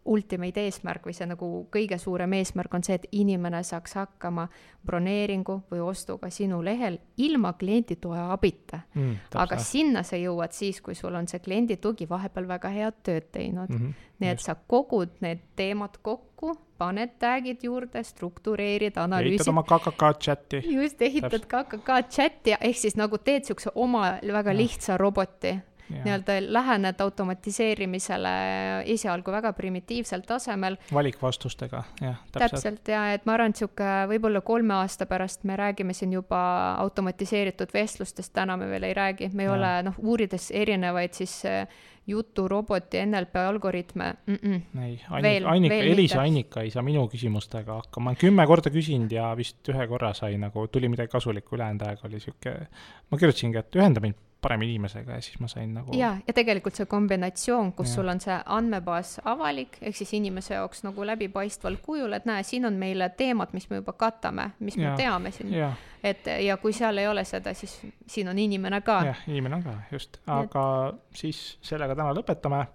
ultimate 0.06 0.66
eesmärk 0.68 1.06
või 1.08 1.16
see 1.16 1.28
nagu 1.30 1.50
kõige 1.72 1.98
suurem 2.02 2.34
eesmärk 2.36 2.74
on 2.76 2.84
see, 2.84 2.98
et 3.00 3.06
inimene 3.16 3.62
saaks 3.64 3.96
hakkama 4.00 4.48
broneeringu 4.86 5.62
või 5.72 5.80
ostuga 5.84 6.30
sinu 6.34 6.60
lehel 6.66 6.98
ilma 7.24 7.54
kliendi 7.60 7.96
toe 8.02 8.20
abita 8.20 8.82
mm,. 8.94 9.16
aga 9.40 9.60
sinna 9.64 10.04
sa 10.04 10.20
jõuad 10.20 10.56
siis, 10.56 10.82
kui 10.84 10.96
sul 10.96 11.16
on 11.16 11.28
see 11.32 11.40
kliendi 11.44 11.78
tugi 11.82 12.08
vahepeal 12.10 12.48
väga 12.50 12.74
head 12.74 13.00
tööd 13.04 13.32
teinud 13.32 13.72
mm. 13.72 13.80
-hmm, 13.80 14.06
nii 14.20 14.34
et 14.36 14.44
sa 14.44 14.56
kogud 14.56 15.20
need 15.24 15.44
teemad 15.56 15.98
kokku, 16.02 16.54
paned 16.78 17.16
tag'id 17.20 17.64
juurde, 17.64 18.04
struktureerid, 18.04 18.98
analüüsid. 19.00 19.40
ehitad 19.40 19.54
oma 19.54 19.64
KKK 19.64 20.14
chati. 20.20 20.64
just, 20.68 21.02
ehitad 21.02 21.48
KKK 21.48 22.00
chati 22.10 22.58
ehk 22.60 22.78
siis 22.78 23.00
nagu 23.00 23.18
teed 23.18 23.48
siukse 23.48 23.72
oma 23.76 24.18
väga 24.24 24.56
lihtsa 24.56 24.98
roboti 24.98 25.56
nii-öelda 25.90 26.38
lähened 26.54 27.02
automatiseerimisele 27.02 28.34
esialgu 28.96 29.32
väga 29.32 29.54
primitiivsel 29.54 30.24
tasemel. 30.28 30.78
valikvastustega, 30.94 31.84
jah, 32.02 32.20
täpselt. 32.32 32.88
ja 32.88 33.06
et 33.14 33.26
ma 33.26 33.38
arvan, 33.38 33.54
et 33.54 33.62
sihuke 33.62 33.90
võib-olla 34.12 34.42
kolme 34.42 34.78
aasta 34.80 35.06
pärast 35.10 35.44
me 35.44 35.58
räägime 35.60 35.94
siin 35.94 36.14
juba 36.14 36.44
automatiseeritud 36.84 37.74
vestlustest, 37.74 38.34
täna 38.34 38.58
me 38.58 38.70
veel 38.70 38.90
ei 38.90 38.94
räägi, 38.94 39.30
me 39.34 39.44
ei 39.44 39.52
ja. 39.52 39.58
ole 39.58 39.74
noh, 39.90 40.00
uurides 40.00 40.52
erinevaid 40.52 41.14
siis 41.14 41.42
äh, 41.46 41.68
juturoboti 42.08 43.06
NLP 43.06 43.36
algoritme 43.36 44.14
mm. 44.26 44.36
-mm. 44.36 44.84
ei, 44.84 45.02
Annika, 45.10 45.50
Annika, 45.50 45.76
Elisa 45.76 46.22
Annika 46.22 46.62
ei 46.62 46.70
saa 46.72 46.84
minu 46.84 47.08
küsimustega 47.08 47.74
hakkama, 47.74 48.16
kümme 48.16 48.48
korda 48.48 48.70
küsinud 48.70 49.12
ja 49.12 49.32
vist 49.38 49.70
ühe 49.70 49.88
korra 49.88 50.14
sai 50.14 50.38
nagu, 50.38 50.68
tuli 50.68 50.90
midagi 50.90 51.12
kasulikku, 51.12 51.56
ülejäänud 51.56 51.88
aeg 51.88 52.06
oli 52.06 52.20
sihuke, 52.20 52.56
ma 53.12 53.18
kirjutasingi, 53.18 53.58
et 53.58 53.76
ühenda 53.76 54.04
mind 54.04 54.20
parema 54.44 54.66
inimesega 54.68 55.18
ja 55.18 55.22
siis 55.24 55.40
ma 55.40 55.48
sain 55.48 55.74
nagu. 55.74 55.96
ja, 55.98 56.14
ja 56.28 56.34
tegelikult 56.36 56.78
see 56.78 56.88
kombinatsioon, 56.90 57.72
kus 57.78 57.90
ja. 57.90 57.96
sul 57.96 58.12
on 58.12 58.22
see 58.24 58.36
andmebaas 58.58 59.16
avalik, 59.30 59.78
ehk 59.82 59.98
siis 59.98 60.14
inimese 60.20 60.58
jaoks 60.58 60.84
nagu 60.86 61.08
läbipaistval 61.08 61.80
kujul, 61.84 62.14
et 62.18 62.28
näe, 62.30 62.44
siin 62.48 62.68
on 62.70 62.78
meile 62.80 63.10
teemad, 63.18 63.54
mis 63.56 63.70
me 63.72 63.82
juba 63.82 63.96
katame, 63.98 64.52
mis 64.60 64.78
ja. 64.78 64.92
me 64.92 64.98
teame 65.00 65.32
siin. 65.36 65.54
et 66.04 66.28
ja 66.46 66.58
kui 66.62 66.74
seal 66.76 67.00
ei 67.02 67.08
ole 67.08 67.24
seda, 67.28 67.54
siis 67.58 67.80
siin 68.08 68.30
on 68.30 68.40
inimene 68.40 68.82
ka. 68.86 69.00
jah, 69.12 69.28
inimene 69.28 69.62
on 69.62 69.68
ka, 69.68 69.78
just, 69.92 70.20
aga 70.28 70.66
et... 70.90 71.04
siis 71.24 71.44
sellega 71.62 71.96
täna 71.96 72.16
lõpetame. 72.16 72.66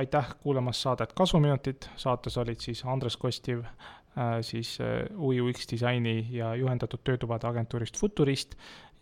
aitäh 0.00 0.28
kuulamast 0.42 0.86
saadet 0.86 1.12
Kasvuminutid, 1.12 1.90
saates 1.96 2.36
olid 2.40 2.60
siis 2.62 2.84
Andres 2.86 3.16
Kostiv 3.16 3.64
äh,, 3.64 4.38
siis 4.40 4.78
äh, 4.80 5.02
UX 5.18 5.66
disaini 5.72 6.26
ja 6.30 6.54
juhendatud 6.54 7.02
töötubade 7.04 7.48
agentuurist 7.48 7.98
Futurist 7.98 8.54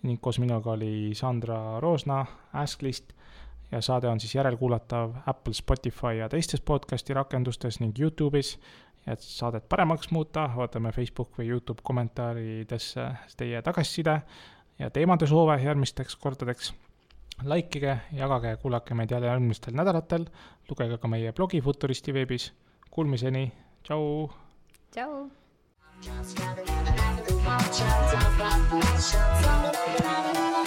ning 0.03 0.21
koos 0.21 0.39
minuga 0.39 0.71
oli 0.71 1.11
Sandra 1.15 1.81
Roosna 1.81 2.27
Asklist 2.53 3.13
ja 3.73 3.81
saade 3.83 4.09
on 4.09 4.21
siis 4.21 4.35
järelkuulatav 4.35 5.13
Apple, 5.27 5.55
Spotify 5.55 6.15
ja 6.19 6.29
teistes 6.29 6.61
podcasti 6.61 7.15
rakendustes 7.15 7.81
ning 7.81 7.99
Youtube'is. 7.99 8.59
ja 9.07 9.13
et 9.13 9.21
saadet 9.21 9.69
paremaks 9.69 10.11
muuta, 10.11 10.51
vaatame 10.57 10.93
Facebook 10.93 11.39
või 11.39 11.49
Youtube 11.49 11.81
kommentaaridesse 11.83 13.11
teie 13.37 13.63
tagasiside 13.63 14.23
ja 14.79 14.91
teemade 14.91 15.27
soove 15.27 15.63
järgmisteks 15.63 16.17
kordadeks. 16.17 16.75
likeige, 17.45 17.99
jagage, 18.13 18.57
kuulake 18.57 18.95
meid 18.95 19.11
jälle 19.11 19.27
järgmistel 19.27 19.75
nädalatel, 19.75 20.25
lugege 20.71 20.99
ka 20.99 21.09
meie 21.09 21.33
blogi 21.33 21.61
Futuristi 21.61 22.15
veebis, 22.15 22.53
kuulmiseni, 22.91 23.53
tšau! 23.83 24.31
tšau! 24.91 25.31
Chance 27.29 28.15
of 28.15 28.39
love, 28.39 28.71
chance 28.71 29.15
of 29.15 30.03
love, 30.03 30.58